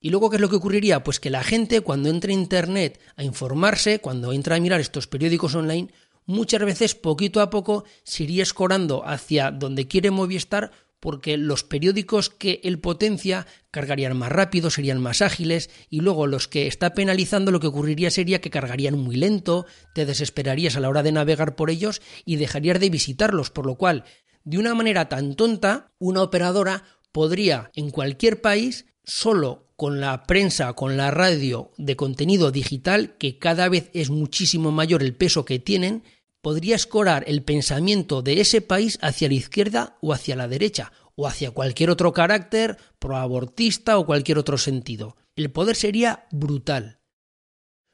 Y 0.00 0.10
luego, 0.10 0.30
¿qué 0.30 0.36
es 0.36 0.40
lo 0.40 0.48
que 0.48 0.56
ocurriría? 0.56 1.04
Pues 1.04 1.20
que 1.20 1.30
la 1.30 1.44
gente 1.44 1.82
cuando 1.82 2.08
entra 2.08 2.30
a 2.30 2.34
Internet 2.34 2.98
a 3.16 3.22
informarse, 3.22 4.00
cuando 4.00 4.32
entra 4.32 4.56
a 4.56 4.60
mirar 4.60 4.80
estos 4.80 5.06
periódicos 5.06 5.54
online, 5.54 5.90
muchas 6.24 6.64
veces 6.64 6.94
poquito 6.94 7.40
a 7.40 7.50
poco 7.50 7.84
se 8.02 8.24
iría 8.24 8.42
escorando 8.42 9.06
hacia 9.06 9.50
donde 9.50 9.86
quiere 9.86 10.10
Movistar 10.10 10.72
porque 11.00 11.36
los 11.36 11.64
periódicos 11.64 12.30
que 12.30 12.60
él 12.62 12.78
potencia 12.78 13.46
cargarían 13.70 14.16
más 14.16 14.30
rápido, 14.30 14.70
serían 14.70 15.00
más 15.00 15.22
ágiles, 15.22 15.70
y 15.88 16.00
luego 16.00 16.26
los 16.26 16.46
que 16.46 16.66
está 16.66 16.94
penalizando 16.94 17.50
lo 17.50 17.60
que 17.60 17.66
ocurriría 17.66 18.10
sería 18.10 18.40
que 18.40 18.50
cargarían 18.50 18.98
muy 18.98 19.16
lento, 19.16 19.66
te 19.94 20.06
desesperarías 20.06 20.76
a 20.76 20.80
la 20.80 20.88
hora 20.88 21.02
de 21.02 21.12
navegar 21.12 21.56
por 21.56 21.70
ellos 21.70 22.02
y 22.24 22.36
dejarías 22.36 22.78
de 22.78 22.90
visitarlos, 22.90 23.50
por 23.50 23.66
lo 23.66 23.76
cual, 23.76 24.04
de 24.44 24.58
una 24.58 24.74
manera 24.74 25.08
tan 25.08 25.34
tonta, 25.34 25.92
una 25.98 26.22
operadora 26.22 26.84
podría 27.12 27.70
en 27.74 27.90
cualquier 27.90 28.40
país 28.40 28.86
solo 29.04 29.66
con 29.76 30.00
la 30.00 30.24
prensa, 30.24 30.74
con 30.74 30.96
la 30.98 31.10
radio 31.10 31.72
de 31.78 31.96
contenido 31.96 32.50
digital, 32.50 33.16
que 33.16 33.38
cada 33.38 33.68
vez 33.68 33.90
es 33.94 34.10
muchísimo 34.10 34.72
mayor 34.72 35.02
el 35.02 35.14
peso 35.14 35.46
que 35.46 35.58
tienen, 35.58 36.04
podría 36.42 36.76
escorar 36.76 37.24
el 37.26 37.42
pensamiento 37.42 38.22
de 38.22 38.40
ese 38.40 38.60
país 38.60 38.98
hacia 39.02 39.28
la 39.28 39.34
izquierda 39.34 39.96
o 40.00 40.12
hacia 40.12 40.36
la 40.36 40.48
derecha, 40.48 40.92
o 41.14 41.26
hacia 41.26 41.50
cualquier 41.50 41.90
otro 41.90 42.12
carácter 42.12 42.78
proabortista 42.98 43.98
o 43.98 44.06
cualquier 44.06 44.38
otro 44.38 44.58
sentido. 44.58 45.16
El 45.36 45.50
poder 45.50 45.76
sería 45.76 46.26
brutal. 46.30 47.00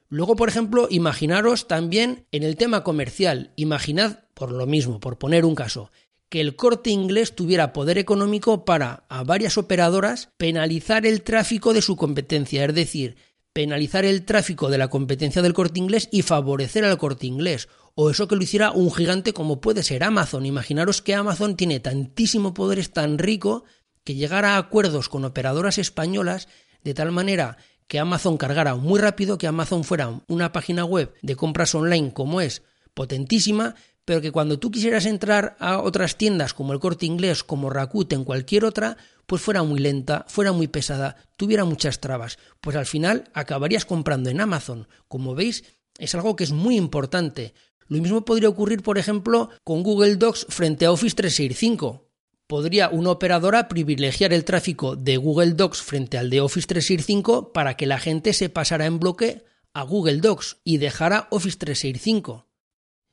Luego, 0.09 0.35
por 0.37 0.47
ejemplo, 0.47 0.87
imaginaros 0.89 1.67
también 1.67 2.25
en 2.31 2.43
el 2.43 2.55
tema 2.55 2.83
comercial, 2.83 3.51
imaginad, 3.57 4.19
por 4.33 4.51
lo 4.51 4.65
mismo, 4.65 5.01
por 5.01 5.17
poner 5.17 5.43
un 5.43 5.55
caso, 5.55 5.91
que 6.29 6.39
el 6.39 6.55
corte 6.55 6.89
inglés 6.89 7.35
tuviera 7.35 7.73
poder 7.73 7.97
económico 7.97 8.63
para 8.63 9.05
a 9.09 9.23
varias 9.23 9.57
operadoras 9.57 10.29
penalizar 10.37 11.05
el 11.05 11.23
tráfico 11.23 11.73
de 11.73 11.81
su 11.81 11.97
competencia, 11.97 12.63
es 12.65 12.73
decir, 12.73 13.17
penalizar 13.57 14.05
el 14.05 14.23
tráfico 14.23 14.69
de 14.69 14.77
la 14.77 14.87
competencia 14.87 15.41
del 15.41 15.55
corte 15.55 15.79
inglés 15.79 16.09
y 16.11 16.21
favorecer 16.21 16.85
al 16.85 16.99
corte 16.99 17.25
inglés. 17.25 17.69
O 17.95 18.11
eso 18.11 18.27
que 18.27 18.35
lo 18.35 18.43
hiciera 18.43 18.69
un 18.69 18.93
gigante 18.93 19.33
como 19.33 19.61
puede 19.61 19.81
ser 19.81 20.03
Amazon. 20.03 20.45
Imaginaros 20.45 21.01
que 21.01 21.15
Amazon 21.15 21.57
tiene 21.57 21.79
tantísimo 21.79 22.53
poder, 22.53 22.77
es 22.77 22.93
tan 22.93 23.17
rico, 23.17 23.63
que 24.03 24.13
llegara 24.13 24.53
a 24.53 24.57
acuerdos 24.59 25.09
con 25.09 25.25
operadoras 25.25 25.79
españolas 25.79 26.47
de 26.83 26.93
tal 26.93 27.11
manera 27.11 27.57
que 27.87 27.97
Amazon 27.97 28.37
cargara 28.37 28.75
muy 28.75 28.99
rápido, 28.99 29.39
que 29.39 29.47
Amazon 29.47 29.83
fuera 29.83 30.21
una 30.27 30.51
página 30.51 30.85
web 30.85 31.15
de 31.23 31.35
compras 31.35 31.73
online 31.73 32.13
como 32.13 32.41
es 32.41 32.61
potentísima, 32.93 33.73
pero 34.07 34.21
que 34.21 34.31
cuando 34.31 34.57
tú 34.57 34.71
quisieras 34.71 35.05
entrar 35.05 35.57
a 35.59 35.81
otras 35.81 36.15
tiendas 36.15 36.53
como 36.53 36.71
el 36.71 36.79
Corte 36.79 37.05
Inglés, 37.05 37.43
como 37.43 37.69
Rakuten, 37.69 38.23
cualquier 38.23 38.63
otra, 38.63 38.95
pues 39.25 39.41
fuera 39.41 39.63
muy 39.63 39.81
lenta, 39.81 40.23
fuera 40.29 40.53
muy 40.53 40.69
pesada, 40.69 41.17
tuviera 41.35 41.65
muchas 41.65 41.99
trabas. 41.99 42.39
Pues 42.61 42.77
al 42.77 42.85
final 42.85 43.25
acabarías 43.33 43.83
comprando 43.83 44.29
en 44.29 44.39
Amazon. 44.39 44.87
Como 45.09 45.35
veis, 45.35 45.65
es 45.97 46.15
algo 46.15 46.37
que 46.37 46.45
es 46.45 46.53
muy 46.53 46.77
importante. 46.77 47.53
Lo 47.89 48.01
mismo 48.01 48.23
podría 48.23 48.47
ocurrir, 48.47 48.81
por 48.81 48.97
ejemplo, 48.97 49.49
con 49.65 49.83
Google 49.83 50.15
Docs 50.15 50.45
frente 50.47 50.85
a 50.85 50.93
Office 50.93 51.17
365. 51.17 52.07
Podría 52.47 52.87
una 52.87 53.11
operadora 53.11 53.67
privilegiar 53.67 54.31
el 54.31 54.45
tráfico 54.45 54.95
de 54.95 55.17
Google 55.17 55.51
Docs 55.51 55.81
frente 55.81 56.17
al 56.17 56.29
de 56.29 56.39
Office 56.39 56.65
365 56.65 57.51
para 57.51 57.75
que 57.75 57.87
la 57.87 57.99
gente 57.99 58.31
se 58.31 58.47
pasara 58.47 58.85
en 58.85 58.99
bloque 58.99 59.43
a 59.73 59.83
Google 59.83 60.21
Docs 60.21 60.61
y 60.63 60.77
dejara 60.77 61.27
Office 61.29 61.57
365. 61.57 62.46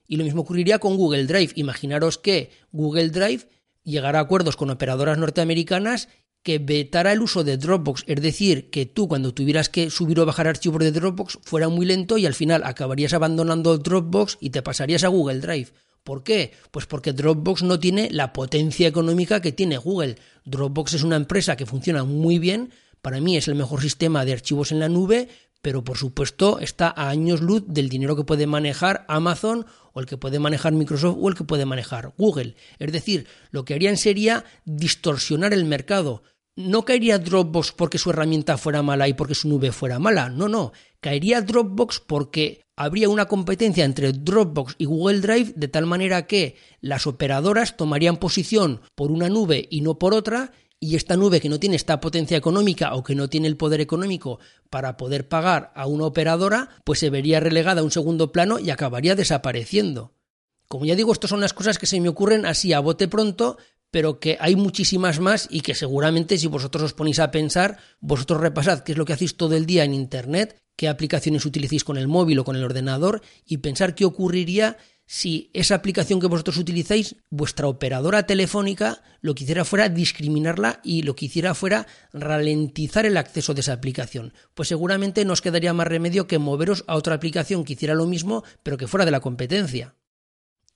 Y 0.07 0.17
lo 0.17 0.25
mismo 0.25 0.43
ocurriría 0.43 0.79
con 0.79 0.97
Google 0.97 1.27
Drive. 1.27 1.53
Imaginaros 1.55 2.19
que 2.19 2.51
Google 2.73 3.11
Drive 3.11 3.49
llegara 3.83 4.19
a 4.19 4.23
acuerdos 4.23 4.57
con 4.57 4.71
operadoras 4.71 5.19
norteamericanas 5.19 6.09
que 6.45 6.59
vetara 6.59 7.13
el 7.13 7.23
uso 7.23 7.43
de 7.43 7.57
Dropbox, 7.57 8.05
es 8.07 8.21
decir, 8.21 8.69
que 8.69 8.85
tú 8.85 9.09
cuando 9.09 9.33
tuvieras 9.33 9.71
que 9.71 9.89
subir 9.89 10.21
o 10.21 10.27
bajar 10.27 10.47
archivos 10.47 10.81
de 10.81 10.93
Dropbox 10.93 11.39
fuera 11.43 11.71
muy 11.71 11.87
lento 11.87 12.19
y 12.19 12.27
al 12.27 12.35
final 12.35 12.65
acabarías 12.65 13.15
abandonando 13.15 13.79
Dropbox 13.79 14.37
y 14.41 14.51
te 14.51 14.61
pasarías 14.61 15.05
a 15.05 15.09
Google 15.09 15.41
Drive. 15.41 15.69
¿Por 16.05 16.23
qué? 16.23 16.53
Pues 16.71 16.85
porque 16.85 17.15
Dropbox 17.15 17.63
no 17.63 17.81
tiene 17.81 18.11
la 18.11 18.35
potencia 18.35 18.87
económica 18.87 19.41
que 19.41 19.53
tiene 19.53 19.79
Google. 19.79 20.17
Dropbox 20.45 20.93
es 20.93 21.03
una 21.03 21.17
empresa 21.17 21.57
que 21.57 21.65
funciona 21.65 22.05
muy 22.05 22.39
bien, 22.39 22.73
para 23.01 23.21
mí 23.21 23.39
es 23.39 23.49
el 23.49 23.55
mejor 23.55 23.81
sistema 23.81 24.27
de 24.27 24.35
archivos 24.35 24.71
en 24.71 24.81
la 24.81 24.91
nube, 24.91 25.29
pero 25.65 25.83
por 25.83 25.97
supuesto 25.97 26.59
está 26.59 26.93
a 26.95 27.09
años 27.09 27.41
luz 27.41 27.65
del 27.67 27.89
dinero 27.89 28.17
que 28.17 28.25
puede 28.25 28.47
manejar 28.47 29.07
Amazon 29.09 29.65
o 29.95 30.01
el 30.01 30.05
que 30.05 30.19
puede 30.19 30.39
manejar 30.39 30.75
Microsoft 30.75 31.17
o 31.19 31.27
el 31.31 31.35
que 31.35 31.45
puede 31.45 31.65
manejar 31.65 32.13
Google. 32.19 32.55
Es 32.79 32.93
decir, 32.93 33.27
lo 33.51 33.65
que 33.65 33.73
harían 33.73 33.97
sería 33.97 34.45
distorsionar 34.67 35.55
el 35.55 35.65
mercado. 35.65 36.23
No 36.55 36.85
caería 36.85 37.19
Dropbox 37.19 37.73
porque 37.73 37.97
su 37.97 38.11
herramienta 38.11 38.59
fuera 38.59 38.83
mala 38.83 39.09
y 39.09 39.15
porque 39.15 39.35
su 39.35 39.49
nube 39.49 39.73
fuera 39.73 39.99
mala. 39.99 40.29
No, 40.29 40.49
no. 40.51 40.73
Caería 41.01 41.41
Dropbox 41.41 41.99
porque 41.99 42.61
habría 42.77 43.09
una 43.09 43.25
competencia 43.25 43.87
entre 43.87 44.13
Dropbox 44.13 44.75
y 44.77 44.85
Google 44.85 45.21
Drive 45.21 45.55
de 45.57 45.69
tal 45.69 45.87
manera 45.87 46.27
que 46.27 46.57
las 46.83 47.07
operadoras 47.07 47.79
tomarían 47.79 48.19
posición 48.19 48.83
por 48.95 49.11
una 49.11 49.31
nube 49.31 49.67
y 49.71 49.81
no 49.81 49.99
por 49.99 50.13
otra 50.13 50.53
y 50.85 50.97
esta 50.97 51.17
nube 51.17 51.41
que 51.41 51.49
no 51.49 51.59
tiene 51.59 51.77
esta 51.77 51.99
potencia 51.99 52.37
económica 52.37 52.95
o 52.95 53.03
que 53.03 53.15
no 53.15 53.31
tiene 53.31 53.49
el 53.49 53.57
poder 53.57 53.81
económico 53.81 54.39
para 54.69 54.99
poder 54.99 55.29
pagar 55.29 55.73
a 55.75 55.87
una 55.87 56.05
operadora, 56.05 56.69
pues 56.85 56.99
se 56.99 57.09
vería 57.09 57.41
relegada 57.41 57.81
a 57.81 57.85
un 57.85 57.91
segundo 57.91 58.33
plano 58.33 58.59
y 58.59 58.69
acabaría 58.69 59.15
desapareciendo. 59.15 60.13
Como 60.69 60.85
ya 60.85 60.95
digo, 60.95 61.13
estas 61.13 61.31
son 61.31 61.41
las 61.41 61.55
cosas 61.55 61.79
que 61.79 61.87
se 61.87 62.01
me 62.01 62.11
ocurren 62.11 62.45
así 62.45 62.75
a 62.75 62.81
bote 62.81 63.09
pronto, 63.09 63.57
pero 63.91 64.21
que 64.21 64.37
hay 64.39 64.57
muchísimas 64.57 65.21
más 65.21 65.49
y 65.51 65.63
que 65.63 65.75
seguramente 65.75 66.37
si 66.37 66.49
vosotros 66.49 66.85
os 66.85 66.93
ponéis 66.93 67.19
a 67.19 67.31
pensar, 67.31 67.79
vosotros 68.01 68.41
repasad 68.41 68.81
qué 68.81 68.93
es 68.93 68.99
lo 68.99 69.07
que 69.07 69.15
hacéis 69.15 69.39
todo 69.39 69.57
el 69.57 69.65
día 69.65 69.85
en 69.85 69.95
Internet, 69.95 70.61
qué 70.77 70.89
aplicaciones 70.89 71.47
utilicéis 71.47 71.85
con 71.85 71.97
el 71.97 72.09
móvil 72.09 72.41
o 72.41 72.45
con 72.45 72.57
el 72.57 72.65
ordenador 72.65 73.23
y 73.47 73.59
pensar 73.59 73.95
qué 73.95 74.05
ocurriría 74.05 74.77
si 75.07 75.51
esa 75.53 75.75
aplicación 75.75 76.21
que 76.21 76.27
vosotros 76.27 76.57
utilizáis, 76.57 77.17
vuestra 77.31 77.69
operadora 77.69 78.27
telefónica, 78.27 79.03
lo 79.21 79.35
que 79.35 79.45
hiciera 79.45 79.65
fuera 79.65 79.89
discriminarla 79.89 80.81
y 80.83 81.03
lo 81.03 81.15
que 81.15 81.27
hiciera 81.27 81.55
fuera 81.55 81.87
ralentizar 82.13 83.05
el 83.05 83.17
acceso 83.17 83.55
de 83.55 83.61
esa 83.61 83.75
aplicación. 83.75 84.33
Pues 84.55 84.69
seguramente 84.69 85.25
no 85.25 85.35
os 85.35 85.43
quedaría 85.43 85.75
más 85.75 85.89
remedio 85.89 86.27
que 86.27 86.39
moveros 86.39 86.85
a 86.87 86.97
otra 86.97 87.15
aplicación 87.15 87.65
que 87.65 87.75
hiciera 87.75 87.95
lo 87.95 88.07
mismo, 88.07 88.45
pero 88.63 88.79
que 88.79 88.87
fuera 88.87 89.05
de 89.05 89.11
la 89.11 89.21
competencia. 89.21 89.95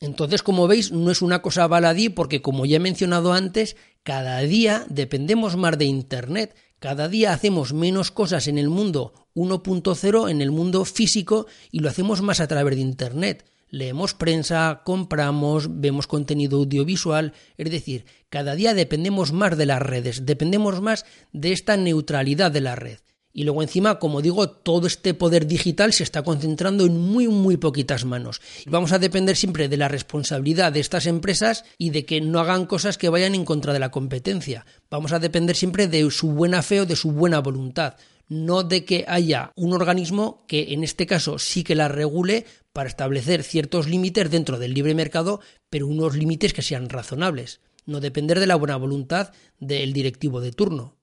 Entonces, 0.01 0.43
como 0.43 0.69
veis, 0.69 0.93
no 0.93 1.11
es 1.11 1.23
una 1.23 1.43
cosa 1.43 1.67
baladí 1.67 2.09
porque, 2.09 2.41
como 2.41 2.67
ya 2.67 2.77
he 2.77 2.81
mencionado 2.81 3.33
antes, 3.33 3.77
cada 4.05 4.39
día 4.41 4.87
dependemos 4.89 5.57
más 5.57 5.77
de 5.77 5.87
Internet, 5.87 6.55
cada 6.79 7.09
día 7.09 7.33
hacemos 7.33 7.73
menos 7.73 8.13
cosas 8.13 8.47
en 8.47 8.59
el 8.59 8.69
mundo 8.69 9.29
1.0, 9.35 10.31
en 10.31 10.41
el 10.41 10.53
mundo 10.53 10.85
físico, 10.85 11.47
y 11.73 11.81
lo 11.81 11.89
hacemos 11.89 12.23
más 12.23 12.39
a 12.39 12.47
través 12.47 12.77
de 12.77 12.83
Internet. 12.83 13.45
Leemos 13.71 14.15
prensa, 14.15 14.83
compramos, 14.85 15.81
vemos 15.81 16.07
contenido 16.07 16.59
audiovisual, 16.59 17.33
es 17.57 17.71
decir, 17.71 18.07
cada 18.31 18.55
día 18.55 18.75
dependemos 18.75 19.33
más 19.33 19.57
de 19.57 19.67
las 19.67 19.83
redes, 19.83 20.25
dependemos 20.25 20.81
más 20.81 21.05
de 21.33 21.53
esta 21.53 21.77
neutralidad 21.77 22.51
de 22.51 22.61
la 22.61 22.77
red. 22.77 22.99
Y 23.31 23.45
luego 23.45 23.63
encima, 23.63 23.99
como 23.99 24.23
digo, 24.23 24.49
todo 24.51 24.87
este 24.87 25.15
poder 25.15 25.47
digital 25.47 25.93
se 25.93 26.03
está 26.03 26.23
concentrando 26.23 26.87
en 26.87 26.99
muy, 26.99 27.29
muy 27.29 27.57
poquitas 27.57 28.05
manos. 28.05 28.41
Vamos 28.67 28.91
a 28.91 28.99
depender 28.99 29.37
siempre 29.37 29.69
de 29.69 29.77
la 29.77 29.87
responsabilidad 29.87 30.73
de 30.73 30.81
estas 30.81 31.07
empresas 31.07 31.65
y 31.77 31.91
de 31.91 32.05
que 32.05 32.21
no 32.21 32.41
hagan 32.41 32.67
cosas 32.67 32.99
que 32.99 33.11
vayan 33.11 33.35
en 33.35 33.45
contra 33.45 33.73
de 33.73 33.79
la 33.79 33.91
competencia. 33.91 34.67
Vamos 34.91 35.13
a 35.13 35.21
depender 35.21 35.55
siempre 35.55 35.87
de 35.87 36.11
su 36.11 36.33
buena 36.33 36.63
fe 36.63 36.81
o 36.81 36.87
de 36.87 36.97
su 36.97 37.13
buena 37.13 37.39
voluntad 37.41 37.95
no 38.29 38.63
de 38.63 38.85
que 38.85 39.05
haya 39.09 39.53
un 39.57 39.73
organismo 39.73 40.45
que 40.47 40.75
en 40.75 40.85
este 40.85 41.07
caso 41.07 41.39
sí 41.39 41.65
que 41.65 41.75
la 41.75 41.89
regule 41.89 42.45
para 42.79 42.91
establecer 42.91 43.43
ciertos 43.43 43.89
límites 43.89 44.31
dentro 44.31 44.57
del 44.57 44.73
libre 44.73 44.95
mercado, 44.95 45.41
pero 45.69 45.89
unos 45.89 46.15
límites 46.15 46.53
que 46.53 46.63
sean 46.63 46.89
razonables, 46.89 47.61
no 47.87 47.99
depender 47.99 48.39
de 48.39 48.47
la 48.47 48.55
buena 48.55 48.77
voluntad 48.77 49.33
del 49.59 49.93
directivo 49.93 50.41
de 50.41 50.53
turno. 50.53 50.97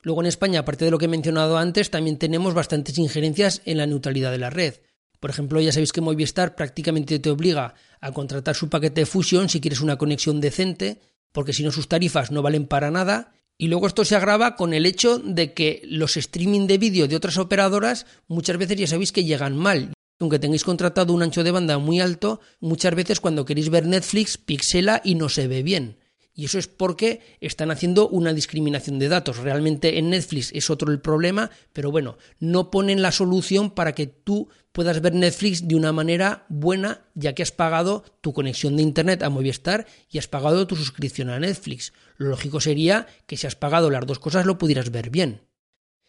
Luego 0.00 0.22
en 0.22 0.26
España, 0.26 0.60
aparte 0.60 0.86
de 0.86 0.90
lo 0.90 0.96
que 0.96 1.04
he 1.04 1.08
mencionado 1.08 1.58
antes, 1.58 1.90
también 1.90 2.16
tenemos 2.16 2.54
bastantes 2.54 2.96
injerencias 2.96 3.60
en 3.66 3.76
la 3.76 3.84
neutralidad 3.84 4.30
de 4.30 4.38
la 4.38 4.48
red. 4.48 4.76
Por 5.20 5.28
ejemplo, 5.28 5.60
ya 5.60 5.70
sabéis 5.70 5.92
que 5.92 6.00
Movistar 6.00 6.56
prácticamente 6.56 7.18
te 7.18 7.28
obliga 7.28 7.74
a 8.00 8.12
contratar 8.12 8.54
su 8.54 8.70
paquete 8.70 9.02
de 9.02 9.06
fusión 9.06 9.50
si 9.50 9.60
quieres 9.60 9.82
una 9.82 9.98
conexión 9.98 10.40
decente, 10.40 11.02
porque 11.30 11.52
si 11.52 11.62
no 11.62 11.72
sus 11.72 11.88
tarifas 11.88 12.30
no 12.30 12.40
valen 12.40 12.66
para 12.66 12.90
nada. 12.90 13.34
Y 13.58 13.68
luego 13.68 13.86
esto 13.86 14.06
se 14.06 14.16
agrava 14.16 14.56
con 14.56 14.72
el 14.72 14.86
hecho 14.86 15.18
de 15.18 15.52
que 15.52 15.82
los 15.84 16.16
streaming 16.16 16.66
de 16.66 16.78
vídeo 16.78 17.06
de 17.06 17.16
otras 17.16 17.36
operadoras 17.36 18.06
muchas 18.28 18.56
veces 18.56 18.78
ya 18.78 18.86
sabéis 18.86 19.12
que 19.12 19.26
llegan 19.26 19.58
mal. 19.58 19.92
Aunque 20.18 20.38
tengáis 20.38 20.64
contratado 20.64 21.12
un 21.12 21.22
ancho 21.22 21.44
de 21.44 21.50
banda 21.50 21.78
muy 21.78 22.00
alto, 22.00 22.40
muchas 22.60 22.94
veces 22.94 23.20
cuando 23.20 23.44
queréis 23.44 23.68
ver 23.68 23.86
Netflix 23.86 24.38
pixela 24.38 25.02
y 25.04 25.14
no 25.14 25.28
se 25.28 25.46
ve 25.46 25.62
bien. 25.62 25.98
Y 26.38 26.44
eso 26.44 26.58
es 26.58 26.68
porque 26.68 27.22
están 27.40 27.70
haciendo 27.70 28.08
una 28.08 28.34
discriminación 28.34 28.98
de 28.98 29.08
datos. 29.08 29.38
Realmente 29.38 29.98
en 29.98 30.10
Netflix 30.10 30.52
es 30.52 30.68
otro 30.68 30.92
el 30.92 31.00
problema, 31.00 31.50
pero 31.72 31.90
bueno, 31.90 32.18
no 32.40 32.70
ponen 32.70 33.00
la 33.00 33.10
solución 33.10 33.70
para 33.70 33.94
que 33.94 34.06
tú 34.06 34.50
puedas 34.72 35.00
ver 35.00 35.14
Netflix 35.14 35.66
de 35.66 35.74
una 35.74 35.92
manera 35.92 36.44
buena, 36.50 37.06
ya 37.14 37.34
que 37.34 37.42
has 37.42 37.52
pagado 37.52 38.04
tu 38.20 38.34
conexión 38.34 38.76
de 38.76 38.82
Internet 38.82 39.22
a 39.22 39.30
Movistar 39.30 39.86
y 40.10 40.18
has 40.18 40.28
pagado 40.28 40.66
tu 40.66 40.76
suscripción 40.76 41.30
a 41.30 41.40
Netflix. 41.40 41.94
Lo 42.18 42.28
lógico 42.28 42.60
sería 42.60 43.06
que 43.26 43.38
si 43.38 43.46
has 43.46 43.56
pagado 43.56 43.88
las 43.88 44.06
dos 44.06 44.18
cosas 44.18 44.44
lo 44.44 44.58
pudieras 44.58 44.90
ver 44.90 45.08
bien. 45.08 45.45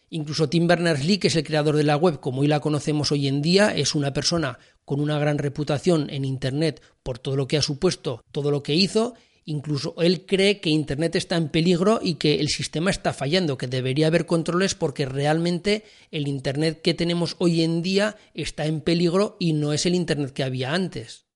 Incluso 0.09 0.49
Tim 0.49 0.67
Berners-Lee, 0.67 1.17
que 1.17 1.27
es 1.27 1.35
el 1.35 1.43
creador 1.43 1.75
de 1.75 1.83
la 1.83 1.97
web 1.97 2.19
como 2.19 2.41
hoy 2.41 2.47
la 2.47 2.59
conocemos 2.59 3.11
hoy 3.11 3.27
en 3.27 3.41
día, 3.41 3.75
es 3.75 3.95
una 3.95 4.13
persona 4.13 4.59
con 4.85 4.99
una 5.01 5.19
gran 5.19 5.37
reputación 5.37 6.09
en 6.09 6.23
Internet 6.23 6.81
por 7.03 7.19
todo 7.19 7.35
lo 7.35 7.47
que 7.47 7.57
ha 7.57 7.61
supuesto, 7.61 8.21
todo 8.31 8.51
lo 8.51 8.63
que 8.63 8.75
hizo, 8.75 9.15
Incluso 9.49 9.95
él 10.01 10.25
cree 10.25 10.59
que 10.59 10.69
Internet 10.69 11.15
está 11.15 11.37
en 11.37 11.47
peligro 11.47 12.01
y 12.03 12.15
que 12.15 12.35
el 12.35 12.49
sistema 12.49 12.91
está 12.91 13.13
fallando, 13.13 13.57
que 13.57 13.67
debería 13.67 14.07
haber 14.07 14.25
controles 14.25 14.75
porque 14.75 15.05
realmente 15.05 15.85
el 16.11 16.27
Internet 16.27 16.81
que 16.81 16.93
tenemos 16.93 17.37
hoy 17.39 17.61
en 17.61 17.81
día 17.81 18.17
está 18.33 18.65
en 18.65 18.81
peligro 18.81 19.37
y 19.39 19.53
no 19.53 19.71
es 19.71 19.85
el 19.85 19.95
Internet 19.95 20.33
que 20.33 20.43
había 20.43 20.73
antes. 20.73 21.27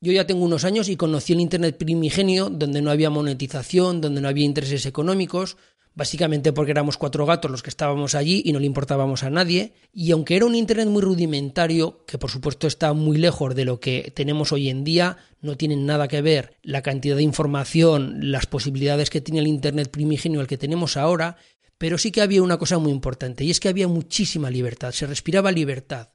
Yo 0.00 0.10
ya 0.10 0.26
tengo 0.26 0.44
unos 0.44 0.64
años 0.64 0.88
y 0.88 0.96
conocí 0.96 1.34
el 1.34 1.40
Internet 1.40 1.78
primigenio, 1.78 2.50
donde 2.50 2.82
no 2.82 2.90
había 2.90 3.10
monetización, 3.10 4.00
donde 4.00 4.20
no 4.20 4.26
había 4.26 4.44
intereses 4.44 4.84
económicos, 4.84 5.56
básicamente 5.94 6.52
porque 6.52 6.72
éramos 6.72 6.96
cuatro 6.96 7.26
gatos 7.26 7.50
los 7.50 7.62
que 7.62 7.70
estábamos 7.70 8.14
allí 8.14 8.42
y 8.44 8.52
no 8.52 8.58
le 8.58 8.66
importábamos 8.66 9.22
a 9.22 9.30
nadie, 9.30 9.74
y 9.92 10.10
aunque 10.12 10.36
era 10.36 10.46
un 10.46 10.54
Internet 10.54 10.88
muy 10.88 11.02
rudimentario, 11.02 12.04
que 12.06 12.18
por 12.18 12.30
supuesto 12.30 12.66
está 12.66 12.92
muy 12.92 13.18
lejos 13.18 13.54
de 13.54 13.64
lo 13.64 13.80
que 13.80 14.12
tenemos 14.14 14.52
hoy 14.52 14.68
en 14.68 14.84
día, 14.84 15.18
no 15.40 15.56
tienen 15.56 15.86
nada 15.86 16.08
que 16.08 16.22
ver 16.22 16.56
la 16.62 16.82
cantidad 16.82 17.16
de 17.16 17.22
información, 17.22 18.30
las 18.30 18.46
posibilidades 18.46 19.10
que 19.10 19.20
tiene 19.20 19.40
el 19.40 19.46
Internet 19.46 19.90
primigenio 19.90 20.40
al 20.40 20.46
que 20.46 20.58
tenemos 20.58 20.96
ahora, 20.96 21.36
pero 21.78 21.98
sí 21.98 22.10
que 22.12 22.22
había 22.22 22.42
una 22.42 22.58
cosa 22.58 22.78
muy 22.78 22.92
importante, 22.92 23.44
y 23.44 23.50
es 23.50 23.60
que 23.60 23.68
había 23.68 23.88
muchísima 23.88 24.50
libertad, 24.50 24.92
se 24.92 25.06
respiraba 25.06 25.52
libertad. 25.52 26.10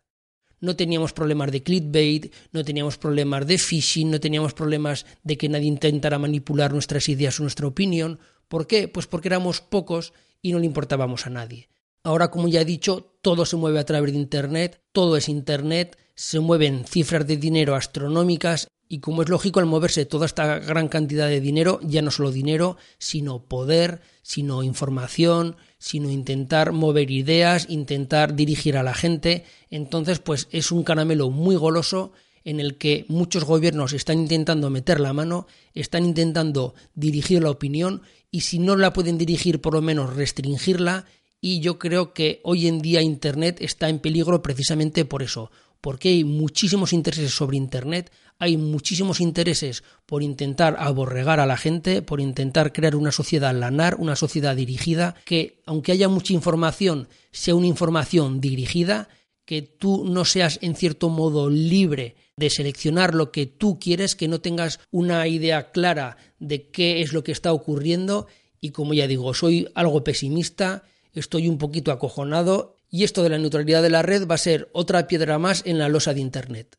No 0.59 0.75
teníamos 0.75 1.13
problemas 1.13 1.51
de 1.51 1.61
clickbait, 1.61 2.33
no 2.51 2.63
teníamos 2.63 2.97
problemas 2.97 3.45
de 3.45 3.59
phishing, 3.59 4.09
no 4.09 4.19
teníamos 4.19 4.53
problemas 4.53 5.05
de 5.23 5.37
que 5.37 5.49
nadie 5.49 5.67
intentara 5.67 6.17
manipular 6.17 6.73
nuestras 6.73 7.09
ideas 7.09 7.39
o 7.39 7.43
nuestra 7.43 7.67
opinión, 7.67 8.19
¿Por 8.47 8.67
qué? 8.67 8.87
Pues 8.87 9.07
porque 9.07 9.29
éramos 9.29 9.61
pocos 9.61 10.13
y 10.41 10.51
no 10.51 10.59
le 10.59 10.65
importábamos 10.65 11.25
a 11.25 11.29
nadie. 11.29 11.69
Ahora, 12.03 12.29
como 12.31 12.47
ya 12.47 12.61
he 12.61 12.65
dicho, 12.65 13.17
todo 13.21 13.45
se 13.45 13.57
mueve 13.57 13.79
a 13.79 13.85
través 13.85 14.13
de 14.13 14.19
Internet, 14.19 14.81
todo 14.91 15.17
es 15.17 15.27
Internet, 15.27 15.97
se 16.15 16.39
mueven 16.39 16.85
cifras 16.85 17.27
de 17.27 17.37
dinero 17.37 17.75
astronómicas 17.75 18.67
y 18.89 18.99
como 18.99 19.21
es 19.21 19.29
lógico, 19.29 19.59
al 19.59 19.65
moverse 19.65 20.05
toda 20.05 20.25
esta 20.25 20.59
gran 20.59 20.87
cantidad 20.87 21.27
de 21.27 21.41
dinero, 21.41 21.79
ya 21.83 22.01
no 22.01 22.11
solo 22.11 22.31
dinero, 22.31 22.77
sino 22.97 23.43
poder, 23.43 24.01
sino 24.21 24.63
información, 24.63 25.57
sino 25.77 26.09
intentar 26.09 26.71
mover 26.71 27.11
ideas, 27.11 27.65
intentar 27.69 28.35
dirigir 28.35 28.77
a 28.77 28.83
la 28.83 28.93
gente. 28.93 29.43
Entonces, 29.69 30.19
pues 30.19 30.47
es 30.51 30.71
un 30.71 30.83
caramelo 30.83 31.29
muy 31.29 31.57
goloso 31.57 32.13
en 32.45 32.61
el 32.61 32.77
que 32.77 33.05
muchos 33.09 33.43
gobiernos 33.43 33.91
están 33.91 34.19
intentando 34.19 34.69
meter 34.69 35.01
la 35.01 35.11
mano, 35.11 35.47
están 35.73 36.05
intentando 36.05 36.73
dirigir 36.95 37.43
la 37.43 37.51
opinión 37.51 38.03
y 38.31 38.41
si 38.41 38.59
no 38.59 38.75
la 38.75 38.93
pueden 38.93 39.17
dirigir 39.17 39.61
por 39.61 39.73
lo 39.73 39.81
menos 39.81 40.15
restringirla. 40.15 41.05
Y 41.39 41.59
yo 41.59 41.77
creo 41.77 42.13
que 42.13 42.41
hoy 42.43 42.67
en 42.67 42.79
día 42.79 43.01
Internet 43.01 43.57
está 43.61 43.89
en 43.89 43.99
peligro 43.99 44.41
precisamente 44.41 45.05
por 45.05 45.21
eso, 45.21 45.51
porque 45.81 46.09
hay 46.09 46.23
muchísimos 46.23 46.93
intereses 46.93 47.31
sobre 47.31 47.57
Internet, 47.57 48.11
hay 48.39 48.57
muchísimos 48.57 49.19
intereses 49.19 49.83
por 50.05 50.23
intentar 50.23 50.75
aborregar 50.79 51.39
a 51.39 51.45
la 51.45 51.57
gente, 51.57 52.01
por 52.01 52.21
intentar 52.21 52.73
crear 52.73 52.95
una 52.95 53.11
sociedad 53.11 53.55
lanar, 53.55 53.95
una 53.95 54.15
sociedad 54.15 54.55
dirigida, 54.55 55.15
que 55.25 55.61
aunque 55.65 55.91
haya 55.91 56.09
mucha 56.09 56.33
información, 56.33 57.07
sea 57.31 57.55
una 57.55 57.67
información 57.67 58.41
dirigida, 58.41 59.09
que 59.47 59.61
tú 59.61 60.03
no 60.05 60.25
seas 60.25 60.59
en 60.61 60.75
cierto 60.75 61.07
modo 61.07 61.49
libre 61.49 62.17
de 62.35 62.49
seleccionar 62.49 63.15
lo 63.15 63.31
que 63.31 63.45
tú 63.45 63.79
quieres, 63.79 64.17
que 64.17 64.27
no 64.27 64.41
tengas 64.41 64.81
una 64.91 65.25
idea 65.25 65.71
clara 65.71 66.17
de 66.37 66.69
qué 66.69 67.01
es 67.01 67.13
lo 67.13 67.23
que 67.23 67.31
está 67.31 67.53
ocurriendo. 67.53 68.27
Y 68.59 68.71
como 68.71 68.93
ya 68.93 69.07
digo, 69.07 69.33
soy 69.33 69.69
algo 69.73 70.03
pesimista, 70.03 70.83
estoy 71.13 71.47
un 71.47 71.57
poquito 71.57 71.93
acojonado 71.93 72.75
y 72.91 73.05
esto 73.05 73.23
de 73.23 73.29
la 73.29 73.37
neutralidad 73.37 73.81
de 73.81 73.89
la 73.89 74.01
red 74.01 74.27
va 74.27 74.35
a 74.35 74.37
ser 74.37 74.69
otra 74.73 75.07
piedra 75.07 75.39
más 75.39 75.63
en 75.65 75.77
la 75.77 75.87
losa 75.87 76.13
de 76.13 76.19
Internet. 76.19 76.77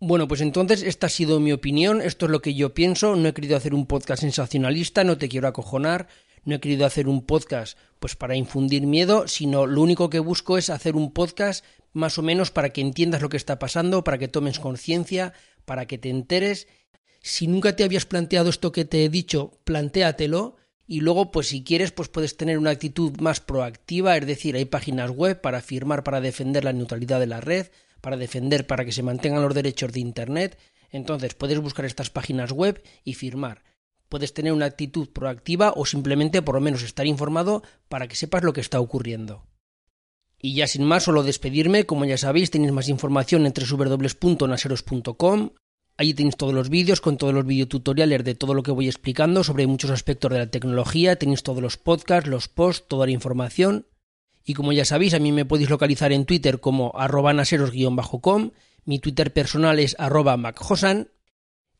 Bueno, 0.00 0.26
pues 0.26 0.40
entonces 0.40 0.82
esta 0.82 1.06
ha 1.06 1.10
sido 1.10 1.38
mi 1.38 1.52
opinión, 1.52 2.02
esto 2.02 2.26
es 2.26 2.32
lo 2.32 2.42
que 2.42 2.54
yo 2.54 2.74
pienso, 2.74 3.14
no 3.14 3.28
he 3.28 3.34
querido 3.34 3.56
hacer 3.56 3.72
un 3.72 3.86
podcast 3.86 4.22
sensacionalista, 4.22 5.04
no 5.04 5.16
te 5.16 5.28
quiero 5.28 5.46
acojonar, 5.46 6.08
no 6.44 6.54
he 6.54 6.60
querido 6.60 6.86
hacer 6.86 7.08
un 7.08 7.24
podcast 7.24 7.76
pues 7.98 8.16
para 8.16 8.36
infundir 8.36 8.86
miedo, 8.86 9.28
sino 9.28 9.66
lo 9.66 9.82
único 9.82 10.08
que 10.08 10.18
busco 10.18 10.56
es 10.56 10.70
hacer 10.70 10.96
un 10.96 11.12
podcast 11.12 11.64
más 11.92 12.18
o 12.18 12.22
menos 12.22 12.50
para 12.50 12.70
que 12.70 12.80
entiendas 12.80 13.22
lo 13.22 13.28
que 13.28 13.36
está 13.36 13.58
pasando, 13.58 14.04
para 14.04 14.18
que 14.18 14.28
tomes 14.28 14.58
conciencia, 14.58 15.34
para 15.64 15.86
que 15.86 15.98
te 15.98 16.08
enteres. 16.08 16.66
Si 17.20 17.46
nunca 17.46 17.76
te 17.76 17.84
habías 17.84 18.06
planteado 18.06 18.48
esto 18.48 18.72
que 18.72 18.84
te 18.84 19.04
he 19.04 19.08
dicho, 19.08 19.60
plantéatelo 19.64 20.56
y 20.86 21.00
luego 21.00 21.30
pues 21.30 21.48
si 21.48 21.62
quieres 21.62 21.92
pues 21.92 22.08
puedes 22.08 22.36
tener 22.36 22.58
una 22.58 22.70
actitud 22.70 23.20
más 23.20 23.40
proactiva, 23.40 24.16
es 24.16 24.26
decir, 24.26 24.56
hay 24.56 24.64
páginas 24.64 25.10
web 25.10 25.40
para 25.40 25.60
firmar 25.60 26.02
para 26.02 26.20
defender 26.20 26.64
la 26.64 26.72
neutralidad 26.72 27.20
de 27.20 27.26
la 27.26 27.40
red, 27.40 27.68
para 28.00 28.16
defender, 28.16 28.66
para 28.66 28.84
que 28.84 28.92
se 28.92 29.02
mantengan 29.02 29.42
los 29.42 29.54
derechos 29.54 29.92
de 29.92 30.00
Internet, 30.00 30.58
entonces 30.90 31.34
puedes 31.34 31.58
buscar 31.60 31.84
estas 31.84 32.10
páginas 32.10 32.50
web 32.50 32.82
y 33.04 33.14
firmar. 33.14 33.62
Puedes 34.10 34.34
tener 34.34 34.52
una 34.52 34.66
actitud 34.66 35.08
proactiva 35.08 35.72
o 35.74 35.86
simplemente 35.86 36.42
por 36.42 36.56
lo 36.56 36.60
menos 36.60 36.82
estar 36.82 37.06
informado 37.06 37.62
para 37.88 38.08
que 38.08 38.16
sepas 38.16 38.42
lo 38.42 38.52
que 38.52 38.60
está 38.60 38.80
ocurriendo. 38.80 39.46
Y 40.42 40.54
ya 40.54 40.66
sin 40.66 40.84
más, 40.84 41.04
solo 41.04 41.22
despedirme, 41.22 41.86
como 41.86 42.04
ya 42.04 42.18
sabéis, 42.18 42.50
tenéis 42.50 42.72
más 42.72 42.88
información 42.88 43.46
en 43.46 43.54
www.naseros.com. 43.54 45.50
Allí 45.96 46.14
tenéis 46.14 46.36
todos 46.36 46.52
los 46.52 46.70
vídeos 46.70 47.00
con 47.00 47.18
todos 47.18 47.32
los 47.32 47.46
videotutoriales 47.46 48.24
de 48.24 48.34
todo 48.34 48.52
lo 48.54 48.64
que 48.64 48.72
voy 48.72 48.88
explicando 48.88 49.44
sobre 49.44 49.68
muchos 49.68 49.90
aspectos 49.90 50.32
de 50.32 50.38
la 50.38 50.50
tecnología, 50.50 51.16
tenéis 51.16 51.44
todos 51.44 51.62
los 51.62 51.76
podcasts, 51.76 52.28
los 52.28 52.48
posts, 52.48 52.88
toda 52.88 53.06
la 53.06 53.12
información. 53.12 53.86
Y 54.44 54.54
como 54.54 54.72
ya 54.72 54.84
sabéis, 54.84 55.14
a 55.14 55.20
mí 55.20 55.30
me 55.30 55.44
podéis 55.44 55.70
localizar 55.70 56.10
en 56.10 56.24
Twitter 56.24 56.58
como 56.58 56.92
arroba 56.96 57.32
naseros-com, 57.32 58.50
mi 58.86 58.98
Twitter 58.98 59.32
personal 59.32 59.78
es 59.78 59.94
arroba 60.00 60.36
macjosan 60.36 61.10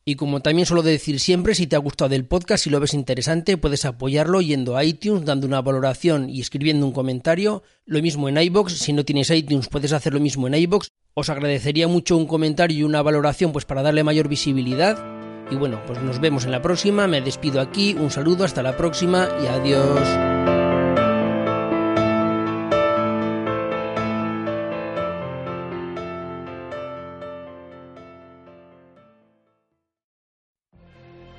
y 0.03 0.15
como 0.15 0.41
también 0.41 0.65
suelo 0.65 0.81
decir 0.81 1.19
siempre, 1.19 1.53
si 1.53 1.67
te 1.67 1.75
ha 1.75 1.79
gustado 1.79 2.15
el 2.15 2.25
podcast, 2.25 2.63
si 2.63 2.69
lo 2.69 2.79
ves 2.79 2.93
interesante, 2.93 3.57
puedes 3.57 3.85
apoyarlo 3.85 4.41
yendo 4.41 4.75
a 4.75 4.83
iTunes, 4.83 5.25
dando 5.25 5.45
una 5.45 5.61
valoración 5.61 6.29
y 6.29 6.41
escribiendo 6.41 6.85
un 6.85 6.91
comentario. 6.91 7.61
Lo 7.85 8.01
mismo 8.01 8.27
en 8.27 8.37
iBox, 8.37 8.73
si 8.73 8.93
no 8.93 9.05
tienes 9.05 9.29
iTunes 9.29 9.67
puedes 9.67 9.93
hacer 9.93 10.13
lo 10.13 10.19
mismo 10.19 10.47
en 10.47 10.55
iBox. 10.55 10.89
Os 11.13 11.29
agradecería 11.29 11.87
mucho 11.87 12.17
un 12.17 12.25
comentario 12.25 12.79
y 12.79 12.83
una 12.83 13.01
valoración 13.01 13.51
pues 13.51 13.65
para 13.65 13.83
darle 13.83 14.03
mayor 14.03 14.27
visibilidad. 14.27 14.97
Y 15.51 15.55
bueno, 15.55 15.81
pues 15.85 16.01
nos 16.01 16.19
vemos 16.19 16.45
en 16.45 16.51
la 16.51 16.61
próxima, 16.61 17.07
me 17.07 17.21
despido 17.21 17.61
aquí, 17.61 17.93
un 17.93 18.09
saludo, 18.09 18.45
hasta 18.45 18.63
la 18.63 18.77
próxima 18.77 19.29
y 19.43 19.47
adiós. 19.47 20.60